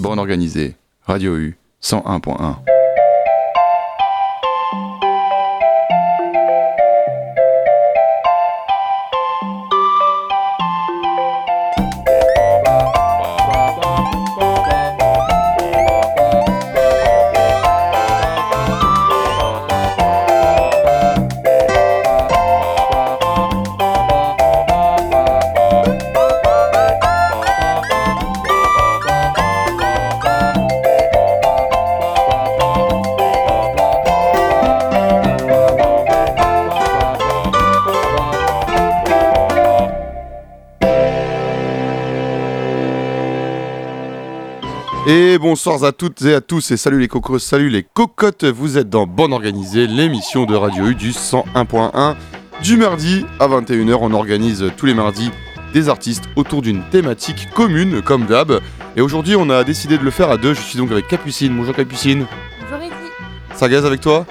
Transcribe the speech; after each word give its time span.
Borne 0.00 0.18
organisée, 0.18 0.76
Radio 1.06 1.36
U 1.36 1.58
101.1. 1.82 2.79
bonsoir 45.40 45.82
à 45.84 45.92
toutes 45.92 46.20
et 46.22 46.34
à 46.34 46.42
tous 46.42 46.70
et 46.70 46.76
salut 46.76 47.00
les 47.00 47.08
cocos, 47.08 47.38
salut 47.38 47.70
les 47.70 47.82
cocottes, 47.82 48.44
vous 48.44 48.76
êtes 48.76 48.90
dans 48.90 49.06
Bonne 49.06 49.32
Organisée, 49.32 49.86
l'émission 49.86 50.44
de 50.44 50.54
Radio 50.54 50.88
U 50.88 50.94
du 50.94 51.12
101.1 51.12 52.14
du 52.62 52.76
mardi 52.76 53.24
à 53.38 53.48
21h. 53.48 53.96
On 54.02 54.12
organise 54.12 54.70
tous 54.76 54.84
les 54.84 54.92
mardis 54.92 55.30
des 55.72 55.88
artistes 55.88 56.24
autour 56.36 56.60
d'une 56.60 56.82
thématique 56.90 57.48
commune 57.54 58.02
comme 58.02 58.26
d'hab. 58.26 58.60
Et 58.96 59.00
aujourd'hui 59.00 59.34
on 59.34 59.48
a 59.48 59.64
décidé 59.64 59.96
de 59.96 60.04
le 60.04 60.10
faire 60.10 60.30
à 60.30 60.36
deux, 60.36 60.52
je 60.52 60.60
suis 60.60 60.76
donc 60.76 60.92
avec 60.92 61.08
Capucine. 61.08 61.56
Bonjour 61.56 61.74
Capucine. 61.74 62.26
Bonjour 62.60 62.84
Eddy. 62.84 62.94
Ça 63.54 63.70
gaze 63.70 63.86
avec 63.86 64.02
toi? 64.02 64.26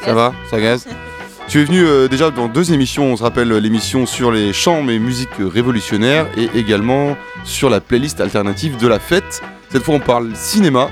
Ça 0.00 0.06
Ça 0.06 0.14
va 0.14 0.34
Ça 0.50 0.58
gaze 0.58 0.88
Tu 1.48 1.60
es 1.60 1.64
venu 1.64 1.84
euh, 1.84 2.08
déjà 2.08 2.30
dans 2.30 2.48
deux 2.48 2.72
émissions, 2.72 3.04
on 3.04 3.16
se 3.16 3.22
rappelle 3.22 3.52
euh, 3.52 3.60
l'émission 3.60 4.06
sur 4.06 4.32
les 4.32 4.54
chants 4.54 4.88
et 4.88 4.98
musiques 4.98 5.28
révolutionnaires 5.38 6.26
et 6.38 6.48
également 6.58 7.18
sur 7.44 7.68
la 7.68 7.80
playlist 7.80 8.20
alternative 8.22 8.78
de 8.78 8.88
la 8.88 8.98
fête. 8.98 9.42
Cette 9.70 9.82
fois 9.82 9.94
on 9.94 10.00
parle 10.00 10.34
cinéma 10.34 10.88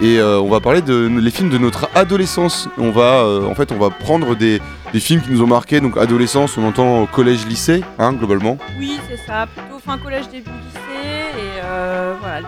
et 0.00 0.18
euh, 0.18 0.40
on 0.40 0.48
va 0.48 0.60
parler 0.60 0.82
de 0.82 1.06
les 1.06 1.30
films 1.30 1.50
de 1.50 1.58
notre 1.58 1.88
adolescence. 1.94 2.68
On 2.78 2.90
va 2.90 3.20
euh, 3.20 3.46
en 3.46 3.54
fait 3.54 3.72
on 3.72 3.78
va 3.78 3.90
prendre 3.90 4.34
des, 4.34 4.60
des 4.92 5.00
films 5.00 5.20
qui 5.22 5.30
nous 5.30 5.42
ont 5.42 5.46
marqué 5.46 5.80
donc 5.80 5.96
adolescence, 5.96 6.56
on 6.56 6.64
entend 6.66 7.06
collège 7.06 7.46
lycée 7.46 7.82
hein, 7.98 8.12
globalement. 8.12 8.58
Oui, 8.78 8.98
c'est 9.08 9.16
ça, 9.26 9.46
plutôt 9.46 9.78
fin 9.78 9.98
collège, 9.98 10.28
début 10.28 10.50
lycée. 10.50 11.36
Et 11.38 11.60
euh, 11.64 12.14
voilà, 12.20 12.40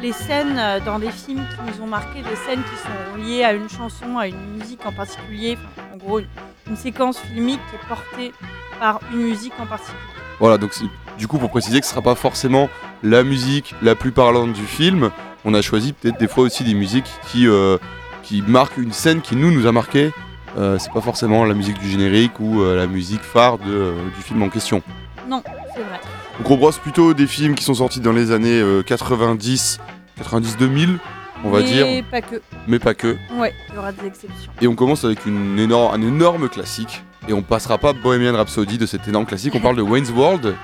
les, 0.00 0.08
les 0.08 0.12
scènes 0.12 0.60
dans 0.84 0.98
des 0.98 1.10
films 1.10 1.44
qui 1.50 1.78
nous 1.78 1.84
ont 1.84 1.88
marqué, 1.88 2.20
des 2.22 2.36
scènes 2.46 2.62
qui 2.62 2.76
sont 2.82 3.22
liées 3.22 3.44
à 3.44 3.52
une 3.52 3.68
chanson, 3.68 4.18
à 4.18 4.28
une 4.28 4.58
musique 4.58 4.80
en 4.86 4.92
particulier. 4.92 5.58
Enfin, 5.76 5.94
en 5.94 5.96
gros, 5.96 6.18
une, 6.20 6.26
une 6.70 6.76
séquence 6.76 7.18
filmique 7.18 7.60
qui 7.70 7.76
est 7.76 7.88
portée 7.88 8.32
par 8.80 9.00
une 9.12 9.22
musique 9.22 9.54
en 9.58 9.66
particulier. 9.66 9.98
Voilà, 10.38 10.58
donc 10.58 10.72
du 11.18 11.26
coup 11.26 11.38
pour 11.38 11.48
préciser 11.48 11.80
que 11.80 11.86
ce 11.86 11.92
sera 11.92 12.02
pas 12.02 12.14
forcément 12.14 12.68
la 13.02 13.22
musique 13.22 13.74
la 13.82 13.94
plus 13.94 14.12
parlante 14.12 14.52
du 14.52 14.64
film, 14.64 15.10
on 15.44 15.54
a 15.54 15.62
choisi 15.62 15.92
peut-être 15.92 16.18
des 16.18 16.28
fois 16.28 16.44
aussi 16.44 16.64
des 16.64 16.74
musiques 16.74 17.10
qui, 17.30 17.46
euh, 17.46 17.78
qui 18.22 18.42
marquent 18.42 18.78
une 18.78 18.92
scène 18.92 19.20
qui 19.20 19.36
nous 19.36 19.50
nous 19.50 19.66
a 19.66 19.72
marqué. 19.72 20.12
Euh, 20.58 20.78
c'est 20.78 20.92
pas 20.92 21.00
forcément 21.02 21.44
la 21.44 21.54
musique 21.54 21.78
du 21.78 21.88
générique 21.88 22.40
ou 22.40 22.62
euh, 22.62 22.76
la 22.76 22.86
musique 22.86 23.20
phare 23.22 23.58
de, 23.58 23.92
du 24.16 24.22
film 24.22 24.42
en 24.42 24.48
question. 24.48 24.82
Non, 25.28 25.42
c'est 25.74 25.82
vrai. 25.82 26.00
Donc 26.38 26.50
on 26.50 26.56
brosse 26.56 26.78
plutôt 26.78 27.14
des 27.14 27.26
films 27.26 27.54
qui 27.54 27.64
sont 27.64 27.74
sortis 27.74 28.00
dans 28.00 28.12
les 28.12 28.30
années 28.30 28.60
euh, 28.60 28.82
90, 28.82 29.78
90-2000, 30.22 30.96
on 31.44 31.50
va 31.50 31.60
Mais 31.60 31.64
dire, 31.64 32.04
pas 32.10 32.22
que. 32.22 32.36
mais 32.66 32.78
pas 32.78 32.94
que. 32.94 33.16
Ouais, 33.36 33.54
il 33.68 33.74
y 33.74 33.78
aura 33.78 33.92
des 33.92 34.06
exceptions. 34.06 34.50
Et 34.62 34.66
on 34.66 34.74
commence 34.74 35.04
avec 35.04 35.26
une 35.26 35.58
énorme, 35.58 35.94
un 35.94 36.06
énorme 36.06 36.48
classique. 36.48 37.02
Et 37.28 37.32
on 37.32 37.42
passera 37.42 37.76
pas 37.76 37.92
Bohemian 37.92 38.34
Rhapsody 38.34 38.78
de 38.78 38.86
cet 38.86 39.08
énorme 39.08 39.26
classique, 39.26 39.54
on 39.54 39.60
parle 39.60 39.76
de 39.76 39.82
Wayne's 39.82 40.10
World. 40.10 40.54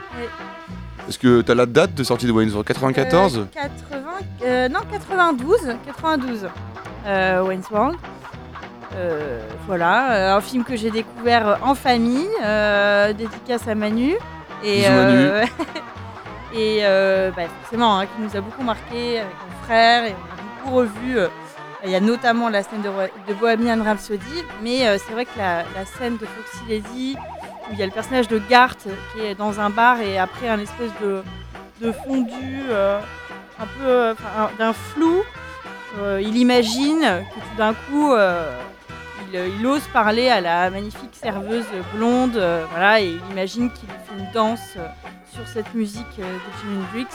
Est-ce 1.12 1.18
que 1.18 1.42
t'as 1.42 1.54
la 1.54 1.66
date 1.66 1.94
de 1.94 2.04
sortie 2.04 2.24
de 2.24 2.32
Wayne's 2.32 2.54
World? 2.54 2.66
94 2.66 3.36
Euh, 3.36 3.44
80, 3.52 4.02
euh, 4.44 4.68
non, 4.70 4.80
92. 4.90 5.58
92. 5.84 6.48
Euh, 7.04 7.42
Wayne's 7.44 7.70
World. 7.70 7.98
Voilà, 9.66 10.34
un 10.34 10.40
film 10.40 10.64
que 10.64 10.74
j'ai 10.74 10.90
découvert 10.90 11.58
en 11.62 11.74
famille, 11.74 12.30
dédicace 13.18 13.68
à 13.68 13.74
Manu. 13.74 14.14
Et, 14.64 14.78
Bisous, 14.78 14.90
Manu. 14.90 15.28
et 16.56 16.80
bah, 17.36 17.42
forcément, 17.60 17.98
hein, 17.98 18.06
qui 18.06 18.22
nous 18.22 18.34
a 18.34 18.40
beaucoup 18.40 18.62
marqué 18.62 19.20
avec 19.20 19.34
mon 19.34 19.64
frère. 19.66 20.04
Et 20.06 20.14
on 20.14 20.32
a 20.32 20.64
beaucoup 20.64 20.76
revu. 20.76 21.18
il 21.84 21.90
y 21.90 21.94
a 21.94 22.00
notamment 22.00 22.48
la 22.48 22.62
scène 22.62 22.80
de, 22.80 22.88
de 23.28 23.38
Bohemian 23.38 23.84
Rhapsody, 23.84 24.44
mais 24.62 24.86
euh, 24.86 24.96
c'est 24.96 25.12
vrai 25.12 25.26
que 25.26 25.36
la, 25.36 25.64
la 25.74 25.84
scène 25.84 26.16
de 26.16 26.24
Foxy 26.24 26.64
Lady, 26.70 27.16
où 27.68 27.72
il 27.72 27.78
y 27.78 27.82
a 27.82 27.86
le 27.86 27.92
personnage 27.92 28.28
de 28.28 28.38
Garth 28.50 28.86
qui 29.14 29.20
est 29.24 29.34
dans 29.34 29.60
un 29.60 29.70
bar 29.70 30.00
et 30.00 30.18
après 30.18 30.48
un 30.48 30.58
espèce 30.58 30.90
de, 31.02 31.22
de 31.80 31.92
fondu, 31.92 32.62
euh, 32.70 32.98
un 33.60 33.66
peu 33.78 33.86
euh, 33.86 34.14
d'un 34.58 34.72
flou. 34.72 35.22
Euh, 36.00 36.20
il 36.22 36.36
imagine 36.36 37.00
que 37.00 37.40
tout 37.40 37.56
d'un 37.58 37.74
coup, 37.74 38.12
euh, 38.12 38.50
il, 39.32 39.38
il 39.60 39.66
ose 39.66 39.82
parler 39.92 40.28
à 40.28 40.40
la 40.40 40.70
magnifique 40.70 41.14
serveuse 41.14 41.66
blonde, 41.94 42.40
voilà, 42.70 43.00
et 43.00 43.08
il 43.08 43.20
imagine 43.30 43.70
qu'il 43.70 43.88
fait 43.88 44.18
une 44.18 44.30
danse 44.32 44.76
sur 45.34 45.46
cette 45.46 45.72
musique 45.74 46.16
de 46.18 46.22
Jimi 46.60 46.82
Hendrix. 46.84 47.06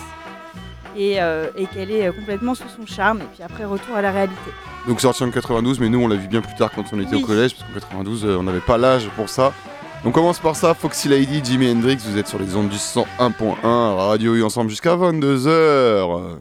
Et, 0.96 1.22
euh, 1.22 1.50
et 1.56 1.68
qu'elle 1.68 1.92
est 1.92 2.12
complètement 2.12 2.56
sous 2.56 2.68
son 2.76 2.88
charme, 2.88 3.20
et 3.22 3.26
puis 3.32 3.44
après 3.44 3.66
retour 3.66 3.96
à 3.96 4.02
la 4.02 4.10
réalité. 4.12 4.50
Donc 4.88 5.00
sorti 5.00 5.24
en 5.24 5.30
92, 5.30 5.80
mais 5.80 5.90
nous 5.90 6.00
on 6.00 6.08
l'a 6.08 6.16
vu 6.16 6.28
bien 6.28 6.42
plus 6.42 6.56
tard 6.56 6.72
quand 6.74 6.86
on 6.92 7.00
était 7.00 7.16
Oui. 7.18 7.24
au 7.24 7.28
collège, 7.28 7.56
parce 7.56 7.68
qu'en 7.68 7.80
92 8.00 8.26
euh, 8.26 8.38
on 8.40 8.44
n'avait 8.44 8.62
pas 8.62 8.80
l'âge 8.80 9.08
pour 9.16 9.30
ça. 9.30 9.54
On 10.06 10.12
commence 10.12 10.40
par 10.40 10.56
ça, 10.56 10.74
Foxy 10.74 11.10
Lady, 11.10 11.42
Jimi 11.44 11.70
Hendrix, 11.70 11.98
vous 11.98 12.18
êtes 12.18 12.28
sur 12.28 12.40
les 12.40 12.56
ondes 12.56 12.70
du 12.70 12.78
101.1, 12.78 13.58
Radio 13.64 14.36
U 14.36 14.44
ensemble 14.44 14.70
jusqu'à 14.70 14.96
22h. 14.96 16.40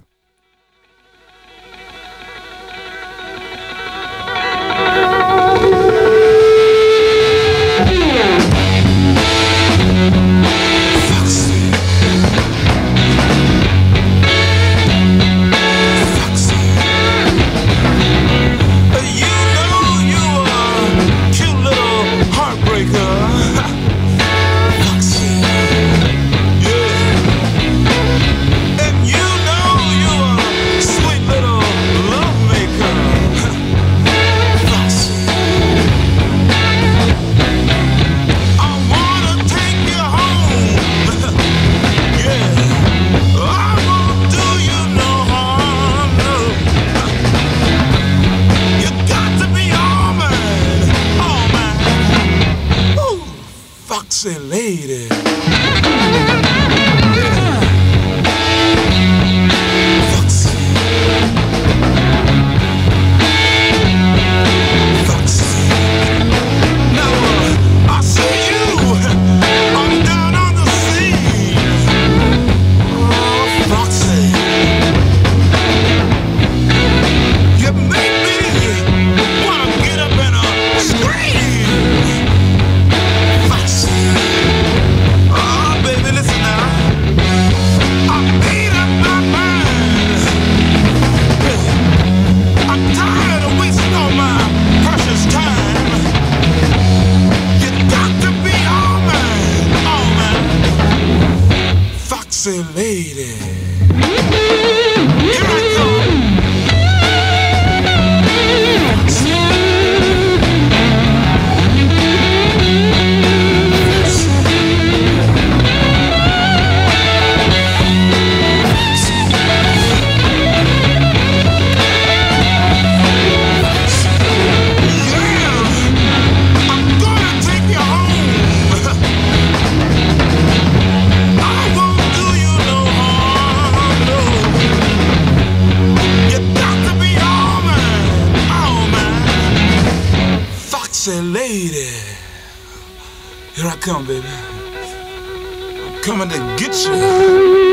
Coming 146.06 146.28
to 146.28 146.38
get 146.56 146.84
you. 146.84 147.65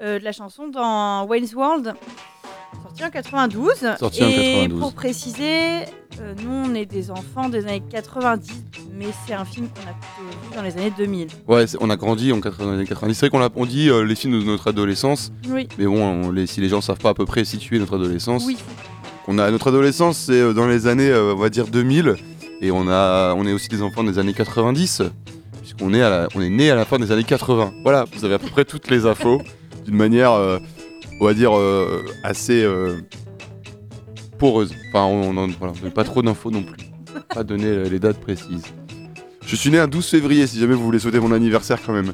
De 0.00 0.18
la 0.24 0.32
chanson 0.32 0.68
dans 0.68 1.24
Wayne's 1.26 1.54
World, 1.54 1.94
sorti 2.82 3.04
en 3.04 3.10
92. 3.10 3.74
Sorti 3.98 4.24
en 4.24 4.28
Et 4.28 4.32
92. 4.62 4.80
pour 4.80 4.92
préciser, 4.92 5.82
euh, 6.20 6.34
nous 6.42 6.50
on 6.50 6.74
est 6.74 6.86
des 6.86 7.10
enfants 7.12 7.48
des 7.48 7.64
années 7.66 7.82
90, 7.90 8.50
mais 8.92 9.06
c'est 9.26 9.34
un 9.34 9.44
film 9.44 9.68
qu'on 9.68 9.82
a 9.82 9.94
plutôt 9.94 10.48
vu 10.50 10.56
dans 10.56 10.62
les 10.62 10.72
années 10.76 10.92
2000. 10.96 11.28
Ouais, 11.46 11.66
c'est- 11.68 11.78
on 11.80 11.90
a 11.90 11.96
grandi 11.96 12.32
en 12.32 12.40
80 12.40 12.84
90. 12.84 13.14
C'est 13.14 13.28
vrai 13.28 13.50
qu'on 13.52 13.62
on 13.62 13.66
dit 13.66 13.88
euh, 13.88 14.02
les 14.04 14.16
films 14.16 14.38
de 14.40 14.44
notre 14.44 14.66
adolescence, 14.68 15.32
Oui, 15.48 15.68
mais 15.78 15.86
bon, 15.86 16.02
on- 16.02 16.30
les- 16.32 16.46
si 16.48 16.60
les 16.60 16.68
gens 16.68 16.80
savent 16.80 16.98
pas 16.98 17.10
à 17.10 17.14
peu 17.14 17.24
près 17.24 17.44
situer 17.44 17.78
notre 17.78 17.94
adolescence, 17.94 18.44
oui. 18.46 18.56
on 19.28 19.38
a 19.38 19.48
notre 19.52 19.68
adolescence, 19.68 20.18
c'est 20.18 20.32
euh, 20.40 20.52
dans 20.52 20.66
les 20.66 20.88
années, 20.88 21.08
euh, 21.10 21.34
on 21.34 21.38
va 21.38 21.50
dire 21.50 21.68
2000, 21.68 22.16
et 22.60 22.72
on 22.72 22.88
a, 22.88 23.32
on 23.36 23.46
est 23.46 23.52
aussi 23.52 23.68
des 23.68 23.82
enfants 23.82 24.02
des 24.02 24.18
années 24.18 24.34
90, 24.34 25.02
on 25.80 25.92
est 25.92 26.50
né 26.50 26.70
à 26.70 26.74
la 26.74 26.84
fin 26.84 26.98
des 26.98 27.10
années 27.12 27.24
80. 27.24 27.72
Voilà, 27.82 28.04
vous 28.12 28.24
avez 28.24 28.34
à 28.34 28.38
peu 28.38 28.48
près 28.48 28.64
toutes 28.64 28.90
les 28.90 29.06
infos 29.06 29.40
d'une 29.84 29.96
manière, 29.96 30.32
euh, 30.32 30.58
on 31.20 31.24
va 31.24 31.34
dire 31.34 31.56
euh, 31.56 32.04
assez 32.22 32.62
euh, 32.62 33.00
poreuse. 34.38 34.74
Enfin, 34.88 35.04
on, 35.04 35.32
voilà, 35.58 35.74
pas 35.94 36.04
trop 36.04 36.22
d'infos 36.22 36.50
non 36.50 36.62
plus. 36.62 36.78
Pas 37.34 37.42
euh, 37.48 37.88
les 37.88 37.98
dates 37.98 38.20
précises. 38.20 38.64
Je 39.46 39.56
suis 39.56 39.70
né 39.70 39.78
un 39.78 39.88
12 39.88 40.06
février, 40.06 40.46
si 40.46 40.58
jamais 40.58 40.74
vous 40.74 40.84
voulez 40.84 40.98
sauter 40.98 41.20
mon 41.20 41.32
anniversaire 41.32 41.78
quand 41.84 41.92
même. 41.92 42.12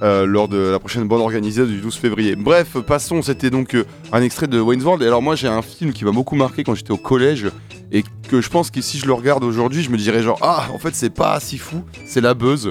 lors 0.00 0.48
de 0.48 0.56
la 0.56 0.78
prochaine 0.78 1.06
bande 1.06 1.20
organisée 1.20 1.66
du 1.66 1.80
12 1.80 1.94
février. 1.96 2.34
Bref, 2.34 2.78
passons, 2.80 3.22
c'était 3.22 3.50
donc 3.50 3.76
un 4.10 4.22
extrait 4.22 4.46
de 4.46 4.58
Wayne's 4.58 4.84
World. 4.84 5.02
Et 5.02 5.06
alors 5.06 5.22
moi 5.22 5.36
j'ai 5.36 5.48
un 5.48 5.62
film 5.62 5.92
qui 5.92 6.04
m'a 6.04 6.12
beaucoup 6.12 6.34
marqué 6.34 6.64
quand 6.64 6.74
j'étais 6.74 6.92
au 6.92 6.96
collège 6.96 7.48
et 7.92 8.04
que 8.28 8.40
je 8.40 8.48
pense 8.48 8.70
que 8.70 8.80
si 8.80 8.98
je 8.98 9.06
le 9.06 9.12
regarde 9.12 9.44
aujourd'hui, 9.44 9.82
je 9.82 9.90
me 9.90 9.96
dirais 9.96 10.22
genre 10.22 10.38
ah 10.42 10.66
en 10.74 10.78
fait 10.78 10.94
c'est 10.94 11.10
pas 11.10 11.38
si 11.40 11.58
fou, 11.58 11.84
c'est 12.06 12.20
La 12.20 12.34
Buzz. 12.34 12.70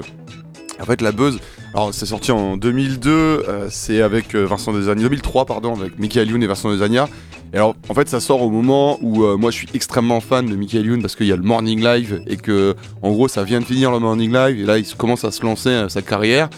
En 0.80 0.84
fait 0.84 1.00
La 1.00 1.12
Buzz, 1.12 1.38
alors 1.74 1.94
c'est 1.94 2.06
sorti 2.06 2.32
en 2.32 2.56
2002, 2.56 3.10
euh, 3.10 3.68
c'est 3.70 4.02
avec 4.02 4.34
euh, 4.34 4.44
Vincent 4.44 4.72
Desagna, 4.72 5.02
2003 5.02 5.46
pardon, 5.46 5.74
avec 5.74 5.98
Michael 5.98 6.28
Youn 6.28 6.42
et 6.42 6.46
Vincent 6.46 6.70
Desagna. 6.70 7.08
Et 7.52 7.56
alors 7.56 7.76
en 7.88 7.94
fait 7.94 8.08
ça 8.08 8.18
sort 8.20 8.42
au 8.42 8.50
moment 8.50 8.98
où 9.00 9.24
euh, 9.24 9.36
moi 9.36 9.50
je 9.50 9.56
suis 9.58 9.68
extrêmement 9.74 10.20
fan 10.20 10.46
de 10.46 10.56
Michael 10.56 10.86
Youn 10.86 11.00
parce 11.00 11.14
qu'il 11.14 11.26
y 11.26 11.32
a 11.32 11.36
le 11.36 11.42
Morning 11.42 11.82
Live 11.82 12.22
et 12.26 12.36
que 12.36 12.74
en 13.02 13.12
gros 13.12 13.28
ça 13.28 13.44
vient 13.44 13.60
de 13.60 13.64
finir 13.64 13.92
le 13.92 14.00
Morning 14.00 14.32
Live 14.32 14.58
et 14.58 14.64
là 14.64 14.78
il 14.78 14.86
commence 14.96 15.24
à 15.24 15.30
se 15.30 15.42
lancer 15.44 15.86
sa 15.88 16.02
carrière. 16.02 16.48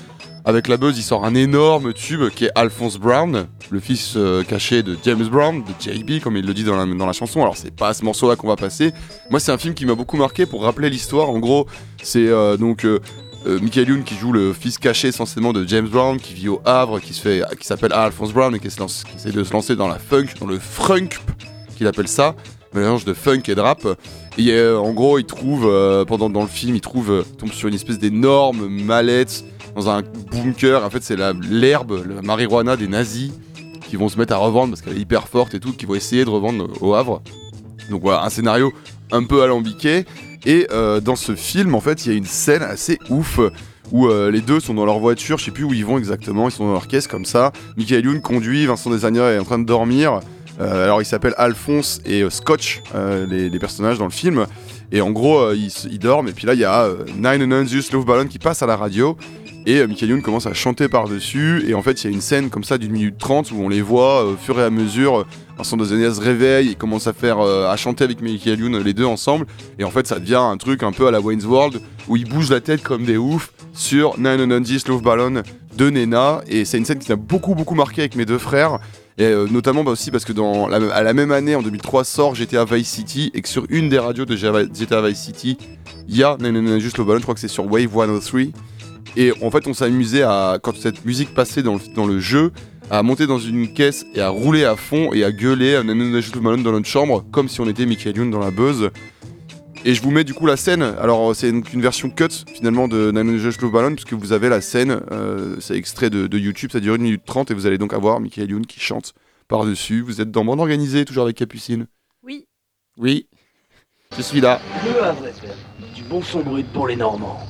Avec 0.46 0.68
la 0.68 0.76
buzz, 0.76 0.98
il 0.98 1.02
sort 1.02 1.24
un 1.24 1.34
énorme 1.34 1.94
tube 1.94 2.28
qui 2.28 2.44
est 2.44 2.50
Alphonse 2.54 2.98
Brown, 2.98 3.46
le 3.70 3.80
fils 3.80 4.12
euh, 4.16 4.44
caché 4.44 4.82
de 4.82 4.94
James 5.02 5.26
Brown, 5.26 5.64
de 5.64 5.72
JB, 5.80 6.20
comme 6.22 6.36
il 6.36 6.44
le 6.44 6.52
dit 6.52 6.64
dans 6.64 6.76
la, 6.76 6.84
dans 6.84 7.06
la 7.06 7.14
chanson. 7.14 7.40
Alors, 7.40 7.56
c'est 7.56 7.74
pas 7.74 7.94
ce 7.94 8.04
morceau-là 8.04 8.36
qu'on 8.36 8.48
va 8.48 8.56
passer. 8.56 8.92
Moi, 9.30 9.40
c'est 9.40 9.52
un 9.52 9.56
film 9.56 9.72
qui 9.72 9.86
m'a 9.86 9.94
beaucoup 9.94 10.18
marqué 10.18 10.44
pour 10.44 10.64
rappeler 10.64 10.90
l'histoire. 10.90 11.30
En 11.30 11.38
gros, 11.38 11.66
c'est 12.02 12.28
euh, 12.28 12.58
donc 12.58 12.84
euh, 12.84 13.00
Michael 13.46 13.88
Youn 13.88 14.04
qui 14.04 14.16
joue 14.16 14.32
le 14.32 14.52
fils 14.52 14.76
caché 14.76 15.08
essentiellement 15.08 15.54
de 15.54 15.66
James 15.66 15.88
Brown, 15.88 16.20
qui 16.20 16.34
vit 16.34 16.48
au 16.48 16.60
Havre, 16.66 17.00
qui 17.00 17.14
se 17.14 17.22
fait, 17.22 17.42
qui 17.58 17.66
s'appelle 17.66 17.94
Alphonse 17.94 18.34
Brown 18.34 18.54
et 18.54 18.58
qui, 18.58 18.68
qui 18.68 19.16
essaie 19.16 19.32
de 19.32 19.44
se 19.44 19.52
lancer 19.54 19.76
dans 19.76 19.88
la 19.88 19.98
funk, 19.98 20.26
dans 20.40 20.46
le 20.46 20.58
frunk, 20.58 21.20
qu'il 21.74 21.86
appelle 21.86 22.08
ça, 22.08 22.36
mélange 22.74 23.06
de 23.06 23.14
funk 23.14 23.44
et 23.48 23.54
de 23.54 23.62
rap. 23.62 23.86
Et 24.36 24.60
en 24.60 24.92
gros, 24.92 25.18
il 25.18 25.24
trouve 25.24 25.62
pendant 26.06 26.28
dans 26.28 26.42
le 26.42 26.48
film, 26.48 26.74
il 26.74 26.82
trouve 26.82 27.24
tombe 27.38 27.52
sur 27.52 27.68
une 27.68 27.74
espèce 27.74 27.98
d'énorme 27.98 28.68
mallette 28.68 29.44
dans 29.74 29.88
un 29.88 30.02
bunker. 30.32 30.84
En 30.84 30.90
fait, 30.90 31.02
c'est 31.02 31.16
l'herbe, 31.16 32.04
la 32.08 32.22
marijuana 32.22 32.76
des 32.76 32.88
nazis 32.88 33.32
qui 33.88 33.96
vont 33.96 34.08
se 34.08 34.18
mettre 34.18 34.32
à 34.32 34.38
revendre 34.38 34.70
parce 34.70 34.82
qu'elle 34.82 34.96
est 34.96 35.00
hyper 35.00 35.28
forte 35.28 35.54
et 35.54 35.60
tout, 35.60 35.72
qui 35.72 35.86
vont 35.86 35.94
essayer 35.94 36.24
de 36.24 36.30
revendre 36.30 36.68
au 36.80 36.94
Havre. 36.94 37.22
Donc 37.90 38.02
voilà, 38.02 38.24
un 38.24 38.30
scénario 38.30 38.72
un 39.12 39.24
peu 39.24 39.42
alambiqué. 39.42 40.04
Et 40.46 40.66
euh, 40.72 41.00
dans 41.00 41.16
ce 41.16 41.34
film, 41.34 41.74
en 41.74 41.80
fait, 41.80 42.04
il 42.04 42.12
y 42.12 42.14
a 42.14 42.18
une 42.18 42.26
scène 42.26 42.62
assez 42.62 42.98
ouf 43.08 43.40
où 43.92 44.08
euh, 44.08 44.30
les 44.30 44.40
deux 44.40 44.60
sont 44.60 44.74
dans 44.74 44.84
leur 44.84 44.98
voiture, 44.98 45.38
je 45.38 45.44
sais 45.44 45.50
plus 45.50 45.64
où 45.64 45.72
ils 45.72 45.84
vont 45.84 45.98
exactement, 45.98 46.48
ils 46.48 46.52
sont 46.52 46.66
dans 46.66 46.72
leur 46.72 46.88
caisse 46.88 47.06
comme 47.06 47.24
ça. 47.24 47.52
Michael 47.76 48.04
Youn 48.04 48.20
conduit, 48.20 48.66
Vincent 48.66 48.90
Desagna 48.90 49.30
est 49.30 49.38
en 49.38 49.44
train 49.44 49.58
de 49.58 49.66
dormir. 49.66 50.20
Euh, 50.60 50.84
alors, 50.84 51.02
il 51.02 51.04
s'appelle 51.04 51.34
Alphonse 51.36 52.00
et 52.04 52.28
Scotch, 52.30 52.82
les, 53.28 53.58
personnages 53.58 53.98
dans 53.98 54.04
le 54.04 54.10
film. 54.10 54.46
Et 54.92 55.00
en 55.00 55.10
gros, 55.10 55.52
ils, 55.52 55.98
dorment, 55.98 56.28
et 56.28 56.32
puis 56.32 56.46
là, 56.46 56.54
il 56.54 56.60
y 56.60 56.64
a 56.64 56.88
Nine 57.16 57.66
Just 57.66 57.92
Love 57.92 58.04
Ballon 58.04 58.26
qui 58.26 58.38
passe 58.38 58.62
à 58.62 58.66
la 58.66 58.76
radio. 58.76 59.16
Et 59.66 59.78
euh, 59.78 59.86
Michael 59.86 60.10
Youn 60.10 60.22
commence 60.22 60.46
à 60.46 60.52
chanter 60.52 60.88
par-dessus. 60.88 61.64
Et 61.66 61.74
en 61.74 61.82
fait, 61.82 62.02
il 62.02 62.10
y 62.10 62.12
a 62.12 62.14
une 62.14 62.20
scène 62.20 62.50
comme 62.50 62.64
ça 62.64 62.78
d'une 62.78 62.92
minute 62.92 63.18
trente 63.18 63.50
où 63.50 63.56
on 63.60 63.68
les 63.68 63.80
voit 63.80 64.22
euh, 64.24 64.32
au 64.32 64.36
fur 64.36 64.58
et 64.60 64.62
à 64.62 64.70
mesure. 64.70 65.20
euh, 65.20 65.26
Vincent 65.56 65.76
Desagna 65.76 66.12
se 66.12 66.20
réveille, 66.20 66.70
il 66.70 66.76
commence 66.76 67.06
à 67.06 67.12
faire 67.12 67.38
à 67.38 67.76
chanter 67.76 68.02
avec 68.02 68.20
Michael 68.20 68.58
Youn 68.58 68.82
les 68.82 68.92
deux 68.92 69.04
ensemble. 69.04 69.46
Et 69.78 69.84
en 69.84 69.90
fait, 69.90 70.06
ça 70.06 70.18
devient 70.18 70.34
un 70.34 70.56
truc 70.56 70.82
un 70.82 70.90
peu 70.90 71.06
à 71.06 71.12
la 71.12 71.20
Wayne's 71.20 71.44
World 71.44 71.80
où 72.08 72.16
ils 72.16 72.28
bougent 72.28 72.50
la 72.50 72.60
tête 72.60 72.82
comme 72.82 73.04
des 73.04 73.16
oufs 73.16 73.52
sur 73.72 74.18
990 74.18 74.88
Love 74.88 75.02
Ballon 75.02 75.42
de 75.76 75.90
Nena. 75.90 76.42
Et 76.48 76.64
c'est 76.64 76.76
une 76.76 76.84
scène 76.84 76.98
qui 76.98 77.08
m'a 77.10 77.16
beaucoup, 77.16 77.54
beaucoup 77.54 77.76
marqué 77.76 78.02
avec 78.02 78.16
mes 78.16 78.26
deux 78.26 78.38
frères. 78.38 78.78
Et 79.16 79.32
notamment 79.48 79.84
bah, 79.84 79.92
aussi 79.92 80.10
parce 80.10 80.24
que 80.24 80.32
la, 80.32 80.92
à 80.92 81.02
la 81.04 81.14
même 81.14 81.30
année, 81.30 81.54
en 81.54 81.62
2003, 81.62 82.02
sort 82.02 82.34
GTA 82.34 82.64
Vice 82.64 82.88
City. 82.88 83.30
Et 83.32 83.40
que 83.40 83.48
sur 83.48 83.64
une 83.68 83.88
des 83.88 84.00
radios 84.00 84.24
de 84.24 84.34
GTA 84.34 85.02
Vice 85.02 85.20
City, 85.20 85.56
il 86.08 86.16
y 86.16 86.24
a 86.24 86.36
990 86.40 86.96
Love 86.98 87.06
Ballon. 87.06 87.18
Je 87.18 87.22
crois 87.22 87.34
que 87.34 87.40
c'est 87.40 87.46
sur 87.46 87.70
Wave 87.70 87.92
103. 87.92 88.40
Et 89.16 89.32
en 89.42 89.50
fait, 89.50 89.66
on 89.66 89.74
s'amusait 89.74 90.22
à, 90.22 90.58
quand 90.62 90.76
cette 90.76 91.04
musique 91.04 91.34
passait 91.34 91.62
dans 91.62 91.74
le, 91.74 91.80
dans 91.94 92.06
le 92.06 92.20
jeu, 92.20 92.52
à 92.90 93.02
monter 93.02 93.26
dans 93.26 93.38
une 93.38 93.72
caisse 93.72 94.04
et 94.14 94.20
à 94.20 94.28
rouler 94.28 94.64
à 94.64 94.76
fond 94.76 95.12
et 95.12 95.24
à 95.24 95.32
gueuler 95.32 95.76
à 95.76 95.82
990 95.82 96.34
Love 96.34 96.42
Ballon 96.42 96.62
dans 96.62 96.72
notre 96.72 96.86
chambre, 96.86 97.24
comme 97.30 97.48
si 97.48 97.60
on 97.60 97.68
était 97.68 97.86
Michael 97.86 98.16
Youn 98.18 98.30
dans 98.30 98.40
la 98.40 98.50
buzz. 98.50 98.90
Et 99.86 99.94
je 99.94 100.02
vous 100.02 100.10
mets 100.10 100.24
du 100.24 100.32
coup 100.34 100.46
la 100.46 100.56
scène. 100.56 100.82
Alors 100.82 101.34
c'est 101.36 101.48
une 101.50 101.62
version 101.80 102.08
cut 102.10 102.28
finalement 102.54 102.88
de 102.88 103.10
Love 103.10 103.70
Ballon 103.72 103.92
puisque 103.94 104.14
vous 104.14 104.32
avez 104.32 104.48
la 104.48 104.60
scène. 104.60 105.00
euh, 105.12 105.56
c'est 105.60 105.76
extrait 105.76 106.10
de, 106.10 106.26
de 106.26 106.38
YouTube, 106.38 106.70
ça 106.72 106.80
dure 106.80 106.94
1 106.94 106.98
minute 106.98 107.22
30 107.24 107.50
et 107.50 107.54
vous 107.54 107.66
allez 107.66 107.78
donc 107.78 107.92
avoir 107.92 108.20
Michael 108.20 108.50
Youn 108.50 108.66
qui 108.66 108.80
chante 108.80 109.14
par-dessus. 109.48 110.00
Vous 110.02 110.20
êtes 110.20 110.30
dans 110.30 110.44
Bande 110.44 110.60
Organisée, 110.60 111.04
toujours 111.04 111.24
avec 111.24 111.36
Capucine. 111.36 111.86
Oui, 112.22 112.46
Oui, 112.98 113.26
je 114.16 114.22
suis 114.22 114.40
là. 114.40 114.60
Le 114.84 115.02
Havre 115.04 115.26
FM, 115.26 115.50
du 115.94 116.02
bon 116.04 116.22
son 116.22 116.40
brut 116.40 116.66
pour 116.72 116.86
les 116.88 116.96
Normands. 116.96 117.40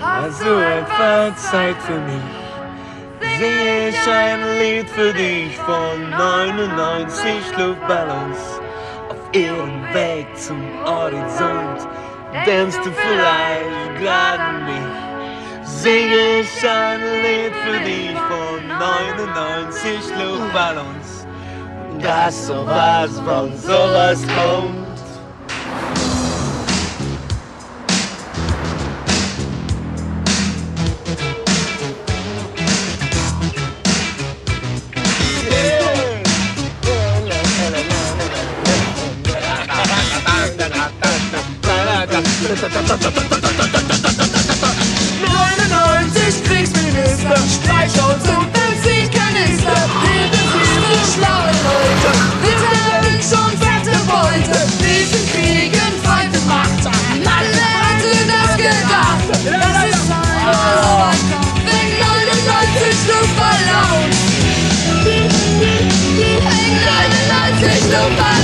Also 0.00 0.56
ein 0.56 1.36
Zeit 1.36 1.76
für 1.82 1.98
mich. 2.00 3.38
Sehe 3.38 3.88
ich 3.88 4.08
ein 4.08 4.40
Lied 4.58 4.88
für 4.90 5.12
dich 5.12 5.56
von 5.56 6.10
99 6.10 7.24
Luftballons. 7.56 8.60
Auf 9.08 9.16
ihrem 9.32 9.82
Weg 9.92 10.26
zum 10.36 10.62
Horizont 10.84 11.88
denkst 12.46 12.76
du 12.84 12.90
vielleicht 12.90 14.00
gerade 14.00 14.64
mich. 14.64 15.68
Singe 15.68 16.40
ich 16.40 16.68
ein 16.68 17.00
Lied 17.22 17.54
für 17.64 17.78
dich 17.84 18.16
von 18.18 18.68
99 18.68 20.00
Luftballons. 20.18 21.26
Das 22.00 22.46
sowas 22.46 23.20
von 23.24 23.56
sowas 23.56 24.22
kommt. 24.36 24.93
99 42.44 42.60
Kriegsminister, 46.44 47.36
Streich 47.48 47.96
und 48.04 48.20
Supersiegkanister, 48.20 49.72
Hilfe 50.04 50.44
viele 50.52 51.00
schlaue 51.14 51.52
Leute, 51.64 52.10
wir 52.42 52.58
haben 52.68 53.16
schon 53.22 53.52
fette 53.56 53.96
Beute, 54.04 54.58
wir 54.78 55.02
sind 55.06 55.26
Krieg 55.32 55.72
in 55.72 55.94
Feinde 56.02 56.38
Macht, 56.46 56.84
an 56.84 56.92
alle 57.24 57.64
hatte 57.80 58.12
das 58.28 58.52
gedacht, 58.58 59.24
das 59.30 59.40
ist 59.40 60.12
alles 60.12 61.20
wenn 61.64 61.88
99 61.98 63.08
Luftballons, 63.08 64.18
wenn 65.02 66.74
99 66.84 67.88
Luftballons. 67.90 68.43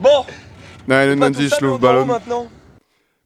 Bon, 0.00 0.24
Nine 0.88 1.18
pas 1.18 1.26
and 1.28 1.32
tout 1.32 1.48
ça, 1.48 1.56
Love 1.60 1.70
nos 1.72 1.78
Ballon. 1.78 1.94
darons 1.94 2.06
maintenant. 2.06 2.46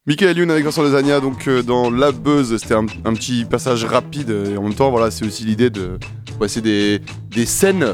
Michael 0.06 0.38
Youn 0.38 0.50
avec 0.50 0.64
Vincent 0.64 0.82
Lasagna, 0.82 1.18
donc 1.20 1.48
euh, 1.48 1.62
dans 1.62 1.90
La 1.90 2.12
Buzz, 2.12 2.56
c'était 2.58 2.74
un, 2.74 2.86
un 3.04 3.14
petit 3.14 3.44
passage 3.44 3.84
rapide 3.84 4.30
euh, 4.30 4.54
et 4.54 4.56
en 4.56 4.62
même 4.62 4.74
temps, 4.74 4.90
voilà, 4.90 5.10
c'est 5.10 5.24
aussi 5.26 5.44
l'idée 5.44 5.68
de 5.68 5.98
passer 6.38 6.60
des, 6.60 7.00
des 7.30 7.44
scènes 7.46 7.88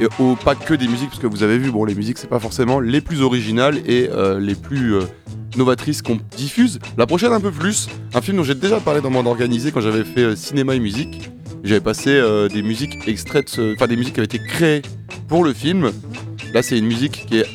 et 0.00 0.06
au, 0.18 0.34
pas 0.36 0.54
que 0.54 0.74
des 0.74 0.86
musiques, 0.86 1.08
parce 1.08 1.20
que 1.22 1.26
vous 1.26 1.42
avez 1.42 1.56
vu, 1.56 1.70
bon, 1.70 1.84
les 1.86 1.94
musiques, 1.94 2.18
c'est 2.18 2.26
pas 2.28 2.40
forcément 2.40 2.78
les 2.80 3.00
plus 3.00 3.22
originales 3.22 3.78
et 3.86 4.10
euh, 4.12 4.38
les 4.38 4.54
plus 4.54 4.96
euh, 4.96 5.02
novatrices 5.56 6.02
qu'on 6.02 6.18
diffuse. 6.36 6.78
La 6.96 7.06
prochaine, 7.06 7.32
un 7.32 7.40
peu 7.40 7.50
plus, 7.50 7.88
un 8.14 8.20
film 8.20 8.36
dont 8.38 8.44
j'ai 8.44 8.54
déjà 8.54 8.80
parlé 8.80 9.00
dans 9.00 9.10
Monde 9.10 9.26
Organisé 9.26 9.72
quand 9.72 9.80
j'avais 9.80 10.04
fait 10.04 10.20
euh, 10.22 10.36
cinéma 10.36 10.74
et 10.74 10.80
musique. 10.80 11.30
J'avais 11.64 11.80
passé 11.80 12.10
euh, 12.10 12.48
des 12.48 12.62
musiques 12.62 12.96
extraites, 13.08 13.54
euh, 13.58 13.74
enfin 13.76 13.86
des 13.86 13.96
musiques 13.96 14.14
qui 14.14 14.20
avaient 14.20 14.24
été 14.26 14.38
créées 14.38 14.82
pour 15.28 15.44
le 15.44 15.52
film. 15.52 15.90
Là, 16.54 16.62
c'est 16.62 16.78
une 16.78 16.86
musique 16.86 17.26
qui, 17.26 17.38
est- 17.38 17.48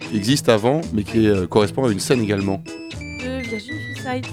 qui 0.00 0.16
existe 0.16 0.48
avant, 0.48 0.80
mais 0.92 1.02
qui 1.04 1.28
correspond 1.48 1.84
à 1.86 1.92
une 1.92 2.00
scène 2.00 2.20
également. 2.22 2.62
de 3.00 3.40
Virgin 3.48 3.74
Suicide 3.94 4.26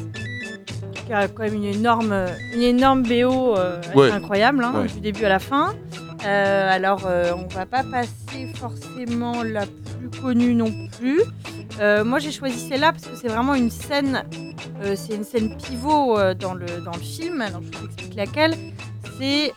qui 1.06 1.12
a 1.14 1.28
quand 1.28 1.44
même 1.44 1.56
une 1.56 1.66
énorme, 1.66 2.16
une 2.56 2.62
énorme 2.62 3.04
BO 3.04 3.56
Ouais. 3.94 4.10
incroyable 4.12 4.64
hein, 4.64 4.74
Ouais. 4.84 4.88
du 4.88 5.02
début 5.02 5.26
à 5.26 5.30
la 5.30 5.40
fin. 5.40 5.74
Alors 6.24 7.06
on 7.36 7.54
va 7.54 7.66
pas 7.66 7.84
passer 7.84 8.48
forcément 8.56 9.44
la 9.44 9.66
connue 10.10 10.54
non 10.54 10.72
plus. 10.98 11.22
Euh, 11.80 12.04
moi 12.04 12.20
j'ai 12.20 12.32
choisi 12.32 12.60
celle-là 12.60 12.92
parce 12.92 13.06
que 13.06 13.16
c'est 13.16 13.28
vraiment 13.28 13.56
une 13.56 13.72
scène, 13.72 14.24
euh, 14.82 14.96
c'est 14.96 15.16
une 15.16 15.24
scène 15.24 15.58
pivot 15.58 16.18
euh, 16.18 16.34
dans, 16.34 16.54
le, 16.54 16.66
dans 16.86 16.94
le 16.94 17.02
film. 17.02 17.42
Alors 17.42 17.62
je 17.62 17.78
vous 17.78 17.86
explique 17.86 18.16
laquelle. 18.16 18.56
C'est 19.20 19.54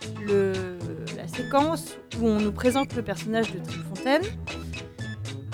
la 1.16 1.28
séquence 1.28 1.96
où 2.20 2.28
on 2.28 2.40
nous 2.40 2.52
présente 2.52 2.94
le 2.94 3.02
personnage 3.02 3.52
de 3.54 3.58
Trifontaine 3.58 4.22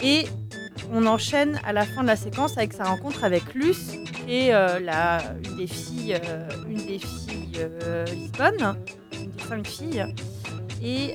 et 0.03 0.25
on 0.93 1.07
enchaîne 1.07 1.61
à 1.65 1.73
la 1.73 1.85
fin 1.85 2.03
de 2.03 2.09
la 2.09 2.17
séquence 2.17 2.59
avec 2.59 2.73
sa 2.73 2.85
rencontre 2.85 3.23
avec 3.23 3.55
Luce 3.55 3.93
et 4.29 4.51
la, 4.51 5.19
une 5.45 5.57
des 5.57 5.67
filles, 5.69 6.21
une 6.69 6.85
des 6.85 6.99
filles 6.99 7.65
Lisbonne, 8.13 8.77
une 9.13 9.31
des 9.31 9.43
cinq 9.45 9.67
filles. 9.67 10.05
Et 10.83 11.15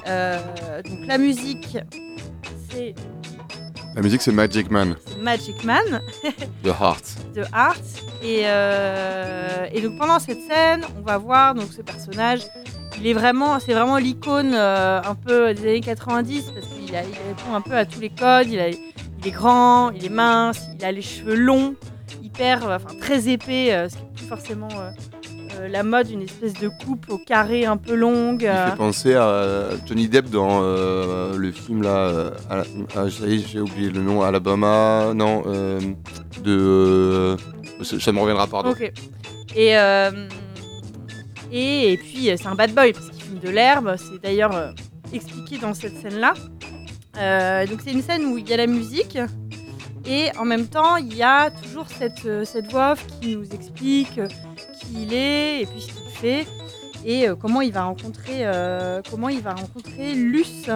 donc 0.90 1.08
la 1.08 1.18
musique, 1.18 1.78
c'est 2.70 2.96
La 3.98 4.04
musique, 4.04 4.22
c'est 4.22 4.32
Magic 4.32 4.70
Man, 4.70 4.96
Magic 5.22 5.64
Man 5.64 6.02
The 6.64 6.68
Heart. 6.68 7.04
de 7.34 7.44
Art. 7.52 7.76
Et, 8.24 8.44
euh, 8.46 9.66
et 9.74 9.82
donc 9.82 9.98
pendant 9.98 10.20
cette 10.20 10.40
scène, 10.48 10.84
on 10.98 11.02
va 11.02 11.18
voir 11.18 11.56
donc 11.56 11.74
ce 11.76 11.82
personnage. 11.82 12.42
Il 13.00 13.08
est 13.08 13.14
vraiment, 13.14 13.60
c'est 13.60 13.74
vraiment 13.74 13.98
l'icône 13.98 14.54
euh, 14.54 15.02
un 15.04 15.16
peu 15.16 15.54
des 15.56 15.62
années 15.70 15.82
90 15.82 16.44
parce 16.54 16.68
qu'il 16.68 16.96
répond 16.96 17.56
un 17.56 17.62
peu 17.62 17.76
à 17.76 17.86
tous 17.86 18.00
les 18.00 18.10
codes. 18.10 18.48
Il, 18.50 18.60
a- 18.60 18.70
il 18.70 18.78
est 19.28 19.32
grand, 19.32 19.90
il 19.92 20.06
est 20.06 20.10
mince, 20.10 20.62
il 20.78 20.86
a 20.86 20.92
les 20.92 21.02
cheveux 21.02 21.36
longs, 21.36 21.74
hyper, 22.22 22.60
enfin 22.70 22.96
très 23.02 23.28
épais, 23.30 23.74
euh, 23.74 23.90
ce 23.90 23.96
qui 23.96 24.04
est 24.04 24.14
plus 24.16 24.26
forcément 24.28 24.70
la 25.70 25.84
mode, 25.84 26.10
une 26.10 26.22
espèce 26.22 26.54
de 26.54 26.70
coupe 26.70 27.06
au 27.10 27.18
carré 27.18 27.66
un 27.66 27.78
peu 27.78 27.96
longue. 27.96 28.42
Il 28.44 28.48
euh. 28.48 28.72
fait 28.72 28.78
penser 28.78 29.14
à 29.16 29.70
Johnny 29.86 30.08
Depp 30.08 30.30
dans 30.30 30.60
euh, 30.62 31.38
le 31.38 31.52
film 31.52 31.82
là. 31.84 31.96
euh, 31.96 32.32
ah, 32.96 33.08
j'ai 33.08 33.60
oublié 33.60 33.90
le 33.90 34.02
nom. 34.02 34.22
Alabama, 34.22 35.14
non, 35.16 35.44
euh, 35.48 35.80
de. 36.44 36.58
euh, 36.58 37.38
ça 37.84 38.12
me 38.12 38.20
reviendra, 38.20 38.48
pardon. 38.48 38.72
Ok. 38.72 38.92
Et, 39.56 39.78
euh, 39.78 40.28
et, 41.52 41.94
et 41.94 41.98
puis, 41.98 42.30
euh, 42.30 42.36
c'est 42.38 42.48
un 42.48 42.56
bad 42.56 42.74
boy 42.74 42.94
parce 42.94 43.10
qu'il 43.10 43.22
fume 43.24 43.40
de 43.40 43.50
l'herbe. 43.50 43.96
C'est 43.98 44.22
d'ailleurs 44.22 44.56
euh, 44.56 44.72
expliqué 45.14 45.58
dans 45.58 45.74
cette 45.74 46.00
scène-là. 46.02 46.34
Euh, 47.18 47.66
donc, 47.66 47.80
c'est 47.84 47.92
une 47.92 48.04
scène 48.04 48.26
où 48.26 48.38
il 48.38 48.48
y 48.48 48.54
a 48.54 48.58
la 48.58 48.68
musique. 48.68 49.18
Et 50.06 50.28
en 50.40 50.46
même 50.46 50.68
temps, 50.68 50.96
il 50.98 51.16
y 51.16 51.24
a 51.24 51.50
toujours 51.50 51.88
cette, 51.88 52.26
euh, 52.26 52.46
cette 52.46 52.72
voix 52.72 52.94
off 52.94 53.06
qui 53.20 53.36
nous 53.36 53.50
explique 53.52 54.18
euh, 54.20 54.28
qui 54.88 55.04
il 55.04 55.14
est 55.14 55.62
et 55.62 55.66
puis 55.66 55.82
ce 55.82 55.88
qu'il 55.88 56.12
fait. 56.12 56.48
Et 57.06 57.28
euh, 57.28 57.36
comment 57.36 57.62
il 57.62 57.72
va 57.72 57.84
rencontrer, 57.84 58.46
euh, 58.46 59.02
comment 59.10 59.30
il 59.30 59.42
va 59.42 59.54
rencontrer 59.54 60.14
Luce 60.14 60.70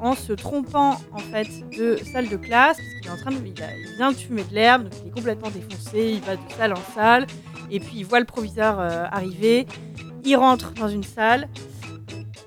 en 0.00 0.14
se 0.14 0.32
trompant 0.32 1.00
en 1.12 1.18
fait 1.18 1.48
de 1.76 1.96
salle 1.96 2.28
de 2.28 2.36
classe 2.36 2.76
parce 2.76 3.00
qu'il 3.00 3.06
est 3.06 3.10
en 3.10 3.16
train 3.16 3.30
de, 3.30 3.46
il, 3.46 3.96
vient 3.96 4.12
de 4.12 4.16
fumer 4.16 4.44
de 4.44 4.54
l'herbe, 4.54 4.84
donc 4.84 4.92
il 5.02 5.08
est 5.08 5.12
complètement 5.12 5.50
défoncé, 5.50 6.12
il 6.14 6.20
va 6.20 6.36
de 6.36 6.52
salle 6.56 6.72
en 6.72 6.94
salle 6.94 7.26
et 7.70 7.80
puis 7.80 7.92
il 7.96 8.04
voit 8.04 8.20
le 8.20 8.26
proviseur 8.26 8.78
euh, 8.78 9.06
arriver, 9.10 9.66
il 10.24 10.36
rentre 10.36 10.72
dans 10.74 10.88
une 10.88 11.04
salle 11.04 11.48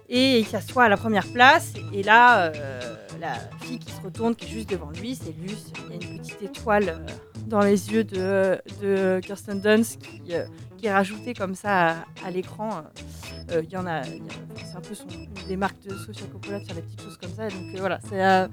et 0.10 0.40
il 0.40 0.46
s'assoit 0.46 0.86
à 0.86 0.90
la 0.90 0.98
première 0.98 1.28
place 1.28 1.74
et 1.94 2.04
là 2.04 2.52
la 3.20 3.34
fille 3.62 3.80
qui 3.80 3.92
se 3.92 4.02
retourne 4.02 4.36
qui 4.36 4.46
est 4.46 4.50
juste 4.50 4.70
devant 4.70 4.92
lui 4.92 5.16
c'est 5.16 5.36
Luce, 5.42 5.72
il 5.90 5.96
y 5.96 6.06
a 6.06 6.12
une 6.12 6.20
petite 6.20 6.44
étoile 6.44 7.04
dans 7.48 7.62
les 7.62 7.92
yeux 7.92 8.04
de, 8.04 8.62
de 8.82 9.20
Kirsten 9.22 9.60
Dunst 9.60 10.00
qui, 10.00 10.34
qui 10.78 10.86
est 10.88 10.94
rajoutée 10.94 11.34
comme 11.34 11.56
ça 11.56 11.90
à, 11.90 11.96
à 12.26 12.32
l'écran. 12.32 12.84
Euh, 13.52 13.62
Il 13.64 13.72
y 13.72 13.78
en 13.78 13.86
a, 13.88 14.04
c'est 14.04 14.76
un 14.78 14.82
peu 14.82 14.94
son, 14.94 15.06
une 15.10 15.48
des 15.48 15.58
marques 15.58 15.82
de 15.86 15.96
Sofia 15.96 16.28
Coppola 16.32 16.60
de 16.60 16.66
faire 16.66 16.76
des 16.76 16.82
petites 16.82 17.02
choses 17.02 17.18
comme 17.22 17.32
ça. 17.36 17.48
Donc 17.50 17.76
euh, 17.76 17.80
voilà, 17.80 18.00
euh, 18.14 18.48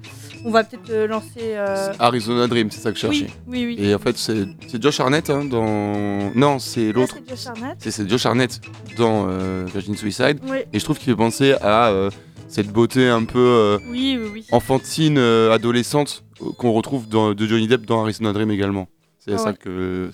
on 0.45 0.51
va 0.51 0.63
peut-être 0.63 0.89
euh, 0.89 1.07
lancer. 1.07 1.29
euh, 1.55 1.93
Arizona 1.99 2.47
Dream, 2.47 2.71
c'est 2.71 2.79
ça 2.81 2.89
que 2.91 2.95
je 2.95 3.01
cherchais. 3.01 3.27
Oui, 3.47 3.65
oui, 3.65 3.75
oui. 3.79 3.85
Et 3.85 3.95
en 3.95 3.99
fait, 3.99 4.17
c'est 4.17 4.81
Josh 4.81 4.99
Arnett 4.99 5.29
hein, 5.29 5.45
dans. 5.45 6.31
Non, 6.35 6.59
c'est 6.59 6.91
l'autre. 6.91 7.15
c'est 7.17 7.29
Josh 7.29 7.47
Arnett. 7.47 7.77
C'est 7.79 8.09
Josh 8.09 8.25
Arnett 8.25 8.59
dans 8.97 9.27
euh, 9.29 9.65
Virgin 9.71 9.95
Suicide. 9.95 10.39
Oui, 10.47 10.59
Et 10.73 10.79
je 10.79 10.83
trouve 10.83 10.97
qu'il 10.97 11.07
fait 11.11 11.15
penser 11.17 11.53
à 11.61 11.87
euh, 11.89 12.09
cette 12.47 12.67
beauté 12.71 13.07
un 13.09 13.25
peu 13.25 13.39
euh, 13.39 13.79
oui, 13.89 14.17
oui. 14.21 14.29
oui. 14.33 14.45
enfantine, 14.51 15.17
euh, 15.17 15.51
adolescente 15.51 16.23
euh, 16.41 16.51
qu'on 16.57 16.71
retrouve 16.71 17.07
dans, 17.09 17.33
de 17.33 17.45
Johnny 17.45 17.67
Depp 17.67 17.85
dans 17.85 18.01
Arizona 18.03 18.31
Dream 18.33 18.49
également. 18.51 18.87
C'est 19.19 19.31
à, 19.33 19.35
Ah 19.35 19.37
ouais. 19.39 19.49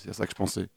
à 0.10 0.14
ça 0.14 0.26
que 0.26 0.32
je 0.32 0.36
pensais. 0.36 0.68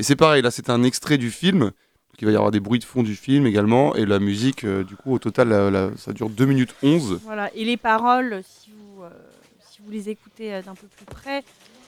Et 0.00 0.02
c'est 0.02 0.16
pareil, 0.16 0.40
là 0.40 0.50
c'est 0.50 0.70
un 0.70 0.82
extrait 0.82 1.18
du 1.18 1.30
film. 1.30 1.72
Il 2.20 2.24
va 2.24 2.32
y 2.32 2.34
avoir 2.34 2.50
des 2.50 2.60
bruits 2.60 2.78
de 2.78 2.84
fond 2.84 3.02
du 3.02 3.14
film 3.14 3.46
également. 3.46 3.94
Et 3.96 4.06
la 4.06 4.18
musique, 4.18 4.64
euh, 4.64 4.82
du 4.82 4.96
coup, 4.96 5.12
au 5.12 5.18
total, 5.18 5.92
ça 5.98 6.14
dure 6.14 6.30
2 6.30 6.46
minutes 6.46 6.74
11. 6.82 7.20
Voilà. 7.22 7.50
Et 7.54 7.66
les 7.66 7.76
paroles, 7.76 8.40
si 8.46 8.70
vous, 8.70 9.02
euh, 9.02 9.10
si 9.70 9.82
vous 9.84 9.90
les 9.90 10.08
écoutez 10.08 10.54
euh, 10.54 10.62
d'un 10.62 10.74
peu 10.74 10.86
plus 10.86 11.04
près, 11.04 11.44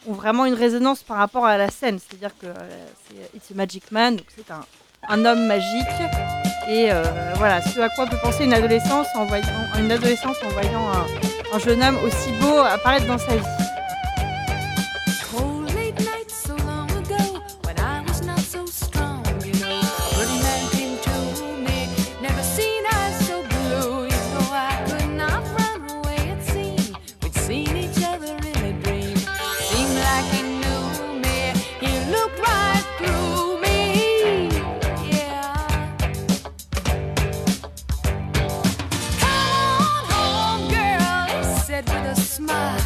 ont 0.07 0.13
vraiment 0.13 0.45
une 0.45 0.53
résonance 0.53 1.03
par 1.03 1.17
rapport 1.17 1.47
à 1.47 1.57
la 1.57 1.71
scène. 1.71 1.99
C'est-à-dire 1.99 2.37
que 2.39 2.49
euh, 2.49 2.55
c'est 3.09 3.37
It's 3.37 3.51
a 3.51 3.55
Magic 3.55 3.91
Man, 3.93 4.17
donc 4.17 4.27
c'est 4.37 4.51
un, 4.51 4.61
un 5.09 5.25
homme 5.25 5.47
magique. 5.47 5.87
Et 6.69 6.93
euh, 6.93 7.03
voilà, 7.37 7.63
ce 7.63 7.81
à 7.81 7.89
quoi 7.89 8.07
peut 8.07 8.19
penser 8.23 8.45
une 8.45 8.53
adolescence 8.53 9.07
en 9.15 9.25
voyant, 9.25 9.47
une 9.79 9.91
adolescence 9.91 10.37
en 10.45 10.49
voyant 10.51 10.87
un 11.51 11.59
jeune 11.59 11.83
homme 11.83 11.97
aussi 12.05 12.31
beau 12.43 12.59
apparaître 12.59 13.07
dans 13.07 13.19
sa 13.19 13.37
vie. 13.37 13.72
With 42.53 42.82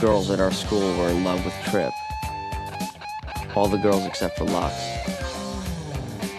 girls 0.00 0.30
at 0.30 0.40
our 0.40 0.50
school 0.50 0.96
were 0.96 1.08
in 1.10 1.24
love 1.24 1.44
with 1.44 1.54
Trip. 1.64 1.92
All 3.54 3.68
the 3.68 3.76
girls 3.76 4.06
except 4.06 4.38
for 4.38 4.44
Lux. 4.44 4.74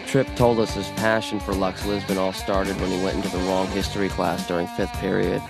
Tripp 0.07 0.35
told 0.35 0.59
us 0.59 0.73
his 0.73 0.87
passion 0.89 1.39
for 1.39 1.53
Lux 1.53 1.85
Lisbon 1.85 2.17
all 2.17 2.33
started 2.33 2.79
when 2.81 2.89
he 2.89 3.03
went 3.03 3.17
into 3.17 3.29
the 3.29 3.43
wrong 3.45 3.67
history 3.67 4.09
class 4.09 4.47
during 4.47 4.65
fifth 4.67 4.93
period. 4.93 5.41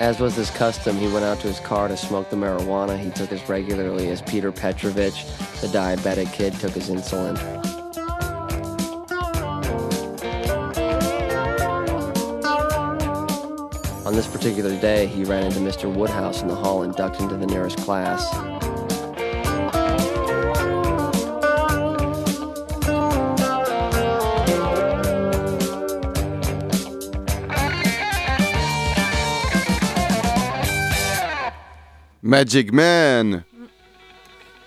As 0.00 0.18
was 0.18 0.34
his 0.34 0.50
custom, 0.50 0.96
he 0.96 1.06
went 1.06 1.24
out 1.24 1.40
to 1.40 1.46
his 1.46 1.60
car 1.60 1.88
to 1.88 1.96
smoke 1.96 2.30
the 2.30 2.36
marijuana 2.36 2.98
he 2.98 3.10
took 3.10 3.30
as 3.32 3.48
regularly 3.48 4.08
as 4.08 4.22
Peter 4.22 4.50
Petrovich, 4.50 5.24
the 5.60 5.68
diabetic 5.68 6.32
kid, 6.32 6.54
took 6.54 6.72
his 6.72 6.88
insulin. 6.88 7.61
On 14.12 14.16
this 14.16 14.26
particular 14.26 14.78
day, 14.78 15.06
he 15.06 15.24
ran 15.24 15.44
into 15.44 15.58
Mr. 15.60 15.90
Woodhouse 15.90 16.42
in 16.42 16.48
the 16.48 16.54
hall 16.54 16.82
and 16.82 16.94
ducked 16.94 17.18
into 17.18 17.34
the 17.34 17.46
nearest 17.46 17.78
class. 17.78 18.30
Magic 32.20 32.70
Man 32.70 33.44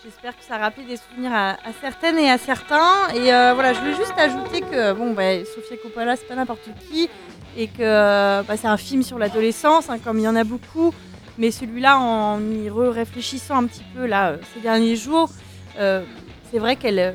J'espère 0.04 0.36
que 0.36 0.44
ça 0.44 0.58
rappelle 0.58 0.88
des 0.88 0.98
souvenirs 0.98 1.32
à, 1.32 1.52
à 1.52 1.72
certaines 1.82 2.18
et 2.18 2.32
à 2.32 2.40
certains. 2.40 3.10
Et 3.14 3.32
euh, 3.32 3.54
voilà, 3.54 3.74
je 3.74 3.80
voulais 3.80 3.96
juste 3.96 4.14
ajouter 4.18 4.62
que 4.62 4.94
bon, 4.94 5.14
bah, 5.14 5.46
Sofia 5.46 5.78
Coppola, 5.78 6.16
c'est 6.16 6.28
pas 6.28 6.34
n'importe 6.34 6.68
qui. 6.90 7.12
Et 7.57 7.67
que 7.67 8.41
bah, 8.43 8.57
c'est 8.57 8.67
un 8.67 8.77
film 8.77 9.01
sur 9.03 9.17
l'adolescence, 9.17 9.89
hein, 9.89 9.97
comme 10.03 10.17
il 10.19 10.24
y 10.24 10.27
en 10.27 10.35
a 10.35 10.43
beaucoup. 10.43 10.93
Mais 11.38 11.51
celui-là, 11.51 12.00
en 12.00 12.39
y 12.41 12.69
réfléchissant 12.69 13.57
un 13.57 13.65
petit 13.67 13.83
peu 13.95 14.05
là, 14.05 14.29
euh, 14.31 14.38
ces 14.53 14.62
derniers 14.62 14.95
jours, 14.95 15.29
euh, 15.79 16.03
c'est 16.51 16.59
vrai 16.59 16.75
qu'elle 16.77 17.00
euh, 17.00 17.12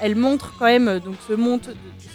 elle 0.00 0.16
montre 0.16 0.54
quand 0.58 0.64
même 0.66 0.98
donc, 0.98 1.16
ce, 1.28 1.34
monde, 1.34 1.60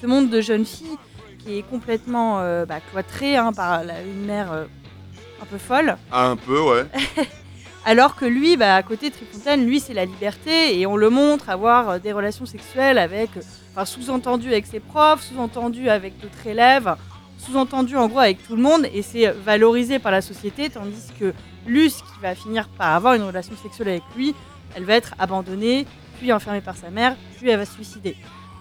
ce 0.01 0.05
monde 0.07 0.29
de 0.29 0.41
jeunes 0.41 0.65
filles 0.65 0.97
qui 1.39 1.59
est 1.59 1.61
complètement 1.61 2.39
euh, 2.39 2.65
bah, 2.65 2.79
cloîtré 2.91 3.37
hein, 3.37 3.53
par 3.53 3.83
la- 3.83 4.01
une 4.01 4.25
mère 4.25 4.51
un 4.51 5.45
peu 5.45 5.57
folle. 5.59 5.97
Un 6.11 6.35
peu, 6.35 6.59
ouais. 6.61 6.85
Alors 7.89 8.17
que 8.17 8.25
lui, 8.25 8.57
bah, 8.57 8.75
à 8.75 8.83
côté 8.83 9.09
de 9.09 9.15
Trifontaine, 9.15 9.65
lui, 9.65 9.79
c'est 9.79 9.93
la 9.93 10.03
liberté 10.03 10.77
et 10.77 10.85
on 10.85 10.97
le 10.97 11.09
montre 11.09 11.49
avoir 11.49 11.89
euh, 11.89 11.99
des 11.99 12.11
relations 12.11 12.45
sexuelles 12.45 12.97
avec, 12.97 13.29
euh, 13.37 13.41
enfin, 13.71 13.85
sous-entendu 13.85 14.49
avec 14.49 14.65
ses 14.65 14.81
profs, 14.81 15.23
sous-entendu 15.23 15.87
avec 15.87 16.19
d'autres 16.19 16.45
élèves, 16.45 16.97
sous-entendu 17.37 17.95
en 17.95 18.09
gros 18.09 18.19
avec 18.19 18.45
tout 18.45 18.57
le 18.57 18.61
monde 18.61 18.85
et 18.93 19.01
c'est 19.01 19.29
euh, 19.29 19.31
valorisé 19.31 19.99
par 19.99 20.11
la 20.11 20.21
société, 20.21 20.69
tandis 20.69 21.13
que 21.17 21.33
Luce, 21.65 22.01
qui 22.01 22.21
va 22.21 22.35
finir 22.35 22.67
par 22.67 22.93
avoir 22.93 23.13
une 23.13 23.23
relation 23.23 23.55
sexuelle 23.55 23.87
avec 23.87 24.03
lui, 24.17 24.35
elle 24.75 24.83
va 24.83 24.95
être 24.95 25.15
abandonnée, 25.17 25.87
puis 26.19 26.33
enfermée 26.33 26.59
par 26.59 26.75
sa 26.75 26.89
mère, 26.89 27.15
puis 27.37 27.49
elle 27.49 27.57
va 27.57 27.65
se 27.65 27.75
suicider. 27.75 28.17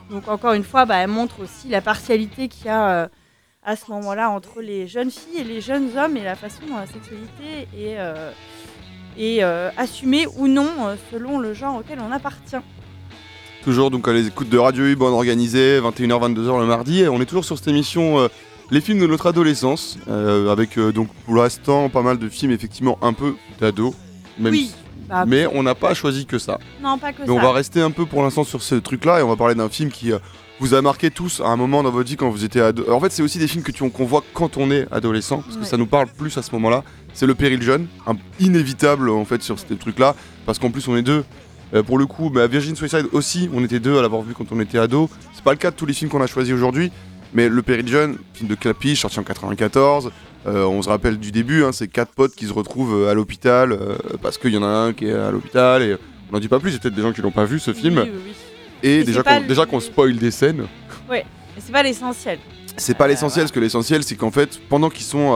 Donc 0.08 0.28
encore 0.28 0.52
une 0.52 0.62
fois, 0.62 0.84
bah, 0.84 0.98
elle 0.98 1.10
montre 1.10 1.40
aussi 1.40 1.66
la 1.66 1.80
partialité 1.80 2.46
qu'il 2.46 2.66
y 2.66 2.68
a 2.68 3.10
à 3.64 3.74
ce 3.74 3.90
moment-là 3.90 4.30
entre 4.30 4.60
les 4.60 4.86
jeunes 4.86 5.10
filles 5.10 5.40
et 5.40 5.44
les 5.44 5.60
jeunes 5.60 5.98
hommes 5.98 6.16
et 6.16 6.22
la 6.22 6.36
façon 6.36 6.62
dont 6.68 6.76
la 6.76 6.86
sexualité 6.86 7.66
est, 7.76 7.98
est 9.18 9.42
euh, 9.42 9.70
assumée 9.76 10.26
ou 10.36 10.46
non 10.48 10.68
euh, 10.86 10.96
selon 11.12 11.38
le 11.38 11.54
genre 11.54 11.76
auquel 11.80 11.98
on 12.00 12.12
appartient. 12.12 12.56
Toujours 13.64 13.90
donc 13.90 14.06
à 14.06 14.12
les 14.12 14.28
écoutes 14.28 14.48
de 14.48 14.58
Radio 14.58 14.84
U, 14.84 14.94
bonne 14.96 15.12
organisée, 15.12 15.80
21h, 15.80 16.34
22h 16.34 16.60
le 16.60 16.66
mardi. 16.66 17.00
Et 17.00 17.08
on 17.08 17.20
est 17.20 17.26
toujours 17.26 17.44
sur 17.44 17.58
cette 17.58 17.68
émission 17.68 18.18
euh, 18.20 18.28
Les 18.70 18.80
films 18.80 19.00
de 19.00 19.06
notre 19.06 19.26
adolescence, 19.26 19.98
euh, 20.08 20.50
avec 20.52 20.78
euh, 20.78 20.92
donc 20.92 21.08
pour 21.24 21.34
l'instant 21.34 21.88
pas 21.88 22.02
mal 22.02 22.18
de 22.18 22.28
films 22.28 22.52
effectivement 22.52 22.98
un 23.02 23.12
peu 23.12 23.34
même 24.38 24.52
oui, 24.52 24.70
bah, 25.08 25.24
Mais 25.26 25.46
on 25.52 25.62
n'a 25.62 25.74
pas 25.74 25.94
choisi 25.94 26.26
que 26.26 26.38
ça. 26.38 26.58
non 26.82 26.98
pas 26.98 27.12
que 27.12 27.22
Mais 27.22 27.26
ça. 27.26 27.32
on 27.32 27.40
va 27.40 27.52
rester 27.52 27.80
un 27.80 27.90
peu 27.90 28.06
pour 28.06 28.22
l'instant 28.22 28.44
sur 28.44 28.62
ce 28.62 28.74
truc-là 28.76 29.20
et 29.20 29.22
on 29.22 29.28
va 29.28 29.36
parler 29.36 29.54
d'un 29.54 29.68
film 29.68 29.90
qui 29.90 30.12
vous 30.60 30.74
a 30.74 30.82
marqué 30.82 31.10
tous 31.10 31.40
à 31.40 31.48
un 31.48 31.56
moment 31.56 31.82
dans 31.82 31.90
votre 31.90 32.08
vie 32.08 32.16
quand 32.16 32.30
vous 32.30 32.44
étiez 32.44 32.60
ado. 32.60 32.84
En 32.90 33.00
fait, 33.00 33.10
c'est 33.12 33.22
aussi 33.22 33.38
des 33.38 33.48
films 33.48 33.62
que 33.64 33.72
tu- 33.72 33.88
qu'on 33.90 34.04
voit 34.04 34.22
quand 34.34 34.56
on 34.58 34.70
est 34.70 34.86
adolescent, 34.92 35.42
parce 35.42 35.56
que 35.56 35.64
ça 35.64 35.76
nous 35.76 35.86
parle 35.86 36.06
plus 36.08 36.36
à 36.38 36.42
ce 36.42 36.50
moment-là. 36.52 36.82
C'est 37.16 37.26
le 37.26 37.34
péril 37.34 37.62
jeune, 37.62 37.86
un- 38.06 38.16
inévitable 38.38 39.08
en 39.10 39.24
fait 39.24 39.42
sur 39.42 39.58
ce 39.58 39.72
truc-là, 39.74 40.14
parce 40.44 40.58
qu'en 40.58 40.70
plus 40.70 40.86
on 40.86 40.96
est 40.96 41.02
deux. 41.02 41.24
Euh, 41.74 41.82
pour 41.82 41.98
le 41.98 42.06
coup, 42.06 42.30
bah, 42.30 42.46
Virgin 42.46 42.76
Suicide 42.76 43.06
aussi, 43.12 43.48
on 43.52 43.64
était 43.64 43.80
deux 43.80 43.98
à 43.98 44.02
l'avoir 44.02 44.22
vu 44.22 44.34
quand 44.34 44.44
on 44.52 44.60
était 44.60 44.78
ado. 44.78 45.10
C'est 45.34 45.42
pas 45.42 45.50
le 45.52 45.56
cas 45.56 45.70
de 45.72 45.76
tous 45.76 45.86
les 45.86 45.94
films 45.94 46.10
qu'on 46.10 46.20
a 46.22 46.26
choisis 46.28 46.54
aujourd'hui, 46.54 46.92
mais 47.34 47.48
le 47.48 47.62
péril 47.62 47.88
jeune, 47.88 48.18
film 48.34 48.48
de 48.48 48.54
Clapiche, 48.54 49.00
sorti 49.00 49.18
en 49.18 49.24
94. 49.24 50.12
euh, 50.46 50.64
on 50.64 50.80
se 50.82 50.88
rappelle 50.88 51.18
du 51.18 51.32
début, 51.32 51.64
hein, 51.64 51.72
c'est 51.72 51.88
quatre 51.88 52.12
potes 52.12 52.34
qui 52.36 52.46
se 52.46 52.52
retrouvent 52.52 52.94
euh, 53.06 53.10
à 53.10 53.14
l'hôpital 53.14 53.72
euh, 53.72 53.96
parce 54.22 54.38
qu'il 54.38 54.52
y 54.54 54.56
en 54.58 54.62
a 54.62 54.66
un 54.68 54.92
qui 54.92 55.06
est 55.06 55.12
à 55.12 55.30
l'hôpital 55.32 55.82
et 55.82 55.96
on 56.30 56.34
n'en 56.34 56.38
dit 56.38 56.46
pas 56.48 56.60
plus. 56.60 56.70
Il 56.70 56.74
y 56.74 56.76
a 56.76 56.80
peut-être 56.80 56.94
des 56.94 57.02
gens 57.02 57.12
qui 57.12 57.20
l'ont 57.22 57.32
pas 57.32 57.46
vu 57.46 57.58
ce 57.58 57.72
film. 57.72 57.98
Oui, 57.98 58.10
oui, 58.12 58.20
oui. 58.26 58.32
Et 58.84 58.98
Mais 58.98 59.04
déjà 59.04 59.22
qu'on 59.24 59.40
le- 59.40 59.46
déjà 59.48 59.66
qu'on 59.66 59.80
spoil 59.80 60.14
des 60.16 60.30
scènes, 60.30 60.66
Mais 61.10 61.24
c'est 61.58 61.72
pas 61.72 61.82
l'essentiel. 61.82 62.38
c'est 62.76 62.94
pas 62.96 63.08
l'essentiel, 63.08 63.44
parce 63.46 63.52
que 63.52 63.58
l'essentiel 63.60 64.04
c'est 64.04 64.14
qu'en 64.16 64.30
fait, 64.30 64.60
pendant 64.68 64.90
qu'ils 64.90 65.04
sont, 65.06 65.34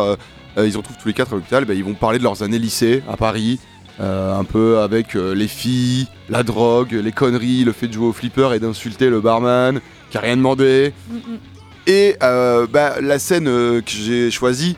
euh, 0.57 0.67
ils 0.67 0.73
se 0.73 0.79
retrouvent 0.79 0.97
tous 0.97 1.09
les 1.09 1.15
quatre 1.15 1.33
à 1.33 1.37
l'hôpital, 1.37 1.65
bah, 1.65 1.75
ils 1.75 1.85
vont 1.85 1.95
parler 1.95 2.19
de 2.19 2.25
leurs 2.25 2.43
années 2.43 2.59
lycée 2.59 3.03
à 3.09 3.17
Paris, 3.17 3.59
euh, 4.01 4.39
un 4.39 4.45
peu 4.45 4.79
avec 4.79 5.15
euh, 5.15 5.35
les 5.35 5.49
filles, 5.49 6.07
la 6.29 6.43
drogue, 6.43 6.93
les 6.93 7.13
conneries, 7.13 7.65
le 7.65 7.73
fait 7.73 7.89
de 7.89 7.93
jouer 7.93 8.07
au 8.07 8.13
flipper 8.13 8.53
et 8.55 8.59
d'insulter 8.59 9.11
le 9.11 9.21
barman 9.21 9.81
qui 10.11 10.19
a 10.19 10.21
rien 10.21 10.37
demandé. 10.37 10.93
Mm, 11.09 11.15
mm. 11.15 11.39
Et 11.87 12.17
bah, 12.21 13.01
la 13.01 13.19
scène 13.19 13.47
que 13.47 13.83
j'ai 13.87 14.31
choisie, 14.31 14.77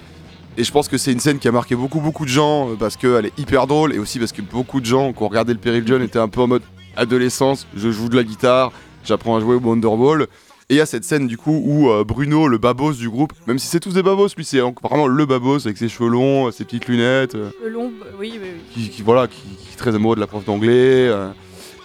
et 0.56 0.64
je 0.64 0.72
pense 0.72 0.88
que 0.88 0.96
c'est 0.96 1.12
une 1.12 1.20
scène 1.20 1.38
qui 1.38 1.48
a 1.48 1.52
marqué 1.52 1.74
beaucoup 1.74 2.00
beaucoup 2.00 2.24
de 2.24 2.30
gens 2.30 2.70
parce 2.78 2.96
qu'elle 2.96 3.26
est 3.26 3.38
hyper 3.38 3.66
drôle 3.66 3.92
et 3.92 3.98
aussi 3.98 4.18
parce 4.18 4.32
que 4.32 4.40
beaucoup 4.40 4.80
de 4.80 4.86
gens 4.86 5.12
qui 5.12 5.22
ont 5.22 5.28
regardé 5.28 5.52
le 5.52 5.58
Péril 5.58 5.84
John 5.86 6.02
étaient 6.02 6.18
un 6.18 6.28
peu 6.28 6.40
en 6.40 6.46
mode 6.46 6.62
adolescence, 6.96 7.66
je 7.74 7.90
joue 7.90 8.08
de 8.08 8.16
la 8.16 8.24
guitare, 8.24 8.72
j'apprends 9.04 9.36
à 9.36 9.40
jouer 9.40 9.56
au 9.56 9.60
Wonderball. 9.60 10.26
Et 10.72 10.76
il 10.76 10.78
y 10.78 10.80
a 10.80 10.86
cette 10.86 11.04
scène 11.04 11.26
du 11.26 11.36
coup 11.36 11.60
où 11.66 11.90
euh, 11.90 12.02
Bruno, 12.02 12.48
le 12.48 12.56
babos 12.56 12.94
du 12.94 13.10
groupe, 13.10 13.34
même 13.46 13.58
si 13.58 13.66
c'est 13.66 13.78
tous 13.78 13.92
des 13.92 14.02
babos, 14.02 14.28
lui 14.38 14.44
c'est 14.46 14.62
en- 14.62 14.74
vraiment 14.82 15.06
le 15.06 15.26
babos 15.26 15.66
avec 15.66 15.76
ses 15.76 15.90
cheveux 15.90 16.08
longs, 16.08 16.50
ses 16.50 16.64
petites 16.64 16.86
lunettes, 16.88 17.34
euh, 17.34 17.50
bah, 17.62 18.06
oui, 18.18 18.38
oui, 18.42 18.48
oui. 18.54 18.60
qui, 18.72 18.88
qui- 18.88 19.02
voilà, 19.02 19.26
qui, 19.26 19.42
qui 19.42 19.74
est 19.74 19.76
très 19.76 19.94
amoureux 19.94 20.14
de 20.16 20.20
la 20.20 20.26
prof 20.26 20.44
d'anglais. 20.46 21.08
euh. 21.08 21.28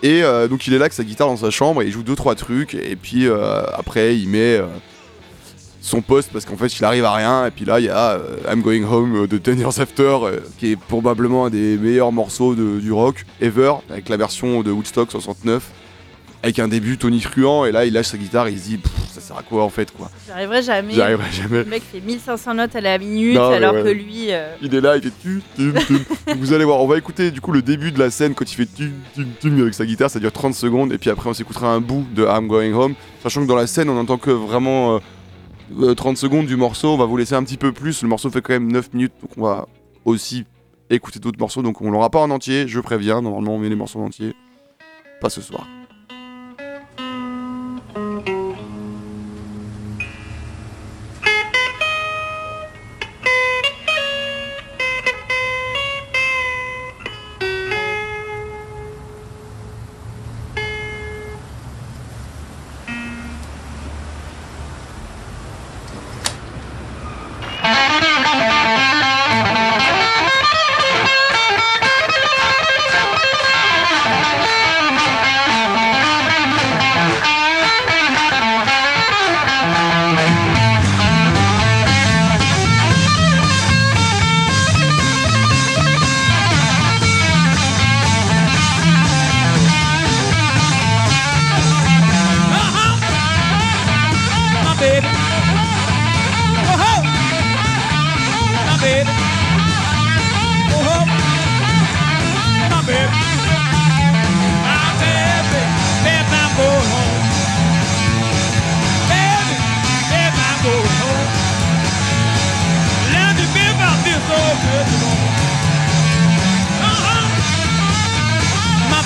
et 0.03 0.21
donc 0.47 0.67
il 0.67 0.73
est 0.73 0.77
là 0.77 0.83
avec 0.85 0.93
sa 0.93 1.03
guitare 1.03 1.27
dans 1.27 1.35
sa 1.37 1.49
chambre 1.49 1.81
et 1.81 1.85
il 1.87 1.91
joue 1.91 2.03
deux 2.03 2.15
trois 2.15 2.35
trucs 2.35 2.75
et 2.75 2.95
puis 2.95 3.27
après 3.73 4.15
il 4.17 4.29
met 4.29 4.61
son 5.81 6.01
poste 6.01 6.29
parce 6.31 6.45
qu'en 6.45 6.55
fait 6.57 6.67
il 6.79 6.85
arrive 6.85 7.03
à 7.05 7.13
rien 7.13 7.45
et 7.45 7.51
puis 7.51 7.65
là 7.65 7.79
il 7.79 7.85
y 7.85 7.89
a 7.89 8.11
euh, 8.11 8.37
I'm 8.51 8.61
Going 8.61 8.83
Home 8.83 9.25
de 9.27 9.37
Ten 9.37 9.57
Years 9.59 9.79
After 9.79 10.17
euh, 10.23 10.39
qui 10.59 10.71
est 10.71 10.75
probablement 10.75 11.45
un 11.45 11.49
des 11.49 11.77
meilleurs 11.77 12.11
morceaux 12.11 12.55
de- 12.55 12.79
du 12.79 12.91
rock 12.91 13.25
ever 13.41 13.73
avec 13.89 14.07
la 14.09 14.17
version 14.17 14.63
de 14.63 14.71
Woodstock 14.71 15.11
69 15.11 15.63
avec 16.43 16.59
un 16.59 16.67
début 16.67 16.97
Tony 16.97 17.19
Truant 17.19 17.65
et 17.65 17.71
là 17.71 17.85
il 17.85 17.93
lâche 17.93 18.07
sa 18.07 18.17
guitare 18.17 18.47
et 18.47 18.51
il 18.51 18.59
se 18.59 18.65
dit 18.67 18.79
ça 19.11 19.19
sert 19.21 19.37
à 19.37 19.41
quoi 19.43 19.63
en 19.63 19.69
fait 19.69 19.91
quoi 19.91 20.09
J'y 20.25 20.31
arriverai 20.31 20.61
jamais. 20.61 20.93
j'y 20.93 21.01
arriverai 21.01 21.31
jamais 21.31 21.57
Le 21.59 21.65
mec 21.65 21.81
fait 21.83 21.99
1500 21.99 22.53
notes 22.53 22.75
à 22.75 22.81
la 22.81 22.97
minute 22.99 23.35
Non, 23.35 23.49
alors 23.49 23.73
ouais. 23.73 23.83
que 23.83 23.89
lui. 23.89 24.27
euh, 24.29 24.53
Il 24.61 24.73
est 24.75 24.81
là, 24.81 24.95
il 24.97 25.01
fait 25.03 25.11
tu, 25.21 25.41
tum, 25.55 25.73
tum. 25.73 25.99
Vous 26.37 26.53
allez 26.53 26.63
voir, 26.65 26.79
on 26.81 26.87
va 26.87 26.97
écouter 26.97 27.31
du 27.31 27.41
coup 27.41 27.51
le 27.51 27.61
début 27.63 27.91
de 27.91 27.97
la 27.99 28.11
scène 28.11 28.35
quand 28.35 28.49
il 28.49 28.55
fait 28.55 28.65
tum, 28.67 28.91
tum, 29.15 29.25
tum 29.41 29.61
avec 29.61 29.73
sa 29.73 29.85
guitare, 29.85 30.09
ça 30.11 30.19
dure 30.19 30.31
30 30.31 30.53
secondes, 30.53 30.93
et 30.93 30.97
puis 30.99 31.09
après 31.09 31.27
on 31.29 31.33
s'écoutera 31.33 31.73
un 31.73 31.81
bout 31.81 32.05
de 32.13 32.23
I'm 32.25 32.47
Going 32.47 32.73
Home, 32.73 32.93
sachant 33.23 33.41
que 33.41 33.47
dans 33.47 33.55
la 33.55 33.65
scène 33.67 33.89
on 33.89 33.97
entend 33.97 34.17
que 34.17 34.29
vraiment 34.31 34.95
euh, 34.95 34.99
euh, 35.81 35.95
30 35.95 36.17
secondes 36.17 36.45
du 36.45 36.55
morceau, 36.55 36.89
on 36.89 36.97
va 36.97 37.05
vous 37.05 37.17
laisser 37.17 37.33
un 37.35 37.43
petit 37.43 37.57
peu 37.57 37.71
plus, 37.71 38.03
le 38.03 38.07
morceau 38.09 38.29
fait 38.29 38.41
quand 38.41 38.53
même 38.53 38.71
9 38.71 38.93
minutes, 38.93 39.13
donc 39.21 39.31
on 39.37 39.41
va 39.43 39.67
aussi 40.05 40.45
écouter 40.91 41.19
d'autres 41.19 41.39
morceaux, 41.39 41.63
donc 41.63 41.81
on 41.81 41.89
l'aura 41.89 42.09
pas 42.11 42.19
en 42.19 42.29
entier, 42.29 42.67
je 42.67 42.79
préviens, 42.79 43.21
normalement 43.21 43.55
on 43.55 43.59
met 43.59 43.69
les 43.69 43.75
morceaux 43.75 43.99
en 43.99 44.05
entier, 44.05 44.33
pas 45.19 45.29
ce 45.31 45.41
soir. 45.41 45.67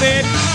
it. 0.04 0.51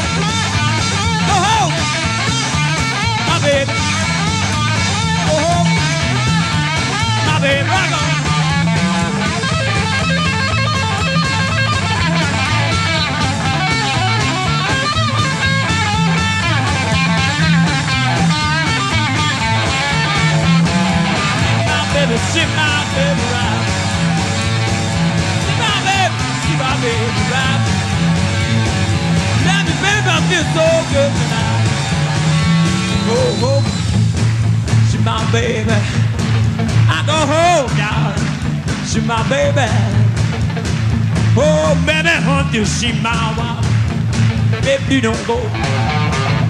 Baby. 35.46 35.78
I 36.90 36.98
go 37.06 37.18
home, 37.32 37.70
darling. 37.78 38.26
She 38.88 39.00
my 39.00 39.22
baby. 39.30 39.68
Oh, 41.38 41.70
baby, 41.86 42.14
hunt 42.26 42.52
you, 42.52 42.64
she 42.64 42.90
my 43.00 43.14
wife. 43.38 43.62
Baby, 44.64 45.00
don't 45.00 45.24
go. 45.26 45.38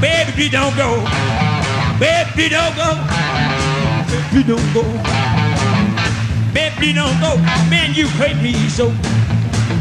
Baby, 0.01 0.49
don't 0.49 0.75
go. 0.77 0.91
Baby, 2.01 2.49
don't 2.49 2.75
go. 2.81 2.91
Baby, 4.09 4.43
don't 4.51 4.69
go. 4.73 4.85
Baby, 6.57 6.93
don't 6.95 7.19
go. 7.21 7.37
Man, 7.69 7.93
you 7.93 8.09
hate 8.21 8.41
me 8.43 8.55
so. 8.69 8.87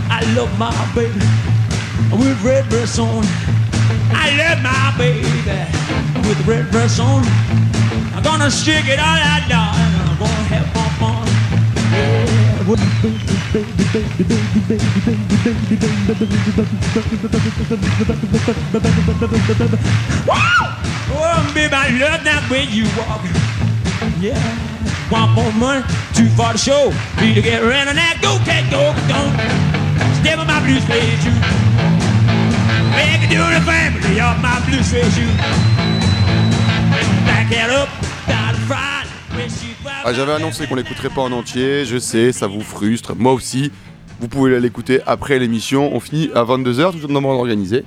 I 0.09 0.21
love 0.35 0.51
my 0.59 0.75
baby 0.93 1.23
with 2.11 2.37
red 2.43 2.67
dress 2.69 2.99
on. 2.99 3.23
I 4.11 4.27
love 4.39 4.59
my 4.61 4.93
baby 4.97 5.23
with 6.27 6.39
red 6.47 6.69
dress 6.71 6.99
on. 6.99 7.23
I'm 8.15 8.23
gonna 8.23 8.51
stick 8.51 8.85
it 8.87 8.99
all 8.99 9.19
out, 9.31 9.47
darling. 9.49 9.93
I'm 10.05 10.17
gonna 10.19 10.49
have 10.51 10.67
fun, 10.73 10.89
fun. 10.99 11.27
Yeah, 11.91 12.63
baby, 12.63 13.25
Oh, 21.17 21.51
baby, 21.53 21.73
I 21.73 21.89
love 21.99 22.23
that 22.23 22.47
way 22.49 22.63
you 22.65 22.85
walk. 22.97 23.23
Yeah. 24.19 24.35
Want 25.11 25.31
more 25.33 25.53
money? 25.53 25.85
Too 26.13 26.27
far 26.29 26.53
to 26.53 26.57
show. 26.57 26.91
Need 27.21 27.35
to 27.35 27.41
get 27.41 27.61
rid 27.61 27.87
of 27.87 27.95
that. 27.95 28.17
Go, 28.21 28.37
cat, 28.43 28.65
go, 28.71 28.91
don't. 29.05 29.31
Step 30.19 30.39
on 30.39 30.47
my 30.47 30.59
blue 30.65 30.79
suede 30.81 31.19
shoe. 31.21 31.37
Make 32.97 33.21
it 33.21 33.29
do 33.29 33.37
the 33.37 33.61
family 33.61 34.19
of 34.19 34.41
my 34.41 34.59
blue 34.65 34.81
suede 34.81 35.11
shoe. 35.13 35.74
Ah, 40.03 40.13
J'avais 40.13 40.31
annoncé 40.33 40.67
qu'on 40.67 40.75
l'écouterait 40.75 41.09
pas 41.09 41.21
en 41.21 41.31
entier, 41.31 41.85
je 41.85 41.97
sais, 41.97 42.31
ça 42.31 42.47
vous 42.47 42.61
frustre, 42.61 43.15
moi 43.15 43.33
aussi. 43.33 43.71
Vous 44.19 44.27
pouvez 44.27 44.59
l'écouter 44.59 45.01
après 45.05 45.37
l'émission, 45.39 45.93
on 45.93 45.99
finit 45.99 46.29
à 46.33 46.43
22h, 46.43 46.93
toujours 46.93 47.09
dans 47.09 47.15
le 47.15 47.19
monde 47.21 47.37
organisé. 47.37 47.83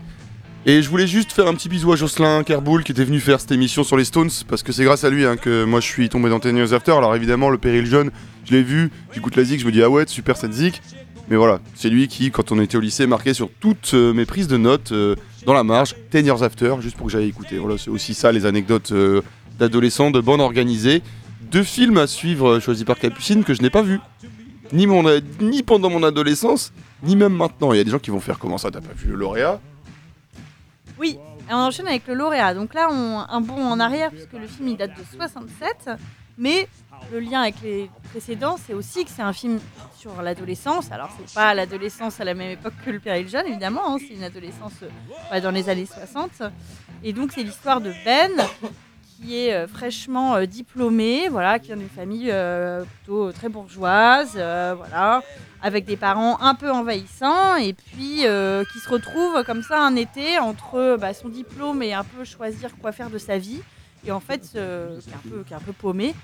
Et 0.67 0.83
je 0.83 0.91
voulais 0.91 1.07
juste 1.07 1.33
faire 1.33 1.47
un 1.47 1.55
petit 1.55 1.69
bisou 1.69 1.93
à 1.93 1.97
Jocelyn 1.97 2.43
Kerboul 2.43 2.85
qui 2.85 2.93
était 2.93 3.05
venu 3.05 3.21
faire 3.21 3.41
cette 3.41 3.53
émission 3.53 3.85
sur 3.85 3.97
les 3.97 4.05
Stones, 4.05 4.31
parce 4.49 4.63
que 4.63 4.73
c'est 4.73 4.85
grâce 4.85 5.05
à 5.05 5.11
lui 5.11 5.25
hein, 5.25 5.37
que 5.37 5.65
moi 5.65 5.81
je 5.81 5.87
suis 5.87 6.09
tombé 6.09 6.29
dans 6.29 6.41
Ten 6.41 6.57
Years 6.57 6.75
After. 6.75 6.93
Alors 6.93 7.17
évidemment, 7.17 7.49
le 7.49 7.59
péril 7.59 7.87
jeune, 7.87 8.11
je 8.45 8.53
l'ai 8.53 8.63
vu, 8.63 8.91
j'écoute 9.15 9.37
la 9.37 9.45
zik, 9.45 9.61
je 9.61 9.67
me 9.67 9.73
dis 9.73 9.83
ah 9.83 9.89
ouais, 9.89 10.05
super 10.07 10.37
cette 10.37 10.53
zik. 10.53 10.83
Mais 11.31 11.37
voilà, 11.37 11.61
c'est 11.75 11.91
lui 11.91 12.09
qui, 12.09 12.31
quand 12.31 12.53
on 12.53 12.61
était 12.61 12.77
au 12.77 12.81
lycée, 12.81 13.07
marquait 13.07 13.35
sur 13.35 13.51
toutes 13.61 13.93
euh, 13.93 14.15
mes 14.15 14.25
prises 14.25 14.49
de 14.49 14.57
notes 14.57 14.93
euh, 14.93 15.15
dans 15.45 15.53
la 15.53 15.63
marge, 15.63 15.95
Ten 16.11 16.25
Years 16.25 16.43
After, 16.43 16.77
juste 16.81 16.97
pour 16.97 17.07
que 17.07 17.13
j'aille 17.13 17.29
écouter. 17.29 17.59
Voilà, 17.59 17.77
c'est 17.77 17.91
aussi 17.91 18.15
ça 18.15 18.33
les 18.33 18.47
anecdotes 18.47 18.93
euh, 18.93 19.21
d'adolescents, 19.59 20.11
de 20.11 20.21
bande 20.21 20.41
organisée. 20.41 21.03
Deux 21.43 21.63
films 21.63 21.99
à 21.99 22.07
suivre 22.07 22.59
choisis 22.61 22.85
par 22.85 22.99
Capucine 22.99 23.45
que 23.45 23.55
je 23.55 23.63
n'ai 23.63 23.71
pas 23.71 23.83
vus. 23.83 24.01
Ni, 24.73 24.87
mon, 24.87 25.03
ni 25.41 25.63
pendant 25.63 25.89
mon 25.89 26.03
adolescence, 26.03 26.73
ni 27.03 27.17
même 27.17 27.33
maintenant. 27.35 27.73
Il 27.73 27.79
y 27.79 27.81
a 27.81 27.85
des 27.85 27.91
gens 27.91 27.99
qui 27.99 28.11
vont 28.11 28.21
faire 28.21 28.39
comment 28.39 28.59
ça, 28.59 28.71
t'as 28.71 28.81
pas 28.81 28.93
vu 28.95 29.09
le 29.11 29.17
lauréat? 29.17 29.61
Oui, 30.99 31.19
et 31.49 31.53
on 31.55 31.57
enchaîne 31.57 31.87
avec 31.89 32.07
le 32.07 32.15
lauréat. 32.15 32.53
Donc 32.55 32.75
là, 32.75 32.89
on, 32.91 33.19
un 33.21 33.41
bond 33.41 33.65
en 33.65 33.81
arrière, 33.81 34.11
puisque 34.11 34.33
le 34.35 34.47
film 34.47 34.69
il 34.69 34.77
date 34.77 34.91
de 34.91 35.05
67. 35.17 35.91
Mais 36.37 36.69
le 37.11 37.21
lien 37.21 37.41
avec 37.43 37.55
les 37.63 37.91
précédents, 38.11 38.57
c'est 38.65 38.75
aussi 38.75 39.05
que 39.05 39.11
c'est 39.11 39.23
un 39.23 39.33
film 39.33 39.59
sur 39.97 40.21
l'adolescence. 40.21 40.93
Alors, 40.93 41.09
c'est 41.19 41.35
pas 41.35 41.55
l'adolescence 41.55 42.21
à 42.21 42.25
la 42.25 42.35
même 42.35 42.51
époque 42.51 42.75
que 42.85 42.91
le 42.91 43.01
péril 43.01 43.29
jeune, 43.29 43.47
évidemment. 43.47 43.95
hein, 43.95 43.97
c'est 43.99 44.15
une 44.15 44.23
adolescence 44.23 44.75
euh, 45.33 45.41
dans 45.41 45.51
les 45.51 45.69
années 45.69 45.87
60. 45.87 46.43
Et 47.03 47.13
donc, 47.13 47.33
c'est 47.33 47.43
l'histoire 47.43 47.81
de 47.81 47.93
Ben, 48.05 48.31
qui 49.19 49.37
est 49.37 49.55
euh, 49.55 49.67
fraîchement 49.67 50.37
euh, 50.37 50.47
diplômé, 50.47 51.29
voilà, 51.29 51.59
qui 51.59 51.69
vient 51.69 51.77
d'une 51.77 51.89
famille 51.89 52.31
euh, 52.31 52.85
plutôt 52.85 53.33
très 53.33 53.49
bourgeoise, 53.49 54.33
voilà, 54.35 55.23
avec 55.63 55.85
des 55.85 55.97
parents 55.97 56.39
un 56.41 56.55
peu 56.55 56.71
envahissants, 56.71 57.57
et 57.57 57.73
puis 57.73 58.19
qui 58.73 58.79
se 58.79 58.89
retrouve 58.89 59.43
comme 59.45 59.63
ça 59.63 59.83
un 59.83 59.97
été 59.97 60.39
entre 60.39 60.97
bah, 61.01 61.15
son 61.15 61.29
diplôme 61.29 61.83
et 61.83 61.95
un 61.95 62.05
peu 62.05 62.25
choisir 62.25 62.71
quoi 62.81 62.93
faire 62.93 63.11
de 63.11 63.19
sa 63.19 63.39
vie, 63.39 63.61
et 64.07 64.13
en 64.13 64.21
fait, 64.21 64.53
euh, 64.55 64.99
qui, 65.01 65.11
est 65.11 65.57
un 65.57 65.61
peu, 65.61 65.73
paumé, 65.73 66.15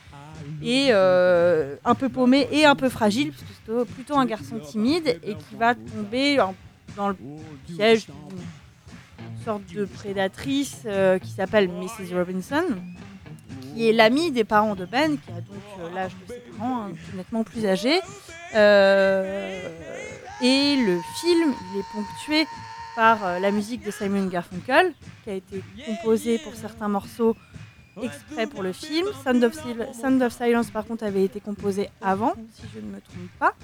et 0.63 0.93
un 0.93 1.95
peu 1.95 2.09
paumé 2.09 2.49
et 2.53 2.65
un 2.65 2.77
peu 2.77 2.89
fragile, 2.89 3.33
parce 3.33 3.43
que 3.43 3.49
c'est 3.87 3.95
plutôt- 3.95 4.17
un 4.17 4.27
garçon 4.27 4.59
timide, 4.61 5.19
et 5.25 5.35
qui 5.35 5.57
va 5.59 5.75
tomber 5.75 6.37
dans 6.97 7.09
le 7.09 7.17
piège 7.67 8.07
sorte 9.45 9.67
de 9.75 9.85
prédatrice 9.85 10.83
euh, 10.87 11.19
qui 11.19 11.31
s'appelle 11.31 11.69
Mrs. 11.69 12.15
Robinson, 12.15 12.65
qui 13.75 13.89
est 13.89 13.93
l'amie 13.93 14.31
des 14.31 14.45
parents 14.45 14.75
de 14.75 14.87
Ben, 14.87 15.19
qui 15.19 15.31
a 15.31 15.41
donc 15.41 15.63
euh, 15.81 15.95
l'âge 15.95 16.13
de 16.13 16.33
ses 16.33 16.41
parents, 16.57 16.83
hein, 16.83 16.93
nettement 17.15 17.45
plus 17.45 17.67
âgé. 17.67 18.01
Euh, 18.55 19.69
et 20.41 20.77
le 20.77 20.99
film, 21.21 21.53
il 21.73 21.81
est 21.81 21.85
ponctué 21.93 22.47
par 22.97 23.41
la 23.41 23.51
musique 23.51 23.85
de 23.85 23.91
Simon 23.91 24.27
Garfunkel, 24.27 24.95
qui 25.25 25.31
a 25.31 25.35
été 25.35 25.63
composée 25.85 26.39
pour 26.39 26.55
certains 26.55 26.89
morceaux 26.89 27.37
exprès 28.01 28.47
pour 28.47 28.63
le 28.63 28.73
film. 28.73 29.07
Sound 29.25 29.43
of, 30.23 30.33
Silence, 30.33 30.71
par 30.71 30.85
contre, 30.85 31.05
avait 31.05 31.25
été 31.25 31.41
composé 31.41 31.91
avant, 32.01 32.35
si 32.53 32.63
je 32.73 32.81
ne 32.81 32.87
me 32.87 33.01
trompe 33.01 33.31
pas. 33.39 33.55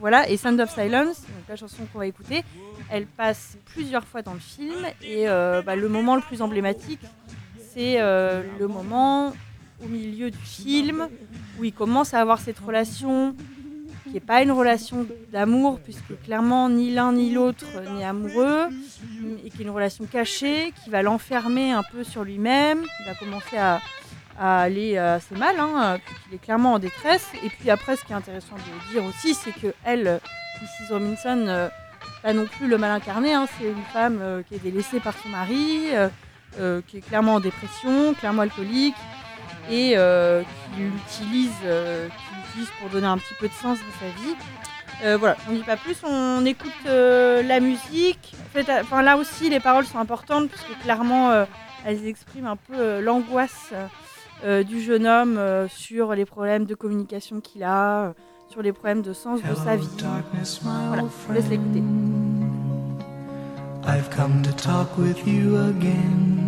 Voilà, 0.00 0.28
et 0.30 0.36
Sound 0.36 0.60
of 0.60 0.70
Silence, 0.70 1.20
donc 1.20 1.48
la 1.48 1.56
chanson 1.56 1.82
qu'on 1.92 1.98
va 1.98 2.06
écouter, 2.06 2.42
elle 2.90 3.06
passe 3.06 3.56
plusieurs 3.66 4.04
fois 4.04 4.22
dans 4.22 4.34
le 4.34 4.40
film. 4.40 4.86
Et 5.02 5.28
euh, 5.28 5.62
bah, 5.62 5.76
le 5.76 5.88
moment 5.88 6.16
le 6.16 6.22
plus 6.22 6.42
emblématique, 6.42 7.00
c'est 7.72 8.00
euh, 8.00 8.42
le 8.58 8.68
moment 8.68 9.32
au 9.82 9.88
milieu 9.88 10.30
du 10.30 10.38
film 10.38 11.08
où 11.58 11.64
il 11.64 11.72
commence 11.72 12.14
à 12.14 12.20
avoir 12.20 12.40
cette 12.40 12.58
relation 12.58 13.34
qui 14.04 14.14
n'est 14.14 14.20
pas 14.20 14.42
une 14.42 14.50
relation 14.50 15.06
d'amour, 15.30 15.80
puisque 15.82 16.20
clairement 16.24 16.68
ni 16.68 16.92
l'un 16.92 17.12
ni 17.12 17.32
l'autre 17.32 17.66
n'est 17.96 18.04
amoureux, 18.04 18.66
et 19.44 19.48
qui 19.48 19.62
est 19.62 19.64
une 19.64 19.70
relation 19.70 20.04
cachée, 20.06 20.72
qui 20.82 20.90
va 20.90 21.02
l'enfermer 21.02 21.72
un 21.72 21.82
peu 21.82 22.04
sur 22.04 22.24
lui-même, 22.24 22.82
il 23.00 23.06
va 23.06 23.14
commencer 23.14 23.56
à, 23.56 23.80
à 24.38 24.62
aller 24.62 24.98
assez 24.98 25.34
mal, 25.34 25.56
hein, 25.58 25.98
est 26.32 26.38
clairement 26.38 26.74
en 26.74 26.78
détresse. 26.78 27.28
Et 27.44 27.48
puis 27.48 27.70
après, 27.70 27.96
ce 27.96 28.04
qui 28.04 28.12
est 28.12 28.16
intéressant 28.16 28.56
de 28.56 28.92
dire 28.92 29.04
aussi, 29.04 29.34
c'est 29.34 29.52
que 29.52 29.74
elle, 29.84 30.06
euh, 30.06 30.18
Mrs. 30.60 30.92
Robinson, 30.92 31.44
euh, 31.48 31.68
pas 32.22 32.32
non 32.32 32.46
plus 32.46 32.68
le 32.68 32.78
mal 32.78 32.90
incarné, 32.92 33.34
hein, 33.34 33.46
c'est 33.58 33.66
une 33.66 33.82
femme 33.92 34.18
euh, 34.20 34.42
qui 34.42 34.54
est 34.54 34.62
délaissée 34.62 35.00
par 35.00 35.14
son 35.18 35.28
mari, 35.28 35.88
euh, 35.92 36.08
euh, 36.60 36.80
qui 36.86 36.98
est 36.98 37.00
clairement 37.00 37.34
en 37.34 37.40
dépression, 37.40 38.14
clairement 38.14 38.42
alcoolique, 38.42 38.94
et 39.70 39.94
euh, 39.96 40.42
qui 40.42 40.80
l'utilise 40.80 41.50
euh, 41.64 42.08
pour 42.78 42.90
donner 42.90 43.06
un 43.06 43.18
petit 43.18 43.34
peu 43.40 43.48
de 43.48 43.52
sens 43.52 43.78
à 43.78 44.00
sa 44.00 44.22
vie. 44.22 44.36
Voilà, 45.18 45.36
on 45.48 45.52
ne 45.52 45.56
dit 45.56 45.64
pas 45.64 45.76
plus, 45.76 45.96
on 46.04 46.44
écoute 46.44 46.70
la 46.84 47.58
musique. 47.58 48.36
Enfin, 48.54 49.02
là 49.02 49.16
aussi, 49.16 49.50
les 49.50 49.58
paroles 49.58 49.84
sont 49.84 49.98
importantes, 49.98 50.48
puisque 50.48 50.78
clairement, 50.80 51.44
elles 51.84 52.06
expriment 52.06 52.46
un 52.46 52.56
peu 52.56 53.00
l'angoisse 53.00 53.72
du 54.44 54.80
jeune 54.80 55.08
homme 55.08 55.40
sur 55.68 56.14
les 56.14 56.24
problèmes 56.24 56.66
de 56.66 56.76
communication 56.76 57.40
qu'il 57.40 57.64
a, 57.64 58.14
sur 58.52 58.60
les 58.60 58.72
problèmes 58.72 59.00
de 59.00 59.14
sens 59.14 59.40
de 59.40 59.54
sa 59.54 59.76
vie. 59.76 59.88
Voilà, 60.62 61.02
je 61.02 61.26
vous 61.26 61.32
laisse 61.32 61.48
l'écouter. 61.48 61.82
I've 63.84 64.10
come 64.10 64.42
to 64.42 64.52
talk 64.52 64.98
with 64.98 65.26
you 65.26 65.56
again. 65.56 66.38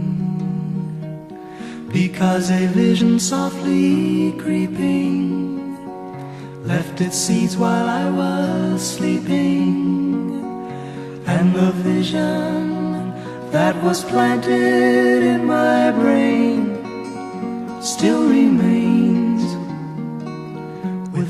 Because 1.91 2.51
a 2.51 2.67
vision 2.67 3.19
softly 3.19 4.35
creeping 4.39 5.79
left 6.67 7.01
its 7.01 7.17
seeds 7.17 7.57
while 7.57 7.89
I 7.89 8.11
was 8.11 8.83
sleeping. 8.83 10.43
And 11.27 11.55
the 11.55 11.73
vision 11.83 13.15
that 13.51 13.75
was 13.83 14.05
planted 14.05 15.23
in 15.23 15.47
my 15.47 15.91
brain 15.93 16.77
still 17.81 18.29
remains 18.29 18.94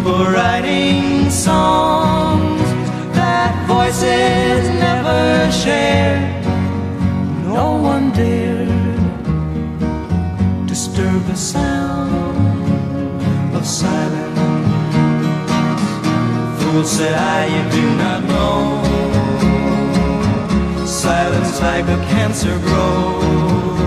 People 0.00 0.32
writing 0.32 1.28
songs 1.28 2.62
that 3.12 3.52
voices 3.68 4.66
never 4.80 5.52
share. 5.52 6.40
No 7.44 7.76
one 7.76 8.10
dared 8.12 8.70
disturb 10.66 11.22
the 11.26 11.36
sound 11.36 12.16
of 13.54 13.66
silence. 13.66 14.40
Fool 16.62 16.84
said 16.84 17.14
I, 17.14 17.44
you 17.54 17.62
do 17.70 17.84
not 18.02 18.24
know. 18.24 18.80
Silence 20.86 21.60
like 21.60 21.84
a 21.84 21.98
cancer 22.08 22.58
grows. 22.60 23.78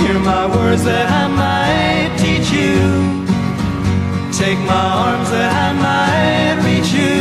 Hear 0.00 0.18
my 0.18 0.44
words 0.54 0.84
that 0.84 1.08
I 1.10 1.28
might 1.28 2.18
teach 2.18 2.52
you. 2.52 3.19
Take 4.40 4.58
my 4.60 4.86
arms 5.06 5.28
that 5.32 5.52
I 5.52 5.68
might 5.86 6.56
reach 6.64 6.90
you. 7.00 7.20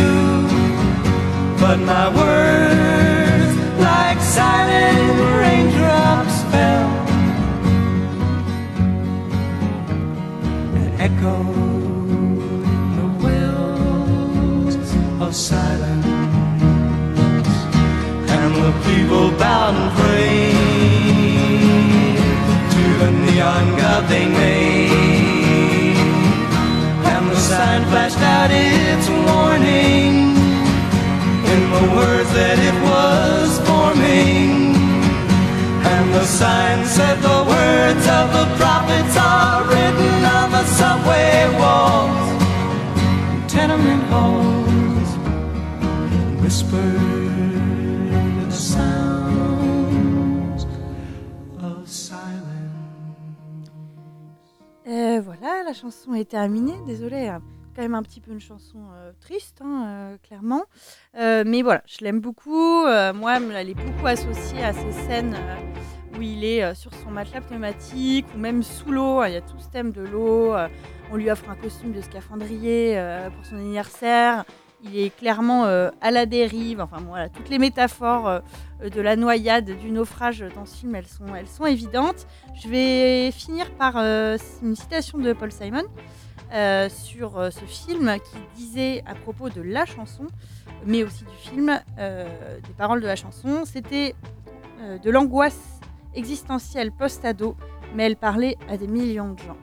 But 1.60 1.78
my 1.80 2.08
words, 2.16 3.54
like 3.78 4.20
silent 4.22 5.20
raindrops, 5.42 6.38
fell 6.52 6.90
and 10.80 10.90
echoed 11.08 12.40
the 12.98 13.08
wells 13.24 14.76
of 15.22 15.32
silence. 15.36 16.06
And 18.38 18.52
the 18.64 18.72
people 18.88 19.26
bowed 19.38 19.76
and 19.76 19.92
prayed 20.00 20.60
to 22.74 22.84
the 23.02 23.10
neon 23.12 23.66
god 23.78 24.02
they 24.08 24.26
made. 24.26 24.89
The 37.22 37.44
words 37.54 38.06
of 38.08 38.26
the 38.38 38.46
prophets 38.58 39.16
are 39.18 39.64
written 39.70 40.26
on 40.38 40.52
the 40.52 40.64
subway 40.78 41.50
walls, 41.60 42.30
tenement. 43.48 44.00
Euh, 54.88 55.22
voilà, 55.24 55.64
la 55.64 55.74
chanson 55.74 56.16
est 56.16 56.30
terminée. 56.30 56.74
Désolée, 56.88 57.28
hein, 57.28 57.42
quand 57.80 57.84
même 57.84 57.96
un 57.96 58.04
petit 58.04 58.20
peu 58.20 58.34
une 58.34 58.42
chanson 58.42 58.80
euh, 58.94 59.14
triste, 59.22 59.62
hein, 59.64 59.86
euh, 59.88 60.18
clairement. 60.28 60.64
Euh, 61.18 61.46
mais 61.48 61.62
voilà, 61.62 61.82
je 61.88 62.04
l'aime 62.04 62.20
beaucoup. 62.20 62.84
Moi, 62.84 63.38
elle 63.56 63.70
est 63.70 63.74
beaucoup 63.74 64.06
associée 64.06 64.62
à 64.66 64.74
ces 64.74 64.92
scènes 64.92 65.38
où 66.18 66.22
il 66.22 66.44
est 66.44 66.76
sur 66.76 66.94
son 66.94 67.10
matelas 67.10 67.40
pneumatique 67.40 68.26
ou 68.36 68.38
même 68.38 68.64
sous 68.64 68.92
l'eau. 68.92 69.24
Il 69.24 69.32
y 69.32 69.38
a 69.38 69.42
tout 69.42 69.58
ce 69.60 69.70
thème 69.70 69.94
de 69.94 70.02
l'eau. 70.02 70.54
On 71.10 71.16
lui 71.16 71.32
offre 71.32 71.50
un 71.50 71.56
costume 71.56 71.94
de 71.94 72.02
scaphandrier 72.02 73.02
pour 73.34 73.46
son 73.46 73.56
anniversaire. 73.56 74.44
Il 74.84 74.98
est 74.98 75.16
clairement 75.16 75.64
à 75.64 76.12
la 76.12 76.26
dérive. 76.26 76.82
Enfin, 76.82 76.98
voilà, 77.08 77.30
toutes 77.30 77.48
les 77.48 77.60
métaphores 77.60 78.42
de 78.84 79.02
la 79.02 79.16
noyade, 79.16 79.78
du 79.78 79.90
naufrage 79.90 80.44
dans 80.54 80.66
ce 80.66 80.76
film, 80.76 80.96
elles 80.96 81.48
sont, 81.48 81.66
évidentes. 81.66 82.28
Je 82.62 82.68
vais 82.68 83.32
finir 83.32 83.72
par 83.76 83.96
une 83.96 84.76
citation 84.76 85.18
de 85.18 85.32
Paul 85.32 85.54
Simon 85.54 85.86
euh, 86.54 86.90
sur 86.90 87.38
euh, 87.38 87.50
ce 87.52 87.66
film 87.66 88.16
qui 88.18 88.38
disait 88.62 89.04
à 89.06 89.16
propos 89.16 89.50
de 89.50 89.62
la 89.62 89.86
chanson, 89.86 90.28
mais 90.86 91.04
aussi 91.04 91.24
du 91.24 91.50
film, 91.50 91.80
euh, 92.00 92.58
des 92.66 92.74
paroles 92.74 93.02
de 93.02 93.08
la 93.08 93.16
chanson, 93.16 93.64
c'était 93.66 94.16
de 95.04 95.10
l'angoisse 95.12 95.82
existentielle 96.16 96.94
post-ado, 96.94 97.58
mais 97.96 98.06
elle 98.06 98.16
parlait 98.16 98.56
à 98.70 98.78
des 98.78 98.88
millions 98.88 99.34
de 99.34 99.40
gens. 99.40 99.58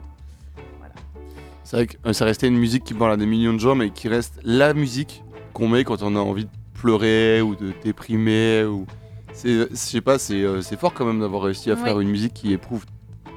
C'est 1.63 1.75
vrai 1.75 1.87
que 1.87 2.13
ça 2.13 2.23
restait 2.23 2.47
une 2.47 2.57
musique 2.57 2.83
qui 2.83 2.93
parle 2.93 3.13
à 3.13 3.17
des 3.17 3.25
millions 3.25 3.53
de 3.53 3.59
gens, 3.59 3.73
mais 3.73 3.89
qui 3.89 4.07
reste 4.07 4.39
la 4.43 4.73
musique 4.75 5.23
qu'on 5.53 5.67
met 5.67 5.83
quand 5.83 6.03
on 6.03 6.15
a 6.15 6.19
envie 6.19 6.45
de 6.45 6.51
pleurer 6.75 7.41
ou 7.41 7.55
de 7.55 7.73
déprimer. 7.83 8.63
Ou... 8.63 8.85
C'est, 9.33 9.67
je 9.71 9.75
sais 9.75 10.01
pas, 10.01 10.19
c'est, 10.19 10.45
fort 10.79 10.93
quand 10.93 11.05
même 11.05 11.19
d'avoir 11.19 11.41
réussi 11.41 11.71
à 11.71 11.75
faire 11.75 11.99
une 11.99 12.09
musique 12.09 12.35
qui 12.35 12.53
éprouve 12.53 12.85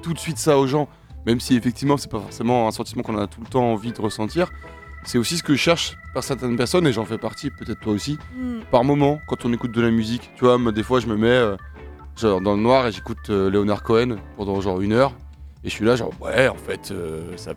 tout 0.02 0.12
de 0.12 0.18
suite 0.18 0.38
ça 0.38 0.58
aux 0.58 0.66
gens. 0.66 0.88
Même 1.26 1.40
si 1.40 1.56
effectivement, 1.56 1.96
c'est 1.96 2.10
pas 2.10 2.20
forcément 2.20 2.66
un 2.66 2.70
sentiment 2.70 3.02
qu'on 3.02 3.18
a 3.18 3.26
tout 3.26 3.40
le 3.40 3.46
temps 3.46 3.72
envie 3.72 3.92
de 3.92 4.00
ressentir. 4.00 4.50
C'est 5.04 5.18
aussi 5.18 5.38
ce 5.38 5.42
que 5.42 5.54
je 5.54 5.58
cherche 5.58 5.96
par 6.12 6.22
certaines 6.22 6.56
personnes, 6.56 6.86
et 6.86 6.92
j'en 6.92 7.04
fais 7.04 7.18
partie, 7.18 7.50
peut-être 7.50 7.80
toi 7.80 7.92
aussi. 7.92 8.18
Mm. 8.36 8.60
Par 8.70 8.84
moment, 8.84 9.18
quand 9.28 9.44
on 9.44 9.52
écoute 9.52 9.72
de 9.72 9.80
la 9.80 9.90
musique, 9.90 10.30
tu 10.36 10.44
vois, 10.44 10.58
moi, 10.58 10.72
des 10.72 10.82
fois 10.82 11.00
je 11.00 11.06
me 11.06 11.16
mets 11.16 11.28
euh, 11.28 11.56
genre 12.16 12.40
dans 12.40 12.54
le 12.54 12.60
noir 12.60 12.86
et 12.86 12.92
j'écoute 12.92 13.30
euh, 13.30 13.50
Leonard 13.50 13.82
Cohen 13.82 14.16
pendant 14.36 14.60
genre 14.60 14.80
une 14.80 14.92
heure. 14.92 15.12
Et 15.64 15.68
je 15.68 15.74
suis 15.74 15.84
là, 15.84 15.96
genre, 15.96 16.12
ouais, 16.20 16.48
en 16.48 16.56
fait, 16.56 16.90
euh, 16.90 17.36
ça... 17.36 17.52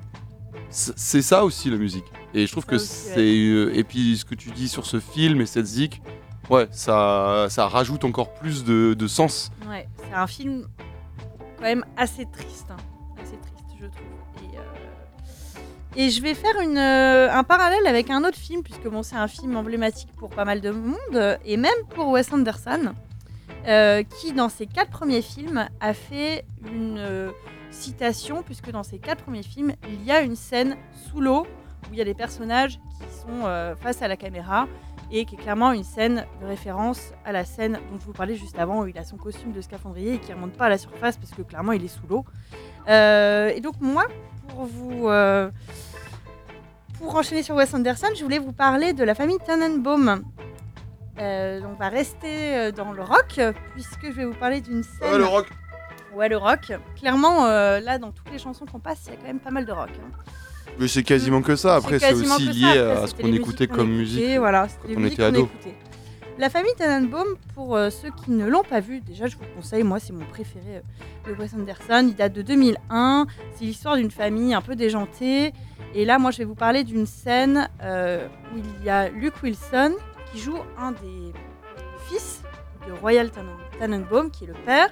c'est 0.70 1.22
ça 1.22 1.46
aussi 1.46 1.70
la 1.70 1.78
musique. 1.78 2.06
Et 2.34 2.48
je 2.48 2.52
trouve 2.52 2.64
Ça 2.66 2.72
que 2.72 2.78
c'est. 2.78 3.28
et 3.28 3.84
puis 3.84 4.18
ce 4.18 4.26
que 4.26 4.36
tu 4.36 4.52
dis 4.52 4.68
sur 4.68 4.86
ce 4.86 5.00
film 5.00 5.40
et 5.42 5.46
cette 5.46 5.66
zik, 5.66 6.02
ouais, 6.50 6.68
ça, 6.72 7.48
ça 7.50 7.68
rajoute 7.68 8.04
encore 8.04 8.34
plus 8.34 8.64
de, 8.64 8.94
de 8.94 9.08
sens. 9.08 9.52
Ouais, 9.70 9.88
c'est 9.98 10.14
un 10.14 10.28
film 10.28 10.66
quand 11.58 11.64
même 11.64 11.86
assez 11.96 12.26
triste, 12.26 12.68
hein. 12.72 12.78
Trouve. 13.88 14.44
Et, 14.44 14.58
euh, 14.58 16.06
et 16.06 16.10
je 16.10 16.22
vais 16.22 16.34
faire 16.34 16.56
euh, 16.58 17.30
un 17.32 17.44
parallèle 17.44 17.86
avec 17.88 18.10
un 18.10 18.24
autre 18.24 18.38
film, 18.38 18.64
puisque 18.64 18.88
bon, 18.88 19.04
c'est 19.04 19.16
un 19.16 19.28
film 19.28 19.56
emblématique 19.56 20.10
pour 20.18 20.30
pas 20.30 20.46
mal 20.46 20.62
de 20.62 20.72
monde, 20.72 21.38
et 21.46 21.58
même 21.58 21.72
pour 21.90 22.10
Wes 22.10 22.32
Anderson, 22.32 22.94
euh, 23.68 24.04
qui 24.04 24.34
dans 24.34 24.50
ses 24.50 24.66
quatre 24.66 24.92
premiers 24.92 25.22
films 25.22 25.68
a 25.80 25.94
fait 25.94 26.46
une 26.66 27.32
citation, 27.72 28.44
puisque 28.44 28.72
dans 28.72 28.84
ses 28.84 29.00
quatre 29.00 29.24
premiers 29.24 29.44
films, 29.44 29.74
il 29.88 30.04
y 30.04 30.12
a 30.12 30.22
une 30.22 30.36
scène 30.36 30.78
sous 31.08 31.22
l'eau 31.22 31.46
où 31.90 31.94
il 31.94 31.98
y 31.98 32.02
a 32.02 32.06
des 32.06 32.14
personnages 32.14 32.80
qui 32.98 33.22
sont 33.22 33.76
face 33.82 34.02
à 34.02 34.08
la 34.08 34.16
caméra 34.16 34.68
et 35.12 35.26
qui 35.26 35.36
est 35.36 35.38
clairement 35.38 35.72
une 35.72 35.84
scène 35.84 36.26
de 36.42 36.46
référence 36.46 37.12
à 37.26 37.32
la 37.32 37.46
scène 37.46 37.80
dont 37.92 38.00
je 38.00 38.06
vous 38.06 38.14
parlais 38.14 38.36
juste 38.36 38.58
avant 38.58 38.82
où 38.82 38.88
il 38.88 38.98
a 38.98 39.04
son 39.04 39.18
costume 39.18 39.52
de 39.52 39.62
scaphandrier 39.62 40.16
et 40.16 40.20
qui 40.20 40.34
remonte 40.34 40.54
pas 40.54 40.66
à 40.66 40.70
la 40.70 40.78
surface 40.78 41.18
parce 41.18 41.32
que 41.32 41.42
clairement 41.42 41.72
il 41.72 41.84
est 41.84 41.88
sous 41.90 42.06
l'eau. 42.10 42.26
Euh, 42.90 43.50
et 43.50 43.62
donc 43.62 43.76
moi, 43.80 44.06
pour 44.50 44.66
vous 44.66 45.08
euh, 45.10 45.50
pour 46.98 47.16
enchaîner 47.16 47.44
sur 47.44 47.56
Wes 47.56 47.74
Anderson, 47.74 48.08
je 48.16 48.24
voulais 48.24 48.40
vous 48.40 48.54
parler 48.54 48.94
de 48.94 49.04
la 49.04 49.14
famille 49.16 49.38
Tannenbaum. 49.46 50.24
Euh, 51.20 51.62
on 51.70 51.74
va 51.74 51.90
rester 51.90 52.56
euh, 52.58 52.72
dans 52.72 52.92
le 52.92 53.04
rock 53.04 53.40
puisque 53.74 54.06
je 54.06 54.12
vais 54.12 54.26
vous 54.26 54.34
parler 54.34 54.62
d'une 54.62 54.84
scène. 54.84 55.18
le 55.18 55.26
rock 55.26 55.48
Ouais, 56.16 56.30
le 56.30 56.38
rock. 56.38 56.72
Clairement, 56.96 57.46
là, 57.48 57.98
dans 57.98 58.12
toutes 58.12 58.32
les 58.32 58.38
chansons 58.38 58.66
qu'on 58.68 58.80
passe, 58.80 59.00
il 59.08 59.14
y 59.14 59.14
a 59.14 59.20
quand 59.20 59.26
même 59.26 59.40
pas 59.40 59.50
mal 59.50 59.66
de 59.66 59.72
rock. 59.72 59.90
hein. 60.00 60.12
Mais 60.80 60.88
c'est 60.88 61.04
quasiment 61.04 61.42
que 61.42 61.56
ça. 61.56 61.76
Après, 61.76 62.00
c'est 62.00 62.14
aussi 62.14 62.48
lié 62.50 62.66
Après, 62.80 63.04
à 63.04 63.08
ce 63.08 63.14
qu'on 63.16 63.32
écoutait 63.32 63.68
comme 63.68 63.88
écoutait, 63.90 63.98
musique. 64.00 64.38
Voilà, 64.40 64.68
les 64.88 64.98
on 64.98 65.04
était 65.06 65.24
ado. 65.24 65.50
La 66.40 66.50
famille 66.50 66.74
Tannenbaum, 66.76 67.28
pour 67.54 67.76
euh, 67.76 67.92
ceux 67.92 68.10
qui 68.10 68.32
ne 68.32 68.48
l'ont 68.48 68.64
pas 68.64 68.80
vu, 68.80 69.02
déjà 69.02 69.28
je 69.28 69.36
vous 69.36 69.44
le 69.44 69.56
conseille, 69.62 69.84
moi 69.84 70.00
c'est 70.00 70.14
mon 70.14 70.26
préféré 70.26 70.78
euh, 71.28 71.32
de 71.32 71.40
Wes 71.40 71.54
Anderson. 71.54 72.08
Il 72.10 72.16
date 72.16 72.34
de 72.34 72.42
2001. 72.42 73.28
C'est 73.56 73.66
l'histoire 73.66 73.98
d'une 73.98 74.10
famille 74.10 74.56
un 74.56 74.62
peu 74.62 74.76
déjantée. 74.76 75.54
Et 75.94 76.06
là, 76.06 76.18
moi 76.18 76.32
je 76.32 76.40
vais 76.40 76.46
vous 76.46 76.56
parler 76.56 76.84
d'une 76.84 77.06
scène 77.06 77.70
euh, 77.84 78.28
où 78.52 78.58
il 78.58 78.84
y 78.86 78.90
a 78.90 79.10
Luke 79.10 79.36
Wilson 79.44 79.94
qui 80.32 80.40
joue 80.40 80.58
un 80.80 80.92
des 80.94 81.34
fils 82.10 82.42
de 82.88 82.94
Royal 82.94 83.28
Tannen- 83.30 83.78
Tannenbaum, 83.80 84.32
qui 84.32 84.46
est 84.46 84.48
le 84.48 84.54
père, 84.66 84.90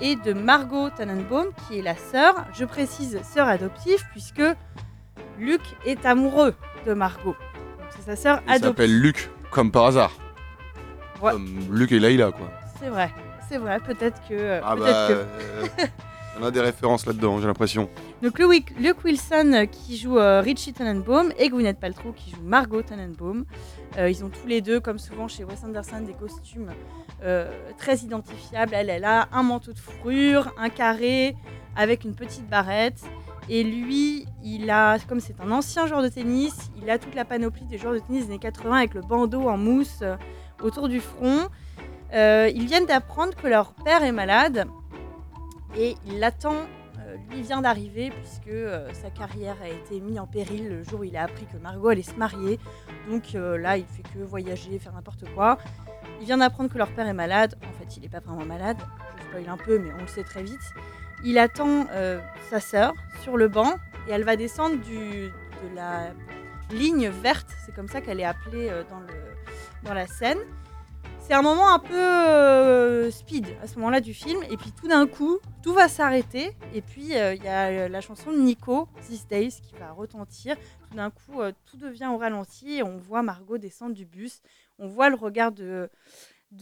et 0.00 0.16
de 0.16 0.32
Margot 0.32 0.88
Tannenbaum, 0.88 1.48
qui 1.68 1.78
est 1.78 1.82
la 1.82 1.96
sœur. 1.96 2.46
Je 2.54 2.64
précise 2.64 3.20
sœur 3.30 3.46
adoptive, 3.46 4.02
puisque 4.12 4.42
Luke 5.38 5.76
est 5.84 6.04
amoureux 6.06 6.54
de 6.86 6.94
Margot. 6.94 7.36
C'est 7.90 8.02
sa 8.02 8.16
sœur 8.16 8.40
Il 8.46 8.50
adoptive. 8.52 8.68
s'appelle 8.68 8.98
Luc, 9.00 9.30
comme 9.50 9.70
par 9.70 9.86
hasard. 9.86 10.12
Ouais. 11.22 11.32
Comme 11.32 11.48
Luc 11.70 11.92
et 11.92 11.98
Laïla, 11.98 12.30
quoi. 12.32 12.50
C'est 12.80 12.88
vrai, 12.88 13.10
c'est 13.48 13.58
vrai. 13.58 13.80
Peut-être 13.80 14.20
que. 14.28 14.34
euh, 14.34 14.60
Ah 14.64 14.74
peut-être 14.76 14.86
bah. 14.86 15.08
que- 15.08 15.82
euh, 15.82 15.86
On 16.38 16.44
a 16.44 16.50
des 16.50 16.60
références 16.60 17.06
là-dedans, 17.06 17.40
j'ai 17.40 17.46
l'impression. 17.46 17.88
Donc 18.22 18.38
Luke, 18.38 18.74
Luke 18.78 19.02
Wilson 19.04 19.52
euh, 19.54 19.64
qui 19.64 19.96
joue 19.96 20.18
euh, 20.18 20.42
Richie 20.42 20.74
Tannenbaum 20.74 21.32
et 21.38 21.48
Gwyneth 21.48 21.80
Paltrow 21.80 22.12
qui 22.12 22.30
joue 22.30 22.42
Margot 22.42 22.82
Tannenbaum. 22.82 23.46
Euh, 23.96 24.10
ils 24.10 24.22
ont 24.22 24.28
tous 24.28 24.46
les 24.46 24.60
deux, 24.60 24.78
comme 24.78 24.98
souvent 24.98 25.28
chez 25.28 25.44
Wes 25.44 25.64
Anderson, 25.64 26.02
des 26.02 26.12
costumes 26.12 26.70
euh, 27.24 27.50
très 27.78 27.96
identifiables. 28.00 28.74
Elle, 28.74 28.90
elle 28.90 29.06
a 29.06 29.28
un 29.32 29.42
manteau 29.42 29.72
de 29.72 29.78
fourrure, 29.78 30.52
un 30.58 30.68
carré 30.68 31.34
avec 31.74 32.04
une 32.04 32.14
petite 32.14 32.46
barrette. 32.50 33.02
Et 33.48 33.62
lui, 33.62 34.26
il 34.42 34.70
a, 34.70 34.98
comme 34.98 35.20
c'est 35.20 35.40
un 35.40 35.50
ancien 35.50 35.86
joueur 35.86 36.02
de 36.02 36.08
tennis, 36.08 36.70
il 36.82 36.90
a 36.90 36.98
toute 36.98 37.14
la 37.14 37.24
panoplie 37.24 37.64
des 37.66 37.78
joueurs 37.78 37.94
de 37.94 38.00
tennis 38.00 38.24
des 38.26 38.32
années 38.32 38.38
80 38.40 38.76
avec 38.76 38.94
le 38.94 39.02
bandeau 39.02 39.48
en 39.48 39.56
mousse 39.56 40.00
euh, 40.02 40.16
autour 40.62 40.88
du 40.88 41.00
front. 41.00 41.48
Euh, 42.12 42.50
ils 42.54 42.66
viennent 42.66 42.86
d'apprendre 42.86 43.34
que 43.34 43.46
leur 43.46 43.72
père 43.72 44.02
est 44.02 44.12
malade 44.12 44.66
et 45.76 45.94
il 46.06 46.18
l'attend. 46.18 46.54
euh, 47.00 47.16
lui 47.30 47.42
vient 47.42 47.60
d'arriver 47.60 48.10
puisque 48.10 48.56
sa 48.92 49.10
carrière 49.10 49.56
a 49.62 49.68
été 49.68 50.00
mise 50.00 50.18
en 50.18 50.26
péril 50.26 50.68
le 50.68 50.82
jour 50.82 51.00
où 51.00 51.04
il 51.04 51.16
a 51.16 51.22
appris 51.22 51.46
que 51.46 51.56
Margot 51.56 51.88
allait 51.88 52.02
se 52.02 52.14
marier. 52.14 52.58
Donc 53.08 53.32
là, 53.34 53.76
il 53.76 53.86
fait 53.86 54.02
que 54.02 54.24
voyager, 54.24 54.78
faire 54.78 54.92
n'importe 54.92 55.24
quoi. 55.34 55.58
Il 56.20 56.26
vient 56.26 56.38
d'apprendre 56.38 56.70
que 56.70 56.78
leur 56.78 56.90
père 56.90 57.06
est 57.06 57.12
malade. 57.12 57.56
En 57.62 57.72
fait, 57.78 57.96
il 57.96 58.02
n'est 58.02 58.08
pas 58.08 58.20
vraiment 58.20 58.44
malade. 58.44 58.76
Je 59.18 59.22
spoil 59.24 59.48
un 59.48 59.56
peu, 59.56 59.78
mais 59.78 59.90
on 59.96 60.02
le 60.02 60.06
sait 60.08 60.24
très 60.24 60.42
vite. 60.42 60.72
Il 61.24 61.38
attend 61.38 61.86
euh, 61.90 62.20
sa 62.50 62.60
sœur 62.60 62.94
sur 63.22 63.36
le 63.36 63.48
banc 63.48 63.74
et 64.08 64.12
elle 64.12 64.24
va 64.24 64.36
descendre 64.36 64.76
de 64.76 65.30
la 65.74 66.12
ligne 66.70 67.08
verte. 67.08 67.48
C'est 67.64 67.74
comme 67.74 67.88
ça 67.88 68.00
qu'elle 68.00 68.20
est 68.20 68.24
appelée 68.24 68.68
euh, 68.70 68.84
dans, 68.84 69.02
dans 69.82 69.94
la 69.94 70.06
scène. 70.06 70.38
C'est 71.20 71.34
un 71.34 71.42
moment 71.42 71.74
un 71.74 71.80
peu 71.80 71.94
euh, 71.94 73.10
speed 73.10 73.48
à 73.60 73.66
ce 73.66 73.76
moment-là 73.76 74.00
du 74.00 74.14
film. 74.14 74.40
Et 74.48 74.56
puis 74.56 74.70
tout 74.70 74.86
d'un 74.86 75.08
coup, 75.08 75.38
tout 75.62 75.72
va 75.72 75.88
s'arrêter. 75.88 76.52
Et 76.72 76.82
puis 76.82 77.02
il 77.02 77.42
y 77.42 77.48
a 77.48 77.88
la 77.88 78.00
chanson 78.00 78.30
de 78.30 78.38
Nico, 78.38 78.88
These 79.08 79.26
Days, 79.26 79.60
qui 79.60 79.74
va 79.80 79.90
retentir. 79.90 80.56
Tout 80.88 80.96
d'un 80.96 81.10
coup, 81.10 81.40
tout 81.64 81.76
devient 81.78 82.08
au 82.12 82.18
ralenti. 82.18 82.76
Et 82.76 82.82
on 82.84 82.98
voit 82.98 83.22
Margot 83.22 83.58
descendre 83.58 83.94
du 83.94 84.06
bus. 84.06 84.40
On 84.78 84.86
voit 84.86 85.08
le 85.08 85.16
regard 85.16 85.50
de, 85.50 85.90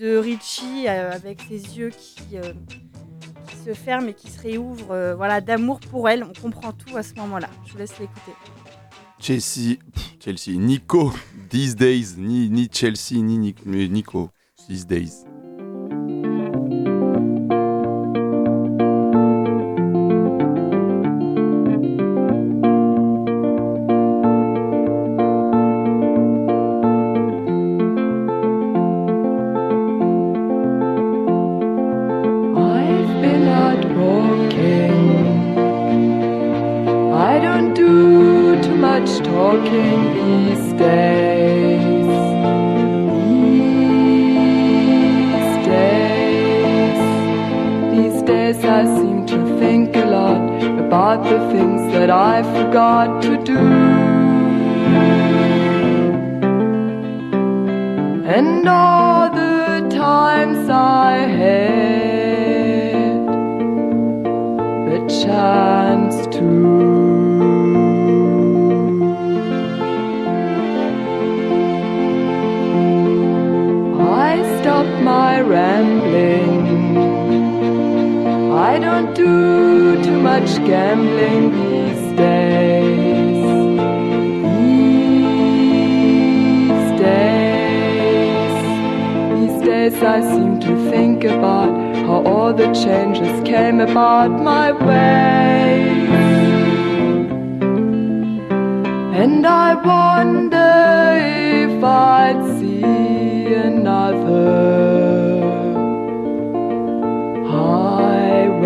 Richie 0.00 0.88
avec 0.88 1.42
ses 1.42 1.76
yeux 1.78 1.90
qui, 1.90 2.38
qui 3.44 3.56
se 3.56 3.74
ferment 3.74 4.08
et 4.08 4.14
qui 4.14 4.30
se 4.30 4.40
réouvrent. 4.40 4.92
euh, 4.92 5.14
voilà, 5.14 5.40
d'amour 5.40 5.80
pour 5.80 6.08
elle. 6.08 6.24
On 6.24 6.32
comprend 6.32 6.72
tout 6.72 6.96
à 6.96 7.02
ce 7.02 7.14
moment-là. 7.14 7.48
Je 7.66 7.72
vous 7.72 7.78
laisse 7.78 7.98
l'écouter. 7.98 8.32
Chelsea, 9.20 9.76
Chelsea, 10.22 10.58
Nico, 10.58 11.12
These 11.48 11.76
Days, 11.76 12.14
ni, 12.18 12.68
Chelsea, 12.70 13.22
ni 13.22 13.54
Nico, 13.64 14.30
These 14.68 14.86
Days. 14.86 15.24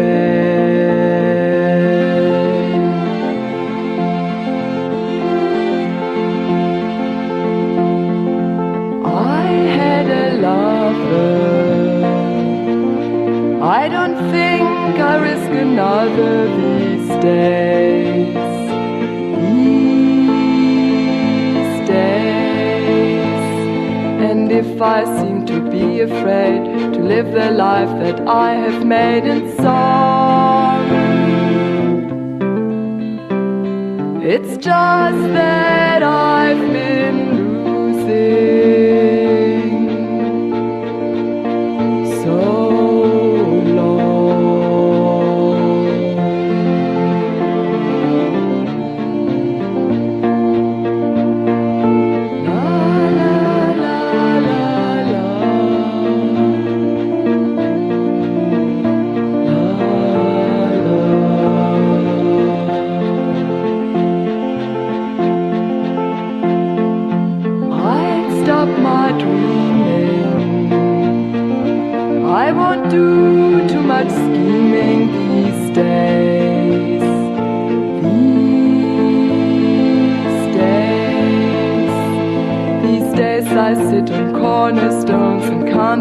away. 0.01 0.28
Afraid 26.01 26.93
to 26.95 27.01
live 27.01 27.33
the 27.33 27.51
life 27.51 27.91
that 28.03 28.21
I 28.29 28.55
have 28.55 28.85
made 28.85 29.25
in 29.25 29.57
song, 29.57 30.87
it's 34.23 34.57
just 34.59 35.23
that 35.35 35.78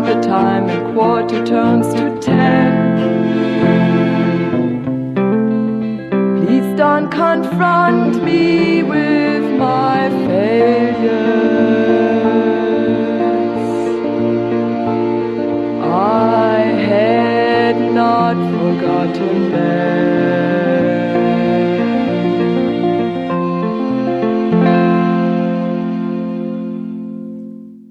the 0.08 0.22
time 0.22 0.70
in 0.70 0.94
quarter 0.94 1.46
turns 1.46 1.94
to 1.94 2.18
ten. 2.22 2.57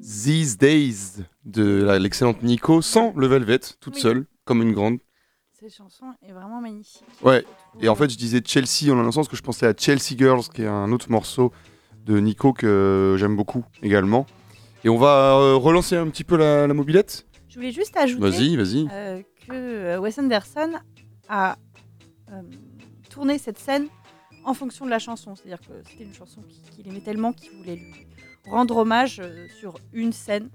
These 0.06 0.56
Days 0.58 1.24
de 1.44 1.84
l'excellente 1.98 2.42
Nico 2.42 2.80
sans 2.80 3.12
le 3.16 3.26
Velvet, 3.26 3.58
toute 3.80 3.94
Oui. 3.96 4.00
seule, 4.00 4.26
comme 4.44 4.62
une 4.62 4.72
grande. 4.72 4.98
Cette 5.58 5.74
chanson 5.74 6.06
est 6.22 6.32
vraiment 6.32 6.60
magnifique. 6.60 7.02
Ouais, 7.22 7.44
Et 7.80 7.88
en 7.88 7.94
fait, 7.96 8.08
je 8.10 8.16
disais 8.16 8.40
Chelsea 8.44 8.92
en 8.92 8.98
un 8.98 9.10
sens 9.10 9.26
que 9.28 9.36
je 9.36 9.42
pensais 9.42 9.66
à 9.66 9.74
Chelsea 9.76 10.16
Girls, 10.16 10.44
qui 10.54 10.62
est 10.62 10.66
un 10.68 10.92
autre 10.92 11.10
morceau 11.10 11.50
de 12.04 12.20
Nico 12.20 12.52
que 12.52 13.16
j'aime 13.18 13.34
beaucoup 13.36 13.64
également. 13.82 14.26
Et 14.84 14.88
on 14.88 14.96
va 14.98 15.34
euh, 15.38 15.54
relancer 15.56 15.96
un 15.96 16.08
petit 16.08 16.22
peu 16.24 16.36
la, 16.36 16.66
la 16.68 16.74
mobilette. 16.74 17.26
Je 17.48 17.56
voulais 17.56 17.72
juste 17.72 17.96
ajouter 17.96 18.20
Vas-y, 18.22 18.54
vas-y. 18.56 18.86
euh, 18.92 19.22
que 19.48 19.52
euh, 19.54 19.98
Wes 19.98 20.16
Anderson 20.18 20.72
a 21.28 21.56
euh, 22.30 22.42
tourné 23.10 23.38
cette 23.38 23.58
scène 23.58 23.88
en 24.44 24.54
fonction 24.54 24.84
de 24.84 24.90
la 24.90 25.00
chanson. 25.00 25.34
C'est-à-dire 25.34 25.58
que 25.60 25.72
c'était 25.90 26.04
une 26.04 26.14
chanson 26.14 26.42
qui- 26.42 26.60
qu'il 26.70 26.86
aimait 26.86 27.00
tellement 27.00 27.32
qu'il 27.32 27.50
voulait 27.56 27.74
lui 27.76 28.05
rendre 28.46 28.76
hommage 28.78 29.20
euh, 29.22 29.46
sur 29.60 29.74
une 29.92 30.12
scène. 30.12 30.48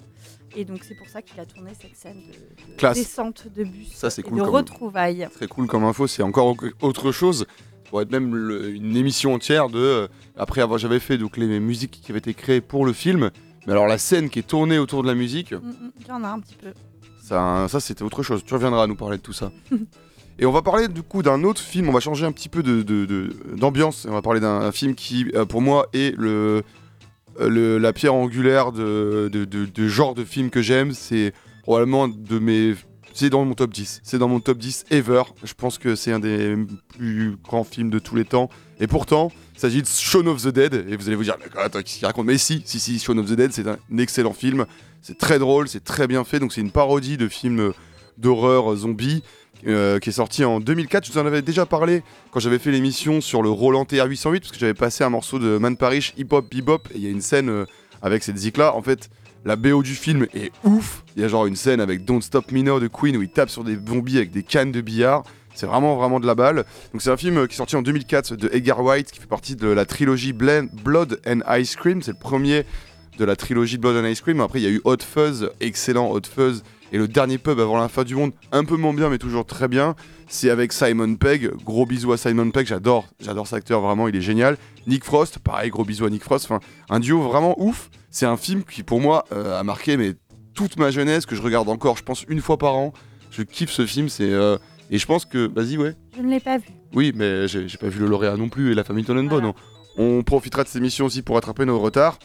Et 0.55 0.65
donc 0.65 0.79
c'est 0.83 0.95
pour 0.95 1.07
ça 1.07 1.21
qu'il 1.21 1.39
a 1.39 1.45
tourné 1.45 1.71
cette 1.79 1.95
scène 1.95 2.17
de, 2.27 2.71
de 2.73 2.77
Classe. 2.77 2.97
descente 2.97 3.47
de 3.55 3.63
bus 3.63 3.89
Ça, 3.93 4.09
c'est 4.09 4.21
et 4.21 4.23
cool 4.25 4.39
de 4.39 4.43
comme- 4.43 4.53
retrouvailles. 4.55 5.27
Très 5.33 5.47
cool 5.47 5.67
comme 5.67 5.83
info, 5.85 6.07
c'est 6.07 6.23
encore 6.23 6.47
au- 6.47 6.85
autre 6.85 7.11
chose. 7.11 7.45
Pourrait 7.89 8.03
être 8.03 8.11
même 8.11 8.35
le- 8.35 8.69
une 8.73 8.95
émission 8.97 9.33
entière 9.33 9.69
de. 9.69 9.79
euh, 9.79 10.07
après 10.37 10.61
avoir, 10.61 10.77
j'avais 10.79 10.99
fait 10.99 11.17
donc 11.17 11.37
les 11.37 11.59
musiques 11.59 11.99
qui 12.03 12.11
avaient 12.11 12.19
été 12.19 12.33
créées 12.33 12.61
pour 12.61 12.85
le 12.85 12.93
film. 12.93 13.31
Mais 13.65 13.71
alors 13.73 13.87
la 13.87 13.97
scène 13.97 14.29
qui 14.29 14.39
est 14.39 14.47
tournée 14.47 14.77
autour 14.79 15.03
de 15.03 15.07
la 15.07 15.13
musique, 15.15 15.51
Mm, 15.53 15.57
mm, 15.57 15.91
Il 16.01 16.07
y 16.07 16.11
en 16.11 16.23
a 16.23 16.29
un 16.29 16.39
petit 16.39 16.55
peu. 16.55 16.73
ça, 17.21 17.67
ça 17.69 17.79
c'était 17.79 18.03
autre 18.03 18.23
chose. 18.23 18.43
Tu 18.45 18.53
reviendras 18.53 18.83
à 18.83 18.87
nous 18.87 18.95
parler 18.95 19.17
de 19.17 19.21
tout 19.21 19.33
ça. 19.33 19.51
Et 20.39 20.45
on 20.45 20.51
va 20.51 20.61
parler 20.61 20.87
du 20.87 21.03
coup 21.03 21.21
d'un 21.21 21.43
autre 21.43 21.61
film. 21.61 21.87
On 21.87 21.91
va 21.91 21.99
changer 21.99 22.25
un 22.25 22.31
petit 22.31 22.49
peu 22.49 22.63
de- 22.63 22.81
de- 22.81 23.05
de- 23.05 23.35
d'ambiance. 23.57 24.05
on 24.09 24.13
va 24.13 24.21
parler 24.21 24.39
d'un 24.39 24.71
film 24.71 24.95
qui, 24.95 25.27
euh, 25.35 25.45
pour 25.45 25.61
moi, 25.61 25.87
est 25.93 26.13
le, 26.17 26.63
le- 27.39 27.77
la 27.77 27.93
pierre 27.93 28.13
angulaire 28.13 28.71
de, 28.71 29.87
genre 29.87 30.13
de 30.15 30.23
film 30.23 30.49
que 30.49 30.61
j'aime. 30.61 30.93
C'est 30.93 31.33
probablement 31.63 32.07
de 32.07 32.39
mes. 32.39 32.75
C'est 33.13 33.29
dans 33.29 33.43
mon 33.43 33.53
top 33.55 33.73
10. 33.73 33.99
C'est 34.03 34.17
dans 34.17 34.29
mon 34.29 34.39
top 34.39 34.57
10 34.57 34.85
ever. 34.89 35.23
Je 35.43 35.53
pense 35.53 35.77
que 35.77 35.95
c'est 35.95 36.13
un 36.13 36.19
des 36.19 36.55
plus 36.97 37.35
grands 37.43 37.65
films 37.65 37.89
de 37.89 37.99
tous 37.99 38.15
les 38.15 38.23
temps. 38.23 38.49
Et 38.79 38.87
pourtant, 38.87 39.31
il 39.53 39.59
s'agit 39.59 39.81
de 39.81 39.87
Shaun 39.87 40.27
of 40.27 40.41
the 40.41 40.47
Dead. 40.47 40.85
Et 40.89 40.95
vous 40.95 41.07
allez 41.07 41.17
vous 41.17 41.23
dire, 41.25 41.35
mais 41.39 41.61
attends, 41.61 41.79
qu'est-ce 41.81 41.97
qu'il 41.99 42.05
raconte? 42.07 42.25
Mais 42.25 42.37
si, 42.37 42.61
si, 42.65 42.79
si, 42.79 42.99
Shaun 42.99 43.17
of 43.17 43.25
the 43.27 43.33
Dead, 43.33 43.51
c'est 43.51 43.67
un 43.67 43.77
excellent 43.97 44.33
film. 44.33 44.65
C'est 45.01 45.17
très 45.17 45.39
drôle, 45.39 45.67
c'est 45.67 45.83
très 45.83 46.07
bien 46.07 46.23
fait. 46.23 46.39
Donc 46.39 46.53
c'est 46.53 46.61
une 46.61 46.71
parodie 46.71 47.17
de 47.17 47.27
film 47.27 47.73
d'horreur 48.17 48.75
zombie 48.75 49.23
euh, 49.67 49.99
qui 49.99 50.09
est 50.09 50.13
sorti 50.13 50.43
en 50.43 50.59
2004. 50.59 51.05
Je 51.05 51.11
vous 51.11 51.19
en 51.19 51.25
avais 51.25 51.41
déjà 51.41 51.65
parlé 51.65 52.03
quand 52.31 52.39
j'avais 52.39 52.59
fait 52.59 52.71
l'émission 52.71 53.21
sur 53.21 53.41
le 53.41 53.49
Roland 53.49 53.83
TR-808 53.83 54.39
parce 54.39 54.51
que 54.51 54.59
j'avais 54.59 54.73
passé 54.73 55.03
un 55.03 55.09
morceau 55.09 55.39
de 55.39 55.57
Man 55.57 55.77
Parrish 55.77 56.13
Hip 56.17 56.27
Hop 56.31 56.49
Bebop 56.49 56.87
et 56.93 56.97
il 56.97 57.03
y 57.03 57.07
a 57.07 57.09
une 57.09 57.21
scène 57.21 57.49
euh, 57.49 57.65
avec 58.01 58.23
cette 58.23 58.37
zik 58.37 58.57
là. 58.57 58.75
En 58.75 58.81
fait, 58.81 59.09
la 59.45 59.55
BO 59.55 59.83
du 59.83 59.95
film 59.95 60.27
est 60.33 60.51
ouf. 60.63 61.03
Il 61.15 61.21
y 61.21 61.25
a 61.25 61.27
genre 61.27 61.45
une 61.45 61.55
scène 61.55 61.81
avec 61.81 62.05
Don't 62.05 62.21
Stop 62.21 62.51
Me 62.51 62.61
Now 62.61 62.79
de 62.79 62.87
Queen 62.87 63.15
où 63.17 63.21
il 63.21 63.29
tape 63.29 63.49
sur 63.49 63.63
des 63.63 63.75
zombies 63.75 64.17
avec 64.17 64.31
des 64.31 64.43
cannes 64.43 64.71
de 64.71 64.81
billard. 64.81 65.23
C'est 65.53 65.65
vraiment 65.65 65.95
vraiment 65.95 66.19
de 66.19 66.25
la 66.25 66.35
balle. 66.35 66.65
Donc 66.93 67.01
c'est 67.01 67.09
un 67.09 67.17
film 67.17 67.37
euh, 67.37 67.47
qui 67.47 67.53
est 67.53 67.57
sorti 67.57 67.75
en 67.75 67.81
2004 67.81 68.35
de 68.35 68.49
Edgar 68.53 68.83
White 68.83 69.11
qui 69.11 69.19
fait 69.19 69.27
partie 69.27 69.55
de 69.55 69.67
la 69.67 69.85
trilogie 69.85 70.33
Blood 70.33 71.19
and 71.27 71.39
Ice 71.57 71.75
Cream. 71.75 72.01
C'est 72.01 72.11
le 72.11 72.19
premier 72.19 72.65
de 73.17 73.25
la 73.25 73.35
trilogie 73.35 73.77
Blood 73.77 74.03
and 74.03 74.07
Ice 74.07 74.21
Cream. 74.21 74.41
Après 74.41 74.59
il 74.59 74.63
y 74.63 74.67
a 74.67 74.71
eu 74.71 74.81
Hot 74.85 74.97
Fuzz, 75.01 75.51
excellent 75.59 76.11
Hot 76.11 76.21
Fuzz. 76.33 76.63
Et 76.91 76.97
le 76.97 77.07
dernier 77.07 77.37
pub 77.37 77.59
avant 77.59 77.79
la 77.79 77.87
fin 77.87 78.03
du 78.03 78.15
monde, 78.15 78.31
un 78.51 78.65
peu 78.65 78.75
moins 78.75 78.93
bien 78.93 79.09
mais 79.09 79.17
toujours 79.17 79.45
très 79.45 79.67
bien. 79.67 79.95
C'est 80.27 80.49
avec 80.49 80.73
Simon 80.73 81.15
Pegg. 81.15 81.51
Gros 81.63 81.85
bisous 81.85 82.11
à 82.11 82.17
Simon 82.17 82.51
Pegg, 82.51 82.67
j'adore, 82.67 83.07
j'adore 83.19 83.47
cet 83.47 83.57
acteur 83.57 83.81
vraiment, 83.81 84.07
il 84.07 84.15
est 84.15 84.21
génial. 84.21 84.57
Nick 84.87 85.03
Frost, 85.05 85.39
pareil, 85.39 85.69
gros 85.69 85.85
bisous 85.85 86.05
à 86.05 86.09
Nick 86.09 86.23
Frost. 86.23 86.45
Enfin, 86.45 86.59
un 86.89 86.99
duo 86.99 87.21
vraiment 87.21 87.55
ouf. 87.61 87.89
C'est 88.09 88.25
un 88.25 88.37
film 88.37 88.63
qui 88.63 88.83
pour 88.83 88.99
moi 88.99 89.25
euh, 89.31 89.59
a 89.59 89.63
marqué 89.63 89.95
mais 89.95 90.15
toute 90.53 90.77
ma 90.77 90.91
jeunesse 90.91 91.25
que 91.25 91.35
je 91.35 91.41
regarde 91.41 91.69
encore, 91.69 91.97
je 91.97 92.03
pense 92.03 92.23
une 92.27 92.41
fois 92.41 92.57
par 92.57 92.75
an. 92.75 92.93
Je 93.31 93.43
kiffe 93.43 93.71
ce 93.71 93.85
film, 93.85 94.09
c'est 94.09 94.31
euh, 94.31 94.57
et 94.91 94.97
je 94.97 95.05
pense 95.05 95.23
que, 95.23 95.49
vas-y 95.55 95.77
ouais. 95.77 95.95
Je 96.17 96.21
ne 96.21 96.29
l'ai 96.29 96.41
pas 96.41 96.57
vu. 96.57 96.67
Oui, 96.93 97.13
mais 97.15 97.47
j'ai 97.47 97.65
pas 97.79 97.87
vu 97.87 98.01
le 98.01 98.07
lauréat 98.07 98.35
non 98.35 98.49
plus 98.49 98.71
et 98.71 98.75
la 98.75 98.83
famille 98.83 99.05
Tonnenbaum. 99.05 99.39
Voilà. 99.39 99.53
On, 99.97 100.21
profitera 100.21 100.63
de 100.63 100.67
cette 100.67 100.77
émission 100.77 101.05
aussi 101.05 101.21
pour 101.21 101.35
rattraper 101.35 101.65
nos 101.65 101.79
retards. 101.79 102.19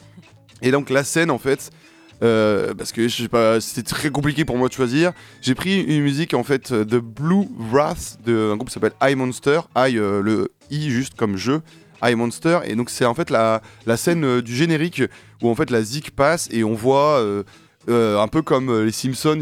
Et 0.61 0.71
donc 0.71 0.89
la 0.89 1.05
scène 1.05 1.31
en 1.31 1.37
fait, 1.37 1.71
euh, 2.23 2.73
parce 2.73 2.91
que 2.91 3.07
je 3.07 3.27
c'était 3.59 3.83
très 3.83 4.09
compliqué 4.09 4.45
pour 4.45 4.57
moi 4.57 4.67
de 4.67 4.73
choisir. 4.73 5.11
J'ai 5.41 5.55
pris 5.55 5.81
une 5.81 6.01
musique 6.01 6.33
en 6.33 6.43
fait 6.43 6.73
de 6.73 6.99
Blue 6.99 7.47
Wrath 7.71 8.17
d'un 8.25 8.55
groupe 8.55 8.67
qui 8.67 8.73
s'appelle 8.73 8.93
I 9.01 9.15
Monster, 9.15 9.61
euh, 9.77 10.21
le 10.21 10.51
I 10.71 10.89
juste 10.89 11.15
comme 11.15 11.37
jeu. 11.37 11.61
I 12.03 12.15
Monster 12.15 12.59
et 12.65 12.75
donc 12.75 12.89
c'est 12.89 13.05
en 13.05 13.15
fait 13.15 13.29
la, 13.29 13.61
la 13.85 13.97
scène 13.97 14.23
euh, 14.23 14.41
du 14.41 14.55
générique 14.55 15.01
où 15.41 15.49
en 15.49 15.55
fait 15.55 15.71
la 15.71 15.81
zik 15.81 16.11
passe 16.15 16.47
et 16.51 16.63
on 16.63 16.75
voit 16.75 17.19
euh, 17.19 17.43
euh, 17.89 18.19
un 18.19 18.27
peu 18.27 18.43
comme 18.43 18.69
euh, 18.69 18.85
les 18.85 18.91
Simpsons 18.91 19.41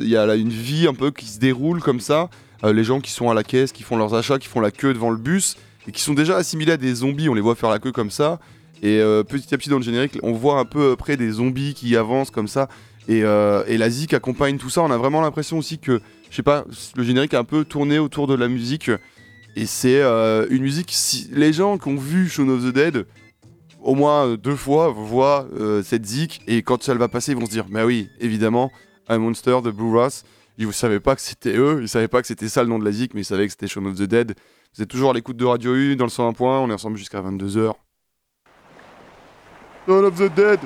il 0.00 0.08
y 0.08 0.16
a 0.16 0.34
une 0.34 0.50
vie 0.50 0.86
un 0.86 0.92
peu 0.92 1.10
qui 1.10 1.26
se 1.26 1.38
déroule 1.38 1.80
comme 1.80 2.00
ça 2.00 2.28
euh, 2.64 2.72
les 2.72 2.84
gens 2.84 3.00
qui 3.00 3.10
sont 3.10 3.30
à 3.30 3.34
la 3.34 3.44
caisse, 3.44 3.72
qui 3.72 3.82
font 3.82 3.96
leurs 3.96 4.14
achats, 4.14 4.38
qui 4.38 4.48
font 4.48 4.60
la 4.60 4.70
queue 4.70 4.94
devant 4.94 5.10
le 5.10 5.16
bus 5.16 5.56
et 5.86 5.92
qui 5.92 6.00
sont 6.02 6.14
déjà 6.14 6.36
assimilés 6.36 6.72
à 6.72 6.76
des 6.76 6.94
zombies. 6.94 7.28
On 7.28 7.34
les 7.34 7.40
voit 7.40 7.54
faire 7.54 7.70
la 7.70 7.78
queue 7.78 7.92
comme 7.92 8.10
ça. 8.10 8.40
Et 8.86 9.00
euh, 9.00 9.24
petit 9.24 9.52
à 9.52 9.58
petit 9.58 9.68
dans 9.68 9.78
le 9.78 9.82
générique, 9.82 10.16
on 10.22 10.30
voit 10.30 10.60
un 10.60 10.64
peu 10.64 10.92
euh, 10.92 10.96
près 10.96 11.16
des 11.16 11.28
zombies 11.28 11.74
qui 11.74 11.96
avancent 11.96 12.30
comme 12.30 12.46
ça. 12.46 12.68
Et, 13.08 13.24
euh, 13.24 13.64
et 13.66 13.78
la 13.78 13.90
zik 13.90 14.14
accompagne 14.14 14.58
tout 14.58 14.70
ça. 14.70 14.80
On 14.80 14.92
a 14.92 14.96
vraiment 14.96 15.20
l'impression 15.20 15.58
aussi 15.58 15.80
que, 15.80 16.00
je 16.30 16.36
sais 16.36 16.44
pas, 16.44 16.64
le 16.94 17.02
générique 17.02 17.34
est 17.34 17.36
un 17.36 17.42
peu 17.42 17.64
tourné 17.64 17.98
autour 17.98 18.28
de 18.28 18.34
la 18.34 18.46
musique. 18.46 18.92
Et 19.56 19.66
c'est 19.66 20.02
une 20.02 20.62
musique, 20.62 20.90
si 20.92 21.28
les 21.32 21.52
gens 21.52 21.78
qui 21.78 21.88
ont 21.88 21.96
vu 21.96 22.28
Shaun 22.28 22.48
of 22.48 22.62
the 22.62 22.72
Dead, 22.72 23.06
au 23.82 23.96
moins 23.96 24.36
deux 24.36 24.54
fois, 24.54 24.90
voient 24.90 25.48
cette 25.82 26.04
zik. 26.04 26.42
Et 26.46 26.62
quand 26.62 26.88
elle 26.88 26.98
va 26.98 27.08
passer, 27.08 27.32
ils 27.32 27.38
vont 27.38 27.46
se 27.46 27.50
dire, 27.50 27.64
mais 27.70 27.82
oui, 27.82 28.08
évidemment, 28.20 28.70
un 29.08 29.18
monster 29.18 29.56
de 29.64 29.70
Blue 29.70 29.96
Ross. 29.96 30.24
Ils 30.58 30.66
ne 30.66 30.72
savaient 30.72 31.00
pas 31.00 31.16
que 31.16 31.22
c'était 31.22 31.56
eux, 31.56 31.78
ils 31.80 31.88
savaient 31.88 32.06
pas 32.06 32.20
que 32.20 32.28
c'était 32.28 32.48
ça 32.48 32.62
le 32.62 32.68
nom 32.68 32.78
de 32.78 32.84
la 32.84 32.92
zik, 32.92 33.14
mais 33.14 33.22
ils 33.22 33.24
savaient 33.24 33.46
que 33.46 33.52
c'était 33.52 33.66
Shaun 33.66 33.86
of 33.86 33.96
the 33.96 34.02
Dead. 34.02 34.34
Vous 34.76 34.82
êtes 34.82 34.88
toujours 34.88 35.10
à 35.10 35.14
l'écoute 35.14 35.38
de 35.38 35.44
Radio 35.44 35.74
U 35.74 35.96
dans 35.96 36.04
le 36.04 36.10
101 36.10 36.34
point, 36.34 36.60
on 36.60 36.68
est 36.68 36.74
ensemble 36.74 36.98
jusqu'à 36.98 37.22
22h. 37.22 37.74
Shaun 39.86 40.04
of 40.04 40.16
the 40.16 40.28
Dead 40.28 40.58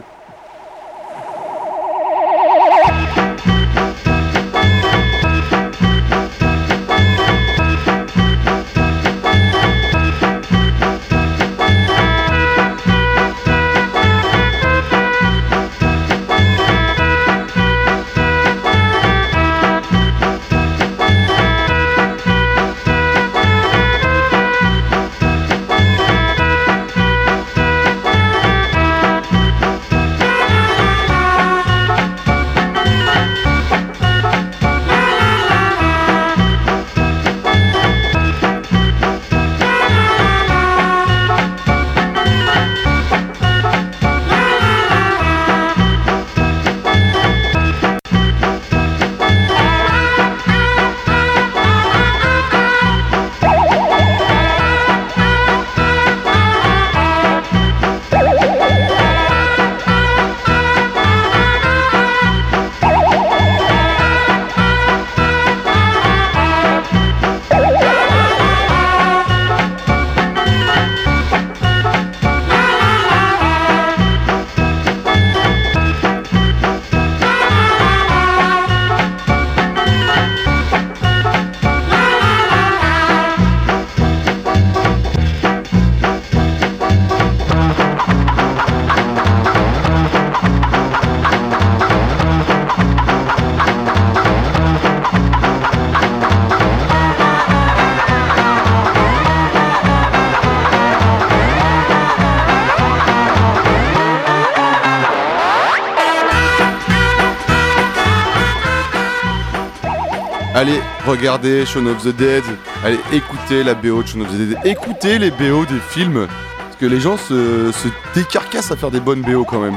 allez 111.21 111.29
regarder 111.29 111.67
Shaun 111.67 111.87
of 111.87 112.03
the 112.03 112.17
Dead, 112.17 112.43
allez 112.83 112.99
écouter 113.13 113.63
la 113.63 113.75
BO 113.75 114.03
de 114.03 114.09
Shaun 114.09 114.23
of 114.23 114.29
the 114.29 114.39
Dead, 114.39 114.59
écoutez 114.65 115.19
les 115.19 115.31
BO 115.31 115.67
des 115.67 115.79
films, 115.91 116.27
parce 116.59 116.77
que 116.77 116.87
les 116.87 116.99
gens 116.99 117.19
se, 117.19 117.71
se 117.73 117.89
décarcassent 118.15 118.71
à 118.71 118.77
faire 118.77 118.91
des 118.91 119.01
bonnes 119.01 119.21
BO 119.21 119.45
quand 119.45 119.61
même. 119.61 119.77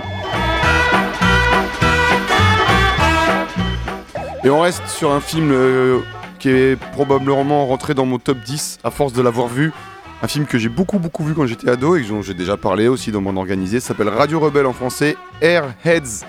Et 4.46 4.50
on 4.50 4.62
reste 4.62 4.88
sur 4.88 5.12
un 5.12 5.20
film 5.20 5.52
euh, 5.52 6.00
qui 6.40 6.50
est 6.50 6.80
probablement 6.94 7.66
rentré 7.66 7.94
dans 7.94 8.06
mon 8.06 8.20
top 8.20 8.38
10 8.40 8.80
à 8.84 8.92
force 8.92 9.12
de 9.12 9.22
l'avoir 9.22 9.48
vu. 9.48 9.74
Un 10.22 10.28
film 10.28 10.46
que 10.46 10.58
j'ai 10.58 10.70
beaucoup 10.70 11.00
beaucoup 11.00 11.26
vu 11.26 11.34
quand 11.34 11.46
j'étais 11.46 11.70
ado 11.70 11.98
et 11.98 12.04
dont 12.04 12.22
j'ai 12.22 12.34
déjà 12.34 12.56
parlé 12.56 12.88
aussi 12.88 13.12
dans 13.12 13.22
mon 13.22 13.36
organisé. 13.36 13.82
S'appelle 13.82 14.10
Radio 14.10 14.40
Rebelle 14.40 14.66
en 14.66 14.74
français, 14.74 15.18
Airheads 15.42 16.26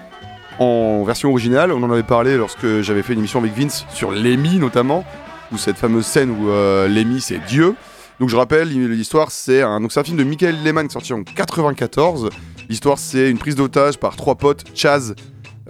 en 0.59 1.03
version 1.05 1.31
originale. 1.31 1.73
On 1.73 1.83
en 1.83 1.91
avait 1.91 2.03
parlé 2.03 2.37
lorsque 2.37 2.81
j'avais 2.83 3.03
fait 3.03 3.13
une 3.13 3.19
émission 3.21 3.41
avec 3.41 3.57
Vince 3.57 3.87
sur 3.93 4.11
Lemmy 4.13 4.59
notamment, 4.59 5.05
où 5.53 5.59
cette 5.59 5.77
fameuse 5.77 6.07
scène 6.07 6.31
où 6.31 6.49
euh, 6.51 6.89
Lemmy 6.89 7.21
c'est 7.21 7.39
Dieu. 7.47 7.75
Donc 8.21 8.29
je 8.29 8.37
rappelle, 8.37 8.69
l'histoire 8.69 9.31
c'est 9.31 9.63
un, 9.63 9.83
un 9.85 10.03
film 10.05 10.17
de 10.17 10.25
Michael 10.25 10.57
Lehmann 10.63 10.89
sorti 10.89 11.13
en 11.13 11.23
94. 11.25 12.31
L'histoire 12.69 12.99
c'est 12.99 13.31
une 13.31 13.39
prise 13.39 13.57
d'otage 13.57 13.99
par 13.99 14.17
trois 14.17 14.37
potes, 14.37 14.65
Chaz, 14.75 15.15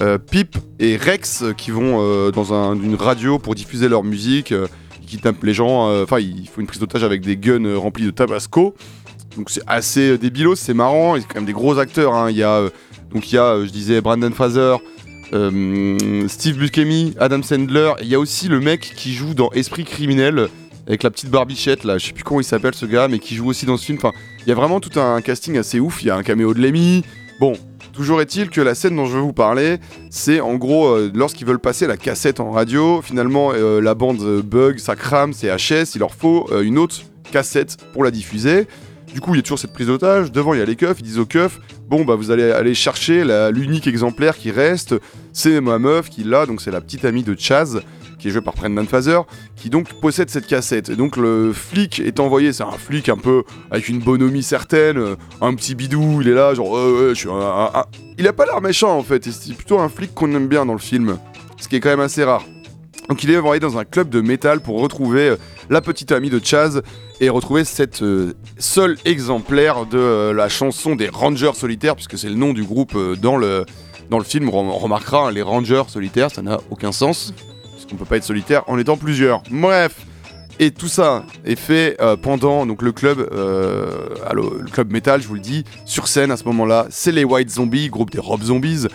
euh, 0.00 0.18
Pip 0.18 0.56
et 0.78 0.96
Rex, 0.96 1.44
qui 1.56 1.70
vont 1.70 1.98
euh, 2.02 2.30
dans 2.30 2.52
un- 2.52 2.74
une 2.74 2.96
radio 2.96 3.38
pour 3.38 3.54
diffuser 3.54 3.88
leur 3.88 4.04
musique, 4.04 4.52
euh, 4.52 4.66
qui 5.06 5.18
tapent 5.18 5.42
les 5.44 5.54
gens. 5.54 6.02
Enfin, 6.02 6.18
il 6.18 6.48
faut 6.48 6.60
une 6.60 6.66
prise 6.66 6.80
d'otage 6.80 7.04
avec 7.04 7.20
des 7.20 7.36
guns 7.36 7.76
remplis 7.76 8.04
de 8.06 8.10
tabasco. 8.10 8.74
Donc 9.36 9.50
c'est 9.50 9.62
assez 9.66 10.16
débilos, 10.18 10.54
c'est 10.56 10.72
marrant. 10.74 11.16
Il 11.16 11.22
y 11.22 11.24
quand 11.26 11.34
même 11.36 11.44
des 11.44 11.52
gros 11.52 11.78
acteurs. 11.78 12.14
hein. 12.14 12.30
Il 12.30 12.36
y 12.36 12.42
a 12.42 12.62
donc 13.14 13.30
il 13.30 13.36
y 13.36 13.38
a, 13.38 13.44
euh, 13.44 13.66
je 13.66 13.70
disais, 13.70 14.00
Brandon 14.00 14.30
Fraser. 14.32 14.76
euh, 15.32 16.28
Steve 16.28 16.58
Buscemi, 16.58 17.14
Adam 17.18 17.42
Sandler, 17.42 17.92
il 18.02 18.08
y 18.08 18.14
a 18.14 18.18
aussi 18.18 18.48
le 18.48 18.60
mec 18.60 18.92
qui 18.96 19.14
joue 19.14 19.34
dans 19.34 19.50
Esprit 19.52 19.84
criminel 19.84 20.48
avec 20.86 21.02
la 21.02 21.10
petite 21.10 21.30
barbichette 21.30 21.84
là, 21.84 21.96
je 21.96 22.06
sais 22.06 22.12
plus 22.12 22.24
comment 22.24 22.40
il 22.40 22.44
s'appelle 22.44 22.74
ce 22.74 22.84
gars, 22.84 23.08
mais 23.08 23.18
qui 23.18 23.34
joue 23.36 23.46
aussi 23.48 23.64
dans 23.64 23.76
ce 23.76 23.86
film. 23.86 23.98
Enfin, 23.98 24.12
il 24.40 24.48
y 24.48 24.52
a 24.52 24.54
vraiment 24.54 24.80
tout 24.80 25.00
un 25.00 25.20
casting 25.22 25.56
assez 25.56 25.80
ouf. 25.80 26.02
Il 26.02 26.08
y 26.08 26.10
a 26.10 26.16
un 26.16 26.22
caméo 26.22 26.52
de 26.52 26.60
Lemmy. 26.60 27.04
Bon, 27.40 27.54
toujours 27.94 28.20
est-il 28.20 28.50
que 28.50 28.60
la 28.60 28.74
scène 28.74 28.94
dont 28.96 29.06
je 29.06 29.14
vais 29.14 29.22
vous 29.22 29.32
parler, 29.32 29.78
c'est 30.10 30.40
en 30.40 30.56
gros 30.56 30.88
euh, 30.88 31.10
lorsqu'ils 31.14 31.46
veulent 31.46 31.58
passer 31.58 31.86
la 31.86 31.96
cassette 31.96 32.38
en 32.38 32.50
radio, 32.50 33.00
finalement 33.00 33.52
la 33.52 33.94
bande 33.94 34.42
bug, 34.42 34.78
ça 34.78 34.94
crame, 34.94 35.32
c'est 35.32 35.48
HS, 35.48 35.94
il 35.94 36.00
leur 36.00 36.14
faut 36.14 36.50
une 36.60 36.78
autre 36.78 36.96
cassette 37.32 37.78
pour 37.92 38.04
la 38.04 38.10
diffuser. 38.10 38.66
Du 39.14 39.20
coup, 39.20 39.32
il 39.34 39.36
y 39.36 39.40
a 39.40 39.42
toujours 39.42 39.60
cette 39.60 39.72
prise 39.72 39.86
d'otage. 39.86 40.32
Devant, 40.32 40.52
il 40.54 40.58
y 40.58 40.62
a 40.62 40.64
les 40.66 40.74
keufs. 40.76 40.96
Ils 40.98 41.04
disent 41.04 41.18
aux 41.20 41.24
keufs 41.24 41.60
Bon, 41.88 42.04
bah, 42.04 42.16
vous 42.16 42.30
allez 42.32 42.50
aller 42.50 42.74
chercher 42.74 43.24
l'unique 43.52 43.86
exemplaire 43.86 44.36
qui 44.36 44.50
reste. 44.50 44.94
C'est 45.32 45.60
ma 45.60 45.78
meuf 45.78 46.10
qui 46.10 46.24
l'a, 46.24 46.46
donc 46.46 46.60
c'est 46.60 46.70
la 46.72 46.80
petite 46.80 47.04
amie 47.04 47.22
de 47.22 47.36
Chaz, 47.38 47.80
qui 48.18 48.26
est 48.28 48.30
jouée 48.32 48.40
par 48.40 48.54
Brendan 48.54 48.86
Fraser, 48.86 49.20
qui 49.54 49.70
donc 49.70 49.92
possède 50.00 50.30
cette 50.30 50.46
cassette. 50.48 50.88
Et 50.88 50.96
donc, 50.96 51.16
le 51.16 51.52
flic 51.52 52.00
est 52.00 52.18
envoyé. 52.18 52.52
C'est 52.52 52.64
un 52.64 52.72
flic 52.72 53.08
un 53.08 53.16
peu 53.16 53.44
avec 53.70 53.88
une 53.88 54.00
bonhomie 54.00 54.42
certaine, 54.42 54.98
euh, 54.98 55.14
un 55.40 55.54
petit 55.54 55.76
bidou. 55.76 56.18
Il 56.20 56.28
est 56.28 56.34
là, 56.34 56.52
genre, 56.54 56.76
Euh, 56.76 57.08
ouais, 57.08 57.14
je 57.14 57.20
suis 57.20 57.28
un- 57.30 57.70
Il 58.18 58.26
a 58.26 58.32
pas 58.32 58.46
l'air 58.46 58.60
méchant 58.60 58.96
en 58.98 59.02
fait. 59.04 59.24
C'est 59.30 59.54
plutôt 59.54 59.78
un 59.78 59.88
flic 59.88 60.12
qu'on 60.12 60.32
aime 60.34 60.48
bien 60.48 60.66
dans 60.66 60.72
le 60.74 60.78
film. 60.80 61.18
Ce 61.60 61.68
qui 61.68 61.76
est 61.76 61.80
quand 61.80 61.90
même 61.90 62.00
assez 62.00 62.24
rare. 62.24 62.44
Donc 63.08 63.22
il 63.22 63.30
est 63.30 63.36
envoyé 63.36 63.60
dans 63.60 63.76
un 63.76 63.84
club 63.84 64.08
de 64.08 64.20
métal 64.22 64.60
pour 64.60 64.80
retrouver 64.80 65.28
euh, 65.30 65.36
la 65.68 65.80
petite 65.82 66.10
amie 66.10 66.30
de 66.30 66.40
Chaz 66.42 66.80
et 67.20 67.28
retrouver 67.28 67.64
cette 67.64 68.02
euh, 68.02 68.34
seul 68.58 68.96
exemplaire 69.04 69.86
de 69.86 69.98
euh, 69.98 70.32
la 70.32 70.48
chanson 70.48 70.96
des 70.96 71.08
Rangers 71.08 71.54
solitaires, 71.54 71.94
puisque 71.94 72.18
c'est 72.18 72.28
le 72.28 72.34
nom 72.34 72.52
du 72.52 72.64
groupe 72.64 72.94
euh, 72.96 73.16
dans, 73.16 73.36
le, 73.36 73.64
film. 74.24 74.48
On 74.48 74.78
remarquera, 74.78 75.28
hein, 75.28 75.30
les 75.30 75.42
Rangers 75.42 75.84
solitaires, 75.88 76.30
ça 76.30 76.42
n'a 76.42 76.60
aucun 76.70 76.92
sens, 76.92 77.32
puisqu'on 77.72 77.96
peut 77.96 78.04
pas 78.04 78.16
être 78.16 78.24
solitaire 78.24 78.62
en 78.66 78.78
étant 78.78 78.96
plusieurs. 78.96 79.42
Bref 79.50 80.06
et 80.60 80.70
tout 80.70 80.86
ça 80.86 81.24
est 81.44 81.58
fait 81.58 81.96
euh, 82.00 82.16
pendant 82.16 82.64
le 82.64 82.92
club, 82.92 83.28
le 83.32 84.70
club 84.70 84.92
métal, 84.92 85.20
je 85.20 85.26
vous 85.26 85.34
le 85.34 85.40
dis, 85.40 85.64
sur 85.84 86.06
scène 86.06 86.30
à 86.30 86.36
ce 86.36 86.44
moment-là, 86.44 86.86
c'est 86.90 87.10
les 87.10 87.24
White 87.24 87.50
Zombies, 87.50 87.88
groupe 87.88 88.10
des 88.10 88.20
Rob 88.20 88.40
Zombies, 88.42 88.86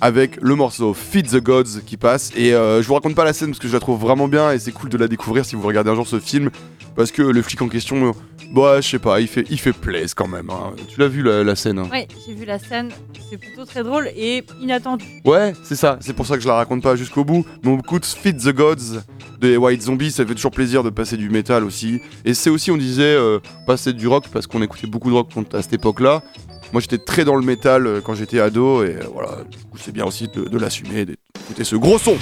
avec 0.00 0.38
le 0.42 0.54
morceau 0.54 0.94
Feed 0.94 1.28
the 1.30 1.42
Gods 1.42 1.80
qui 1.86 1.96
passe. 1.96 2.32
Et 2.36 2.54
euh, 2.54 2.82
je 2.82 2.86
vous 2.88 2.94
raconte 2.94 3.14
pas 3.14 3.24
la 3.24 3.32
scène 3.32 3.48
parce 3.50 3.58
que 3.58 3.68
je 3.68 3.72
la 3.72 3.80
trouve 3.80 4.00
vraiment 4.00 4.28
bien 4.28 4.52
et 4.52 4.58
c'est 4.58 4.72
cool 4.72 4.88
de 4.90 4.98
la 4.98 5.08
découvrir 5.08 5.44
si 5.44 5.56
vous 5.56 5.66
regardez 5.66 5.90
un 5.90 5.94
jour 5.94 6.06
ce 6.06 6.20
film. 6.20 6.50
Parce 6.94 7.10
que 7.10 7.20
le 7.20 7.42
flic 7.42 7.60
en 7.60 7.68
question, 7.68 8.14
bah 8.54 8.80
je 8.80 8.88
sais 8.88 8.98
pas, 8.98 9.20
il 9.20 9.28
fait, 9.28 9.44
il 9.50 9.60
fait 9.60 9.74
plaise 9.74 10.14
quand 10.14 10.28
même. 10.28 10.48
hein. 10.48 10.72
Tu 10.88 10.98
l'as 10.98 11.08
vu 11.08 11.22
la, 11.22 11.44
la 11.44 11.54
scène 11.54 11.78
hein 11.78 11.88
Ouais, 11.92 12.08
j'ai 12.26 12.32
vu 12.32 12.46
la 12.46 12.58
scène, 12.58 12.88
c'est 13.30 13.36
plutôt 13.36 13.66
très 13.66 13.82
drôle 13.82 14.08
et 14.16 14.42
inattendu. 14.62 15.04
Ouais, 15.26 15.52
c'est 15.62 15.76
ça, 15.76 15.98
c'est 16.00 16.14
pour 16.14 16.24
ça 16.24 16.36
que 16.36 16.42
je 16.42 16.48
la 16.48 16.54
raconte 16.54 16.82
pas 16.82 16.96
jusqu'au 16.96 17.22
bout. 17.22 17.44
Mais 17.62 17.70
on 17.70 17.78
écoute 17.78 18.06
Feed 18.06 18.38
the 18.42 18.54
Gods 18.54 19.02
des 19.42 19.58
White 19.58 19.82
Zombies, 19.82 20.10
ça 20.10 20.24
fait 20.24 20.34
toujours 20.34 20.52
plaisir 20.52 20.82
de 20.82 20.88
passer 20.88 21.18
du 21.18 21.28
métal 21.28 21.64
aussi. 21.64 22.00
Et 22.24 22.32
c'est 22.32 22.48
aussi, 22.48 22.70
on 22.70 22.78
disait, 22.78 23.02
euh, 23.02 23.40
passer 23.66 23.92
du 23.92 24.08
rock 24.08 24.24
parce 24.32 24.46
qu'on 24.46 24.62
écoutait 24.62 24.86
beaucoup 24.86 25.10
de 25.10 25.14
rock 25.16 25.28
à 25.52 25.60
cette 25.60 25.74
époque-là. 25.74 26.22
Moi 26.72 26.80
j'étais 26.80 26.98
très 26.98 27.24
dans 27.24 27.36
le 27.36 27.44
métal 27.44 27.86
euh, 27.86 28.00
quand 28.00 28.14
j'étais 28.14 28.40
ado 28.40 28.82
et 28.84 28.96
euh, 28.96 29.00
voilà, 29.12 29.38
c'est 29.78 29.92
bien 29.92 30.04
aussi 30.04 30.28
de, 30.28 30.44
de 30.44 30.58
l'assumer, 30.58 31.04
d'écouter 31.04 31.64
ce 31.64 31.76
gros 31.76 31.98
son. 31.98 32.16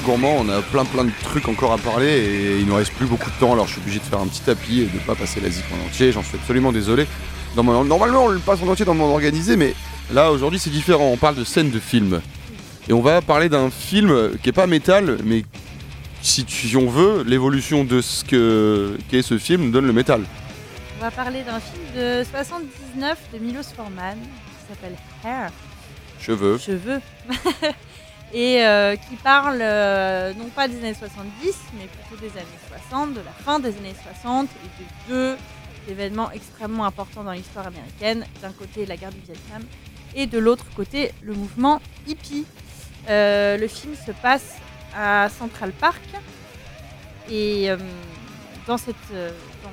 Gourmand, 0.00 0.36
on 0.40 0.48
a 0.48 0.60
plein 0.62 0.84
plein 0.84 1.04
de 1.04 1.10
trucs 1.22 1.48
encore 1.48 1.72
à 1.72 1.78
parler 1.78 2.06
et 2.08 2.58
il 2.60 2.66
nous 2.66 2.74
reste 2.74 2.92
plus 2.92 3.06
beaucoup 3.06 3.30
de 3.30 3.36
temps 3.38 3.52
alors 3.52 3.66
je 3.66 3.72
suis 3.72 3.80
obligé 3.80 3.98
de 3.98 4.04
faire 4.04 4.20
un 4.20 4.26
petit 4.26 4.40
tapis 4.42 4.80
et 4.80 4.86
de 4.86 4.98
pas 5.06 5.14
passer 5.14 5.40
la 5.40 5.50
zik 5.50 5.64
en 5.72 5.86
entier, 5.86 6.12
j'en 6.12 6.22
suis 6.22 6.36
absolument 6.36 6.72
désolé. 6.72 7.06
Dans 7.56 7.62
mon- 7.62 7.84
Normalement 7.84 8.24
on 8.24 8.28
le 8.28 8.38
passe 8.38 8.60
en 8.62 8.68
entier 8.68 8.84
dans 8.84 8.94
mon 8.94 9.10
organisé 9.12 9.56
mais 9.56 9.74
là 10.12 10.30
aujourd'hui 10.32 10.58
c'est 10.58 10.70
différent, 10.70 11.06
on 11.12 11.16
parle 11.16 11.36
de 11.36 11.44
scènes 11.44 11.70
de 11.70 11.78
films. 11.80 12.20
Et 12.88 12.92
on 12.92 13.00
va 13.02 13.20
parler 13.20 13.48
d'un 13.48 13.70
film 13.70 14.30
qui 14.42 14.48
est 14.48 14.52
pas 14.52 14.66
métal 14.66 15.18
mais 15.24 15.44
si, 16.22 16.44
tu- 16.44 16.76
on 16.76 16.88
veut, 16.88 17.22
l'évolution 17.26 17.84
de 17.84 18.00
ce 18.00 18.24
que 18.24 18.98
qu'est 19.10 19.22
ce 19.22 19.38
film 19.38 19.70
donne 19.70 19.86
le 19.86 19.92
métal. 19.92 20.22
On 20.98 21.02
va 21.04 21.10
parler 21.12 21.42
d'un 21.44 21.60
film 21.60 21.84
de 21.96 22.24
79 22.24 23.16
de 23.32 23.38
Milos 23.38 23.62
Forman 23.76 24.16
qui 24.18 24.68
s'appelle 24.74 24.96
Hair, 25.24 25.50
Cheveux. 26.20 26.58
cheveux, 26.58 27.00
et 28.32 28.64
euh, 28.64 28.96
qui 28.96 29.16
parle 29.16 29.58
euh, 29.60 30.34
non 30.34 30.48
pas 30.48 30.68
des 30.68 30.78
années 30.78 30.94
70, 30.94 31.56
mais 31.74 31.86
plutôt 31.86 32.20
des 32.20 32.30
années 32.38 32.46
60, 32.88 33.14
de 33.14 33.20
la 33.20 33.32
fin 33.32 33.58
des 33.58 33.76
années 33.78 33.94
60 34.22 34.48
et 34.48 34.82
de 34.82 35.08
deux 35.08 35.36
événements 35.88 36.30
extrêmement 36.30 36.84
importants 36.84 37.24
dans 37.24 37.32
l'histoire 37.32 37.66
américaine. 37.66 38.26
D'un 38.42 38.52
côté, 38.52 38.84
la 38.84 38.96
guerre 38.96 39.12
du 39.12 39.20
Vietnam, 39.20 39.62
et 40.14 40.26
de 40.26 40.38
l'autre 40.38 40.66
côté, 40.76 41.12
le 41.22 41.34
mouvement 41.34 41.80
hippie. 42.06 42.46
Euh, 43.08 43.56
le 43.56 43.68
film 43.68 43.94
se 43.94 44.12
passe 44.12 44.56
à 44.94 45.28
Central 45.30 45.72
Park, 45.72 46.02
et 47.30 47.68
dans, 48.66 48.78
cette, 48.78 48.96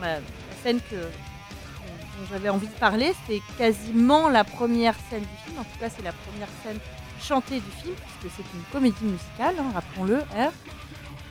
la 0.01 0.19
scène 0.61 0.79
que, 0.89 0.95
dont 0.95 2.25
j'avais 2.29 2.49
envie 2.49 2.67
de 2.67 2.73
parler, 2.73 3.13
c'est 3.27 3.41
quasiment 3.57 4.29
la 4.29 4.43
première 4.43 4.95
scène 5.09 5.21
du 5.21 5.43
film. 5.45 5.59
En 5.59 5.63
tout 5.63 5.79
cas, 5.79 5.89
c'est 5.89 6.03
la 6.03 6.11
première 6.11 6.49
scène 6.63 6.79
chantée 7.26 7.59
du 7.59 7.71
film, 7.82 7.95
puisque 7.95 8.36
c'est 8.38 8.57
une 8.57 8.63
comédie 8.71 9.03
musicale, 9.03 9.55
hein, 9.59 9.71
rappelons-le, 9.73 10.19
R. 10.19 10.51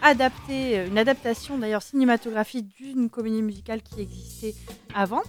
Adaptée, 0.02 0.78
euh, 0.78 0.88
une 0.88 0.98
adaptation 0.98 1.56
d'ailleurs 1.56 1.82
cinématographique 1.82 2.66
d'une 2.76 3.08
comédie 3.08 3.42
musicale 3.42 3.80
qui 3.80 4.00
existait 4.00 4.54
avant. 4.94 5.22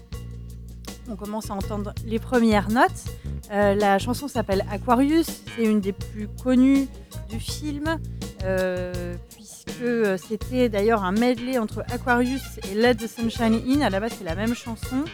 On 1.07 1.15
commence 1.15 1.51
à 1.51 1.53
entendre 1.53 1.93
les 2.05 2.17
premières 2.17 2.69
notes. 2.69 3.05
Euh, 3.51 3.75
la 3.75 3.99
chanson 3.99 4.27
s'appelle 4.27 4.65
Aquarius, 4.71 5.27
c'est 5.55 5.63
une 5.63 5.81
des 5.81 5.93
plus 5.93 6.27
connues 6.43 6.87
du 7.29 7.39
film, 7.39 7.99
euh, 8.43 9.15
puisque 9.29 10.17
c'était 10.27 10.67
d'ailleurs 10.67 11.03
un 11.03 11.11
medley 11.11 11.59
entre 11.59 11.83
Aquarius 11.91 12.41
et 12.71 12.73
Let 12.73 12.95
the 12.95 13.07
Sunshine 13.07 13.61
In. 13.67 13.81
À 13.81 13.91
la 13.91 13.99
base, 13.99 14.13
c'est 14.17 14.25
la 14.25 14.35
même 14.35 14.55
chanson. 14.55 15.05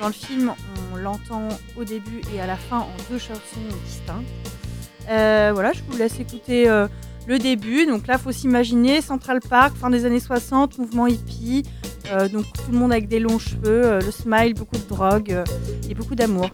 Dans 0.00 0.06
le 0.06 0.12
film, 0.12 0.54
on 0.92 0.96
l'entend 0.96 1.48
au 1.76 1.82
début 1.82 2.22
et 2.32 2.40
à 2.40 2.46
la 2.46 2.56
fin 2.56 2.78
en 2.78 2.90
deux 3.10 3.18
chansons 3.18 3.60
distinctes. 3.84 4.59
Euh, 5.08 5.50
voilà, 5.52 5.72
je 5.72 5.80
vous 5.88 5.96
laisse 5.96 6.18
écouter 6.20 6.68
euh, 6.68 6.88
le 7.26 7.38
début. 7.38 7.86
Donc 7.86 8.06
là, 8.06 8.18
faut 8.18 8.32
s'imaginer 8.32 9.00
Central 9.00 9.40
Park, 9.40 9.76
fin 9.76 9.90
des 9.90 10.04
années 10.04 10.20
60, 10.20 10.78
mouvement 10.78 11.06
hippie. 11.06 11.64
Euh, 12.12 12.28
donc 12.28 12.44
tout 12.52 12.72
le 12.72 12.78
monde 12.78 12.92
avec 12.92 13.08
des 13.08 13.20
longs 13.20 13.38
cheveux, 13.38 13.98
le 13.98 14.10
smile, 14.10 14.54
beaucoup 14.54 14.76
de 14.76 14.88
drogue 14.88 15.44
et 15.88 15.94
beaucoup 15.94 16.14
d'amour. 16.14 16.50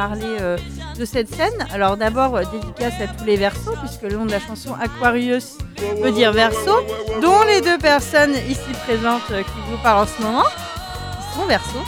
Euh, 0.00 0.56
de 0.98 1.04
cette 1.04 1.28
scène. 1.28 1.66
Alors 1.72 1.96
d'abord, 1.96 2.34
euh, 2.34 2.42
dédicace 2.52 2.94
à 3.00 3.06
tous 3.06 3.24
les 3.24 3.36
versos, 3.36 3.76
puisque 3.80 4.02
le 4.02 4.16
nom 4.16 4.24
de 4.24 4.30
la 4.30 4.40
chanson 4.40 4.74
Aquarius 4.74 5.58
veut 6.02 6.12
dire 6.12 6.32
verso, 6.32 6.72
dont 7.20 7.42
les 7.46 7.60
deux 7.60 7.76
personnes 7.78 8.34
ici 8.48 8.72
présentes 8.86 9.30
euh, 9.30 9.42
qui 9.42 9.70
vous 9.70 9.76
parlent 9.82 10.04
en 10.04 10.06
ce 10.06 10.22
moment, 10.22 10.44
sont 11.34 11.44
versos. 11.46 11.84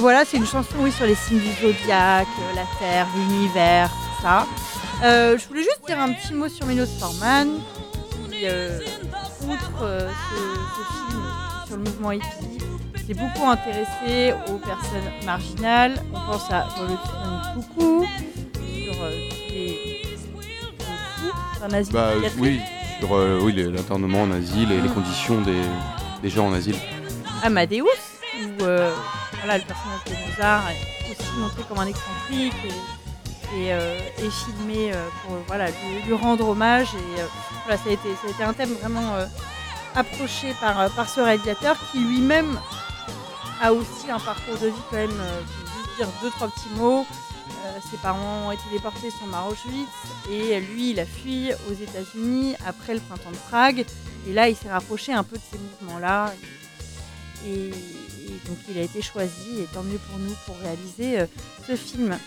Voilà, 0.00 0.24
c'est 0.24 0.38
une 0.38 0.46
chanson 0.46 0.74
oui, 0.80 0.90
sur 0.90 1.06
les 1.06 1.14
signes 1.14 1.38
du 1.38 1.52
zodiaque, 1.60 2.26
la 2.56 2.64
Terre, 2.80 3.06
l'univers, 3.14 3.88
tout 3.88 4.22
ça. 4.22 4.46
Je 5.02 5.48
voulais 5.48 5.62
juste 5.62 5.82
dire 5.86 6.00
un 6.00 6.12
petit 6.12 6.34
mot 6.34 6.48
sur 6.48 6.66
Milos 6.66 6.86
Forman, 6.98 7.48
qui, 8.28 8.46
outre 9.48 10.08
ce 10.18 10.82
film 10.92 11.22
sur 11.66 11.76
le 11.76 11.82
mouvement 11.82 12.12
hippie, 12.12 12.61
s'est 13.12 13.20
beaucoup 13.20 13.48
intéressé 13.48 14.34
aux 14.48 14.58
personnes 14.58 15.10
marginales. 15.24 16.02
On 16.12 16.32
pense 16.32 16.50
à 16.50 16.66
Volodymyr 16.76 17.52
Coucou, 17.54 18.06
sur 18.84 19.02
euh, 19.02 19.10
les, 19.50 20.02
asile 21.74 21.92
Bah 21.92 22.10
psychiatrique. 22.12 22.40
oui, 22.40 22.60
sur 23.00 23.14
euh, 23.14 23.38
oui, 23.42 23.52
l'internement 23.52 24.22
en 24.22 24.30
asile 24.32 24.72
et 24.72 24.80
les 24.80 24.88
conditions 24.88 25.40
des, 25.42 25.62
des 26.22 26.30
gens 26.30 26.48
en 26.48 26.52
asile. 26.52 26.76
Amadeus, 27.42 27.84
où 28.42 28.62
euh, 28.62 28.94
voilà, 29.38 29.58
le 29.58 29.64
personnage 29.64 30.04
de 30.06 30.30
Mozart 30.30 30.62
est 30.70 31.20
aussi 31.20 31.38
montré 31.38 31.62
comme 31.68 31.78
un 31.78 31.86
excentrique 31.86 32.54
et, 32.64 33.58
et, 33.60 33.72
euh, 33.72 33.98
et 34.18 34.30
filmé 34.30 34.92
euh, 34.92 35.08
pour 35.24 35.34
euh, 35.34 35.38
voilà, 35.46 35.66
lui, 35.68 36.02
lui 36.06 36.14
rendre 36.14 36.48
hommage. 36.48 36.88
Et 36.94 37.20
euh, 37.20 37.26
voilà, 37.66 37.78
ça, 37.82 37.90
a 37.90 37.92
été, 37.92 38.08
ça 38.22 38.28
a 38.28 38.30
été 38.30 38.42
un 38.44 38.52
thème 38.52 38.72
vraiment 38.80 39.14
euh, 39.14 39.26
approché 39.94 40.54
par, 40.60 40.80
euh, 40.80 40.88
par 40.96 41.08
ce 41.08 41.20
réalisateur 41.20 41.76
qui 41.90 41.98
lui-même 41.98 42.58
a 43.62 43.72
aussi 43.72 44.10
un 44.10 44.18
parcours 44.18 44.58
de 44.58 44.66
vie 44.66 44.82
quand 44.90 44.96
même, 44.96 45.20
euh, 45.20 45.40
juste 45.76 45.96
dire 45.96 46.08
deux, 46.20 46.30
trois 46.30 46.48
petits 46.48 46.68
mots. 46.76 47.06
Euh, 47.64 47.78
ses 47.90 47.96
parents 47.98 48.48
ont 48.48 48.52
été 48.52 48.62
déportés, 48.72 49.10
sont 49.10 49.26
morts 49.28 49.52
Auschwitz 49.52 49.88
et 50.28 50.60
lui, 50.60 50.90
il 50.90 51.00
a 51.00 51.06
fui 51.06 51.50
aux 51.70 51.72
États-Unis 51.72 52.56
après 52.66 52.94
le 52.94 53.00
printemps 53.00 53.30
de 53.30 53.36
Prague. 53.48 53.84
Et 54.28 54.32
là, 54.32 54.48
il 54.48 54.56
s'est 54.56 54.70
rapproché 54.70 55.12
un 55.12 55.22
peu 55.22 55.36
de 55.36 55.42
ces 55.50 55.58
mouvements-là. 55.58 56.32
Et, 57.46 57.68
et 57.68 58.48
donc 58.48 58.58
il 58.68 58.78
a 58.78 58.82
été 58.82 59.00
choisi, 59.00 59.60
et 59.60 59.66
tant 59.72 59.82
mieux 59.82 59.98
pour 59.98 60.18
nous, 60.18 60.34
pour 60.44 60.56
réaliser 60.58 61.20
euh, 61.20 61.26
ce 61.66 61.76
film. 61.76 62.18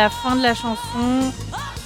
La 0.00 0.08
fin 0.08 0.34
de 0.34 0.40
la 0.42 0.54
chanson. 0.54 1.30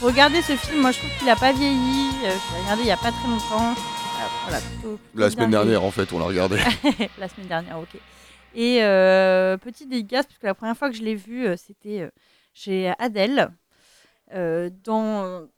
Regardez 0.00 0.40
ce 0.40 0.54
film, 0.54 0.82
moi 0.82 0.92
je 0.92 0.98
trouve 1.00 1.10
qu'il 1.18 1.28
a 1.28 1.34
pas 1.34 1.52
vieilli. 1.52 2.10
Euh, 2.24 2.30
je 2.30 2.54
l'ai 2.54 2.62
regardé 2.62 2.82
il 2.82 2.86
y 2.86 2.92
a 2.92 2.96
pas 2.96 3.10
très 3.10 3.26
longtemps. 3.28 3.72
Euh, 3.72 4.26
Voilà, 4.44 4.60
plutôt- 4.60 4.96
plutôt 4.98 5.18
La 5.18 5.30
semaine 5.30 5.50
dernière, 5.50 5.82
en 5.82 5.90
fait, 5.90 6.12
on 6.12 6.20
l'a 6.20 6.26
regardé. 6.26 6.58
la 7.18 7.28
semaine 7.28 7.48
dernière, 7.48 7.76
ok. 7.80 7.96
Et 8.54 8.84
euh, 8.84 9.56
petite 9.56 9.88
dédicace, 9.88 10.26
parce 10.26 10.38
que 10.38 10.46
la 10.46 10.54
première 10.54 10.76
fois 10.76 10.90
que 10.90 10.96
je 10.96 11.02
l'ai 11.02 11.16
vu, 11.16 11.44
euh, 11.44 11.56
c'était 11.56 12.08
chez 12.52 12.92
Adèle, 13.00 13.50
euh, 14.32 14.70
dans, 14.84 15.48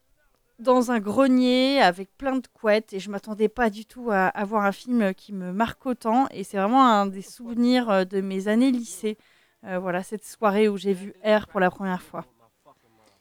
dans 0.58 0.90
un 0.90 0.98
grenier 0.98 1.82
avec 1.82 2.08
plein 2.16 2.36
de 2.36 2.46
couettes. 2.54 2.94
Et 2.94 3.00
je 3.00 3.10
m'attendais 3.10 3.50
pas 3.50 3.68
du 3.68 3.84
tout 3.84 4.08
à, 4.10 4.28
à 4.28 4.44
voir 4.46 4.64
un 4.64 4.72
film 4.72 5.12
qui 5.12 5.34
me 5.34 5.52
marque 5.52 5.84
autant. 5.84 6.26
Et 6.30 6.42
c'est 6.42 6.56
vraiment 6.56 6.86
un 6.86 7.04
des 7.04 7.20
souvenirs 7.20 8.06
de 8.06 8.22
mes 8.22 8.48
années 8.48 8.70
lycée. 8.70 9.18
Euh, 9.66 9.78
voilà, 9.78 10.02
cette 10.02 10.24
soirée 10.24 10.68
où 10.68 10.78
j'ai 10.78 10.94
vu 10.94 11.12
R 11.22 11.48
pour 11.48 11.60
la 11.60 11.70
première 11.70 12.00
fois. 12.02 12.24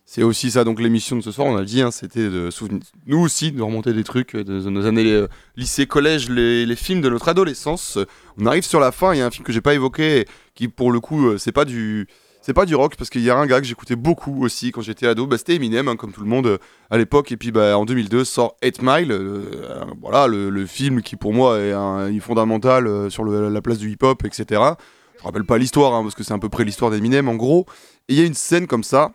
C'est 0.05 0.21
aussi 0.21 0.51
ça, 0.51 0.63
donc 0.63 0.79
l'émission 0.79 1.15
de 1.15 1.21
ce 1.21 1.31
soir, 1.31 1.47
on 1.47 1.57
a 1.57 1.63
dit, 1.63 1.81
hein, 1.81 1.89
c'était 1.89 2.29
de 2.29 2.51
souvenir, 2.51 2.81
nous 3.07 3.19
aussi, 3.19 3.51
de 3.51 3.61
remonter 3.61 3.91
des 3.91 4.03
trucs 4.03 4.35
de, 4.35 4.43
de 4.43 4.69
nos 4.69 4.85
années 4.85 5.11
euh, 5.11 5.27
lycée, 5.55 5.87
collège, 5.87 6.29
les, 6.29 6.75
films 6.75 7.01
de 7.01 7.09
notre 7.09 7.27
adolescence. 7.27 7.97
Euh, 7.97 8.05
On 8.39 8.45
arrive 8.45 8.63
sur 8.63 8.79
la 8.79 8.91
fin, 8.91 9.13
il 9.13 9.17
y 9.17 9.21
a 9.21 9.25
un 9.25 9.31
film 9.31 9.43
que 9.43 9.51
j'ai 9.51 9.61
pas 9.61 9.73
évoqué, 9.73 10.25
qui 10.53 10.67
pour 10.67 10.91
le 10.91 10.99
coup, 10.99 11.27
euh, 11.27 11.37
c'est 11.37 11.51
pas 11.51 11.65
du... 11.65 12.07
C'est 12.45 12.53
pas 12.53 12.67
du 12.67 12.75
rock 12.75 12.95
parce 12.95 13.09
qu'il 13.09 13.23
y 13.23 13.31
a 13.31 13.35
un 13.35 13.47
gars 13.47 13.59
que 13.59 13.65
j'écoutais 13.65 13.95
beaucoup 13.95 14.43
aussi 14.43 14.71
quand 14.71 14.81
j'étais 14.81 15.07
ado, 15.07 15.25
bah, 15.25 15.39
c'était 15.39 15.55
Eminem 15.55 15.87
hein, 15.87 15.95
comme 15.95 16.11
tout 16.11 16.21
le 16.21 16.27
monde 16.27 16.45
euh, 16.45 16.57
à 16.91 16.97
l'époque 16.99 17.31
et 17.31 17.37
puis 17.37 17.51
bah, 17.51 17.75
en 17.75 17.85
2002 17.85 18.23
sort 18.23 18.55
8 18.61 18.83
Mile, 18.83 19.11
euh, 19.11 19.45
euh, 19.63 19.85
voilà 19.99 20.27
le, 20.27 20.65
film 20.67 21.01
qui 21.01 21.15
pour 21.15 21.33
moi 21.33 21.57
est 21.57 21.71
un, 21.71 22.19
fondamental 22.19 22.85
euh, 22.85 23.09
sur 23.09 23.25
la 23.25 23.61
place 23.63 23.79
du 23.79 23.89
hip-hop 23.89 24.23
etc. 24.25 24.61
Je 25.17 25.23
rappelle 25.23 25.43
pas 25.43 25.57
l'histoire 25.57 25.95
hein, 25.95 26.03
parce 26.03 26.13
que 26.13 26.23
c'est 26.23 26.35
à 26.35 26.37
peu 26.37 26.49
près 26.49 26.63
l'histoire 26.65 26.91
d'Eminem 26.91 27.29
en 27.29 27.35
gros. 27.35 27.65
Et 28.09 28.13
il 28.13 28.19
y 28.19 28.21
a 28.21 28.25
une 28.25 28.35
scène 28.35 28.67
comme 28.67 28.83
ça 28.83 29.13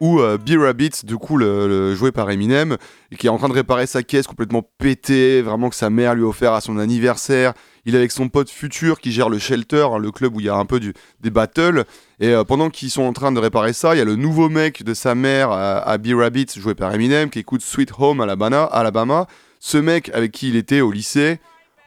où 0.00 0.20
euh, 0.20 0.38
B 0.38 0.58
Rabbit, 0.58 1.04
du 1.04 1.16
coup, 1.16 1.36
le, 1.36 1.94
joué 1.94 2.10
par 2.10 2.30
Eminem, 2.30 2.76
qui 3.18 3.26
est 3.26 3.30
en 3.30 3.38
train 3.38 3.48
de 3.48 3.54
réparer 3.54 3.86
sa 3.86 4.02
caisse 4.02 4.26
complètement 4.26 4.62
pétée, 4.78 5.42
vraiment 5.42 5.68
que 5.68 5.76
sa 5.76 5.90
mère 5.90 6.14
lui 6.14 6.24
a 6.24 6.26
offert 6.26 6.52
à 6.52 6.60
son 6.60 6.78
anniversaire. 6.78 7.52
Il 7.84 7.94
est 7.94 7.98
avec 7.98 8.10
son 8.10 8.28
pote 8.28 8.50
Futur 8.50 9.00
qui 9.00 9.12
gère 9.12 9.28
le 9.28 9.38
Shelter, 9.38 9.86
hein, 9.92 9.98
le 9.98 10.10
club 10.10 10.36
où 10.36 10.40
il 10.40 10.46
y 10.46 10.48
a 10.48 10.56
un 10.56 10.66
peu 10.66 10.80
des 10.80 11.30
battles. 11.30 11.84
Et 12.18 12.28
euh, 12.28 12.44
pendant 12.44 12.70
qu'ils 12.70 12.90
sont 12.90 13.02
en 13.02 13.12
train 13.12 13.32
de 13.32 13.38
réparer 13.38 13.72
ça, 13.72 13.94
il 13.94 13.98
y 13.98 14.02
a 14.02 14.04
le 14.04 14.16
nouveau 14.16 14.48
mec 14.48 14.82
de 14.82 14.94
sa 14.94 15.14
mère 15.14 15.50
à, 15.50 15.78
à 15.78 15.98
B 15.98 16.08
Rabbit, 16.14 16.46
joué 16.56 16.74
par 16.74 16.94
Eminem, 16.94 17.30
qui 17.30 17.38
écoute 17.38 17.62
Sweet 17.62 17.92
Home 17.98 18.20
Alabama. 18.20 18.64
Alabama. 18.64 19.26
Ce 19.60 19.76
mec 19.76 20.10
avec 20.14 20.32
qui 20.32 20.48
il 20.48 20.56
était 20.56 20.80
au 20.80 20.90
lycée 20.90 21.38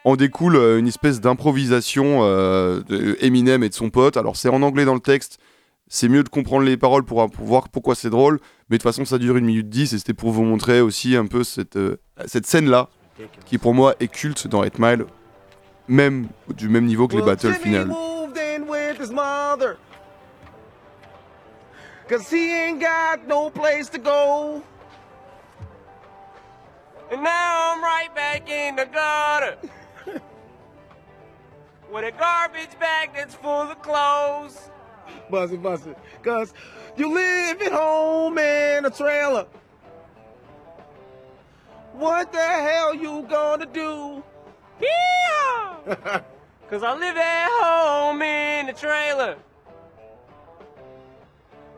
en 0.04 0.16
découle 0.16 0.56
euh, 0.56 0.78
une 0.78 0.86
espèce 0.86 1.20
d'improvisation 1.20 2.20
euh, 2.22 2.80
de 2.88 3.16
Eminem 3.20 3.62
et 3.64 3.68
de 3.68 3.74
son 3.74 3.90
pote. 3.90 4.16
Alors 4.16 4.36
c'est 4.36 4.48
en 4.48 4.62
anglais 4.62 4.84
dans 4.84 4.94
le 4.94 5.00
texte, 5.00 5.38
c'est 5.88 6.08
mieux 6.08 6.22
de 6.22 6.28
comprendre 6.28 6.64
les 6.64 6.76
paroles 6.76 7.04
pour, 7.04 7.30
pour 7.30 7.44
voir 7.44 7.68
pourquoi 7.68 7.94
c'est 7.94 8.10
drôle, 8.10 8.40
mais 8.68 8.78
de 8.78 8.82
toute 8.82 8.90
façon 8.90 9.04
ça 9.04 9.18
dure 9.18 9.36
une 9.36 9.44
minute 9.44 9.68
10 9.68 9.94
et 9.94 9.98
c'était 9.98 10.14
pour 10.14 10.30
vous 10.30 10.42
montrer 10.42 10.80
aussi 10.80 11.16
un 11.16 11.26
peu 11.26 11.44
cette, 11.44 11.76
euh, 11.76 11.98
cette 12.26 12.46
scène-là, 12.46 12.88
qui 13.46 13.58
pour 13.58 13.74
moi 13.74 13.94
est 14.00 14.08
culte 14.08 14.46
dans 14.48 14.62
8 14.62 14.78
Mile, 14.78 15.06
même 15.88 16.28
du 16.54 16.68
même 16.68 16.86
niveau 16.86 17.06
que 17.08 17.16
les 17.16 17.22
battles 17.22 17.54
finales. 17.54 17.88
moved 17.88 18.38
in 18.38 18.66
with 18.66 18.98
his 18.98 19.10
mother. 19.10 19.76
Cause 22.08 22.28
he 22.30 22.52
ain't 22.52 22.80
got 22.80 23.26
no 23.26 23.48
place 23.48 23.88
to 23.90 23.98
go. 23.98 24.62
And 27.10 27.22
now 27.22 27.72
I'm 27.72 27.82
right 27.82 28.14
back 28.14 28.50
in 28.50 28.76
the 28.76 28.86
gutter. 28.86 29.56
With 31.92 32.04
a 32.04 32.10
garbage 32.10 32.78
bag 32.78 33.10
that's 33.14 33.34
full 33.34 33.70
of 33.70 33.80
clothes. 33.80 34.70
Buzzy, 35.30 35.56
buzzy. 35.56 35.94
Cause 36.22 36.52
you 36.96 37.12
live 37.12 37.60
at 37.62 37.72
home 37.72 38.38
in 38.38 38.84
a 38.84 38.90
trailer. 38.90 39.46
What 41.92 42.32
the 42.32 42.38
hell 42.38 42.94
you 42.94 43.24
gonna 43.28 43.66
do? 43.66 44.22
Yeah! 44.80 46.20
Cause 46.70 46.82
I 46.82 46.94
live 46.94 47.16
at 47.16 47.48
home 47.62 48.20
in 48.22 48.68
a 48.68 48.72
trailer. 48.72 49.36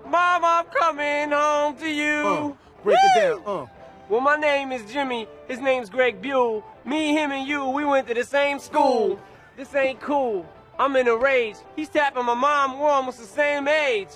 Mom, 0.04 0.44
I'm 0.44 0.64
coming 0.66 1.30
home 1.32 1.76
to 1.78 1.88
you. 1.88 2.26
Uh, 2.26 2.52
break 2.82 2.96
it 3.16 3.20
down. 3.20 3.42
Uh. 3.44 3.66
Well, 4.08 4.20
my 4.20 4.36
name 4.36 4.70
is 4.70 4.90
Jimmy. 4.90 5.26
His 5.48 5.58
name's 5.60 5.90
Greg 5.90 6.22
Buell. 6.22 6.64
Me, 6.84 7.12
him, 7.12 7.32
and 7.32 7.46
you, 7.46 7.68
we 7.68 7.84
went 7.84 8.06
to 8.06 8.14
the 8.14 8.22
same 8.22 8.60
school. 8.60 9.18
This 9.56 9.74
ain't 9.74 10.00
cool. 10.00 10.46
I'm 10.78 10.94
in 10.96 11.08
a 11.08 11.16
rage. 11.16 11.56
He's 11.74 11.88
tapping 11.88 12.24
my 12.24 12.34
mom. 12.34 12.78
We're 12.78 12.88
almost 12.88 13.18
the 13.18 13.26
same 13.26 13.66
age. 13.66 14.10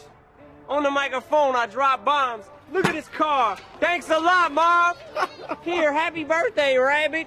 On 0.69 0.83
the 0.83 0.91
microphone, 0.91 1.57
I 1.57 1.67
drop 1.67 2.05
bombs. 2.05 2.45
Look 2.73 2.87
at 2.87 2.95
this 2.95 3.09
car. 3.09 3.57
Thanks 3.81 4.09
a 4.11 4.19
lot, 4.19 4.53
Mom. 4.53 4.95
Here, 5.63 5.93
happy 5.93 6.23
birthday, 6.23 6.77
Rabbit. 6.77 7.27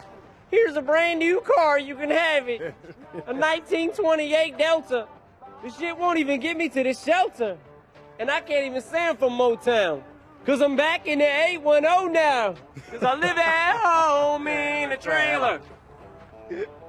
Here's 0.50 0.76
a 0.78 0.82
brand 0.82 1.20
new 1.20 1.42
car. 1.42 1.80
You 1.80 1.96
can 1.96 2.10
have 2.12 2.48
it. 2.48 2.62
A 3.14 3.34
1928 3.34 4.58
Delta. 4.58 5.08
This 5.62 5.78
shit 5.78 5.98
won't 5.98 6.20
even 6.20 6.40
get 6.40 6.56
me 6.58 6.70
to 6.70 6.84
the 6.84 6.94
shelter. 6.94 7.58
And 8.20 8.30
I 8.30 8.40
can't 8.42 8.66
even 8.66 8.82
say 8.82 9.08
I'm 9.08 9.18
from 9.18 9.34
Motown. 9.34 10.04
Cause 10.46 10.62
I'm 10.62 10.76
back 10.76 11.08
in 11.08 11.20
the 11.20 11.26
810 11.26 12.14
now. 12.14 12.56
Cause 12.92 13.04
I 13.04 13.16
live 13.16 13.38
at 13.38 13.78
home 13.78 14.48
in 14.48 14.92
a 14.92 14.98
trailer. 14.98 15.62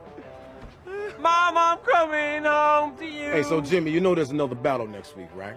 Mom, 1.21 1.57
I'm 1.57 1.79
coming 1.85 2.45
home 2.45 2.97
to 2.99 3.05
you. 3.05 3.31
Hey, 3.33 3.43
so 3.43 3.61
Jimmy, 3.61 3.91
you 3.91 4.01
know 4.01 4.15
there's 4.15 4.31
another 4.31 4.55
battle 4.57 4.87
next 4.87 5.17
week, 5.17 5.29
right? 5.37 5.57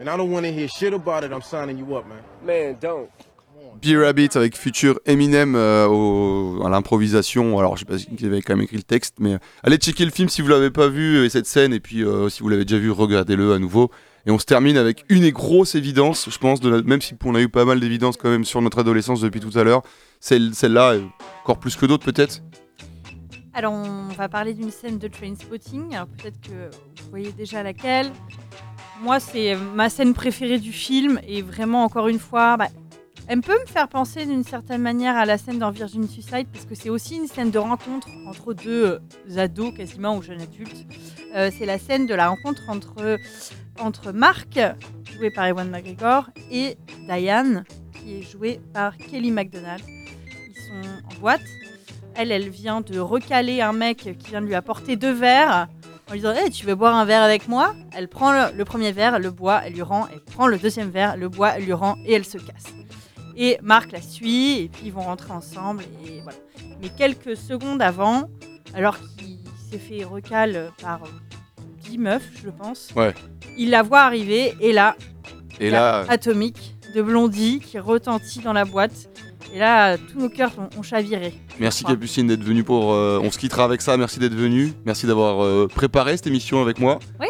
And 0.00 0.08
I 0.08 0.16
don't 0.16 0.30
want 0.30 0.44
to 0.46 0.52
hear 0.52 0.68
shit 0.68 0.92
about 0.94 1.22
it. 1.24 1.32
I'm 1.32 1.42
signing 1.42 1.78
you 1.78 1.96
up, 1.96 2.04
man. 2.08 2.22
Man, 2.44 2.76
don't. 2.80 3.08
B 3.80 3.96
Rabbit 3.96 4.36
avec 4.36 4.56
Future 4.56 4.98
Eminem 5.06 5.54
euh, 5.56 5.86
au- 5.88 6.62
à 6.64 6.68
l'improvisation. 6.68 7.58
Alors, 7.58 7.76
je 7.76 7.80
sais 7.80 7.84
pas 7.86 7.98
si 7.98 8.08
avait 8.26 8.42
quand 8.42 8.54
même 8.54 8.64
écrit 8.64 8.76
le 8.76 8.82
texte, 8.82 9.14
mais 9.18 9.34
euh, 9.34 9.38
allez 9.62 9.76
checker 9.76 10.04
le 10.04 10.10
film 10.10 10.28
si 10.28 10.42
vous 10.42 10.48
l'avez 10.48 10.70
pas 10.70 10.88
vu 10.88 11.24
et 11.24 11.30
cette 11.30 11.46
scène, 11.46 11.72
et 11.72 11.80
puis 11.80 12.04
euh, 12.04 12.28
si 12.28 12.42
vous 12.42 12.48
l'avez 12.48 12.64
déjà 12.64 12.78
vu, 12.78 12.90
regardez-le 12.90 13.52
à 13.54 13.58
nouveau. 13.58 13.90
Et 14.26 14.30
on 14.30 14.38
se 14.38 14.44
termine 14.44 14.76
avec 14.76 15.04
une 15.08 15.28
grosse 15.30 15.74
évidence, 15.74 16.28
je 16.30 16.38
pense, 16.38 16.60
de 16.60 16.68
la- 16.68 16.82
même 16.82 17.00
si 17.00 17.14
on 17.24 17.34
a 17.34 17.40
eu 17.40 17.48
pas 17.48 17.64
mal 17.64 17.80
d'évidences 17.80 18.16
quand 18.16 18.28
même 18.30 18.44
sur 18.44 18.60
notre 18.62 18.78
adolescence 18.80 19.20
depuis 19.20 19.40
tout 19.40 19.56
à 19.58 19.64
l'heure. 19.64 19.82
Celle- 20.20 20.54
Celle-là, 20.54 20.92
euh, 20.92 21.00
encore 21.42 21.58
plus 21.58 21.74
que 21.76 21.86
d'autres 21.86 22.04
peut-être. 22.04 22.40
Alors, 23.54 23.74
on 23.74 24.08
va 24.14 24.28
parler 24.30 24.54
d'une 24.54 24.70
scène 24.70 24.98
de 24.98 25.08
Trainspotting. 25.08 25.94
Alors, 25.94 26.06
peut-être 26.06 26.40
que 26.40 26.70
vous 27.02 27.10
voyez 27.10 27.32
déjà 27.32 27.62
laquelle. 27.62 28.10
Moi, 29.02 29.20
c'est 29.20 29.56
ma 29.56 29.90
scène 29.90 30.14
préférée 30.14 30.58
du 30.58 30.72
film. 30.72 31.20
Et 31.26 31.42
vraiment, 31.42 31.84
encore 31.84 32.08
une 32.08 32.18
fois, 32.18 32.56
bah, 32.56 32.68
elle 33.28 33.42
peut 33.42 33.58
me 33.60 33.66
faire 33.66 33.88
penser 33.88 34.24
d'une 34.24 34.42
certaine 34.42 34.80
manière 34.80 35.16
à 35.16 35.26
la 35.26 35.36
scène 35.36 35.58
dans 35.58 35.70
Virgin 35.70 36.08
Suicide, 36.08 36.46
parce 36.52 36.64
que 36.64 36.74
c'est 36.74 36.88
aussi 36.88 37.16
une 37.16 37.26
scène 37.26 37.50
de 37.50 37.58
rencontre 37.58 38.08
entre 38.26 38.54
deux 38.54 38.84
euh, 38.84 39.38
ados, 39.38 39.74
quasiment, 39.76 40.16
ou 40.16 40.22
jeunes 40.22 40.40
adultes. 40.40 40.86
Euh, 41.36 41.50
c'est 41.56 41.66
la 41.66 41.78
scène 41.78 42.06
de 42.06 42.14
la 42.14 42.28
rencontre 42.28 42.62
entre, 42.68 43.18
entre 43.78 44.12
Mark, 44.12 44.58
joué 45.14 45.30
par 45.30 45.46
Ewan 45.46 45.70
McGregor, 45.70 46.30
et 46.50 46.78
Diane, 47.06 47.64
qui 47.92 48.16
est 48.18 48.22
jouée 48.22 48.60
par 48.72 48.96
Kelly 48.96 49.30
MacDonald. 49.30 49.84
Ils 49.86 50.54
sont 50.54 50.88
en 51.14 51.20
boîte. 51.20 51.40
Elle, 52.14 52.30
elle 52.32 52.48
vient 52.48 52.80
de 52.80 52.98
recaler 52.98 53.60
un 53.60 53.72
mec 53.72 53.98
qui 54.18 54.28
vient 54.30 54.40
de 54.40 54.46
lui 54.46 54.54
apporter 54.54 54.96
deux 54.96 55.12
verres 55.12 55.68
en 56.08 56.12
lui 56.12 56.20
disant 56.20 56.32
Hey, 56.34 56.50
tu 56.50 56.66
veux 56.66 56.74
boire 56.74 56.94
un 56.94 57.04
verre 57.04 57.22
avec 57.22 57.48
moi? 57.48 57.74
Elle 57.96 58.08
prend 58.08 58.32
le, 58.32 58.56
le 58.56 58.64
premier 58.64 58.92
verre, 58.92 59.18
le 59.18 59.30
boit, 59.30 59.62
elle 59.64 59.72
lui 59.74 59.82
rend, 59.82 60.06
elle 60.12 60.20
prend 60.20 60.46
le 60.46 60.58
deuxième 60.58 60.90
verre, 60.90 61.16
le 61.16 61.28
boit, 61.28 61.50
elle 61.56 61.64
lui 61.64 61.72
rend 61.72 61.96
et 62.04 62.12
elle 62.12 62.24
se 62.24 62.38
casse. 62.38 62.66
Et 63.36 63.58
Marc 63.62 63.92
la 63.92 64.02
suit 64.02 64.60
et 64.60 64.68
puis 64.68 64.82
ils 64.86 64.92
vont 64.92 65.02
rentrer 65.02 65.32
ensemble 65.32 65.84
et 66.06 66.20
voilà. 66.22 66.38
Mais 66.82 66.88
quelques 66.90 67.36
secondes 67.36 67.80
avant, 67.80 68.28
alors 68.74 68.98
qu'il 68.98 69.38
s'est 69.70 69.78
fait 69.78 70.04
recal 70.04 70.70
par 70.82 71.00
10 71.84 71.98
meufs, 71.98 72.28
je 72.44 72.50
pense, 72.50 72.90
Ouais. 72.94 73.14
il 73.56 73.70
la 73.70 73.82
voit 73.82 74.00
arriver 74.00 74.54
et 74.60 74.72
là, 74.72 74.96
Et 75.60 75.70
là, 75.70 76.04
Atomique 76.08 76.74
de 76.94 77.00
Blondie 77.00 77.60
qui 77.60 77.78
retentit 77.78 78.40
dans 78.40 78.52
la 78.52 78.64
boîte. 78.66 79.08
Et 79.54 79.58
là, 79.58 79.96
tous 79.98 80.18
nos 80.18 80.28
cœurs 80.28 80.52
ont, 80.58 80.78
ont 80.78 80.82
chaviré. 80.82 81.34
Merci. 81.60 81.84
Capucine 81.84 82.26
d'être 82.26 82.42
venue 82.44 82.64
pour. 82.64 82.92
euh, 82.92 83.20
on 83.22 83.30
se 83.30 83.38
quittera 83.38 83.64
avec 83.64 83.80
ça. 83.82 83.96
Merci 83.96 84.18
d'être 84.18 84.34
venue. 84.34 84.72
Merci 84.84 85.06
d'avoir 85.06 85.44
euh, 85.44 85.68
préparé 85.74 86.16
cette 86.16 86.26
émission 86.26 86.62
avec 86.62 86.78
moi. 86.78 86.98
Oui. 87.20 87.26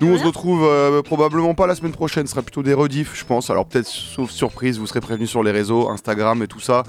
Nous, 0.00 0.12
on 0.12 0.18
se 0.18 0.24
retrouve 0.24 0.64
euh, 0.64 1.02
probablement 1.02 1.54
pas 1.54 1.66
la 1.66 1.74
semaine 1.74 1.92
prochaine. 1.92 2.26
Ce 2.26 2.32
sera 2.32 2.42
plutôt 2.42 2.62
des 2.62 2.74
rediffs, 2.74 3.12
je 3.14 3.24
pense. 3.24 3.50
Alors 3.50 3.66
peut-être, 3.66 3.86
sauf 3.86 4.30
surprise, 4.30 4.78
vous 4.78 4.86
serez 4.86 5.00
prévenus 5.00 5.30
sur 5.30 5.42
les 5.42 5.52
réseaux, 5.52 5.88
Instagram 5.88 6.42
et 6.42 6.48
tout 6.48 6.60
ça. 6.60 6.82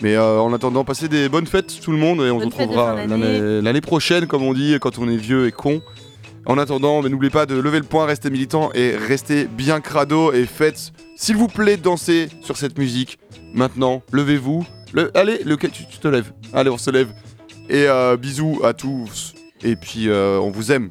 Mais 0.00 0.18
en 0.18 0.52
attendant, 0.52 0.84
passez 0.84 1.08
des 1.08 1.28
bonnes 1.28 1.46
fêtes 1.46 1.80
tout 1.80 1.92
le 1.92 1.98
monde 1.98 2.20
et 2.22 2.30
on 2.30 2.40
se 2.40 2.44
retrouvera 2.46 2.96
l'année 3.06 3.80
prochaine, 3.80 4.26
comme 4.26 4.42
on 4.42 4.52
dit, 4.52 4.76
quand 4.80 4.98
on 4.98 5.08
est 5.08 5.16
vieux 5.16 5.46
et 5.46 5.52
con. 5.52 5.80
En 6.44 6.58
attendant, 6.58 7.02
mais 7.02 7.08
n'oubliez 7.08 7.30
pas 7.30 7.46
de 7.46 7.54
lever 7.54 7.78
le 7.78 7.84
poing, 7.84 8.04
restez 8.04 8.28
militant 8.28 8.70
et 8.74 8.96
restez 8.96 9.44
bien 9.44 9.80
crado 9.80 10.32
et 10.32 10.44
faites, 10.44 10.92
s'il 11.16 11.36
vous 11.36 11.48
plaît, 11.48 11.76
dansez 11.76 12.28
sur 12.42 12.56
cette 12.56 12.78
musique. 12.78 13.18
Maintenant, 13.54 14.02
levez-vous. 14.12 14.66
Allez, 15.14 15.42
le, 15.44 15.56
tu, 15.56 15.70
te 15.70 16.08
lèves. 16.08 16.32
Allez, 16.52 16.70
on 16.70 16.78
se 16.78 16.90
lève. 16.90 17.08
Et 17.68 17.86
euh, 17.86 18.16
bisous 18.16 18.60
à 18.64 18.74
tous. 18.74 19.34
Et 19.62 19.76
puis, 19.76 20.08
euh, 20.08 20.38
on 20.38 20.50
vous 20.50 20.72
aime. 20.72 20.90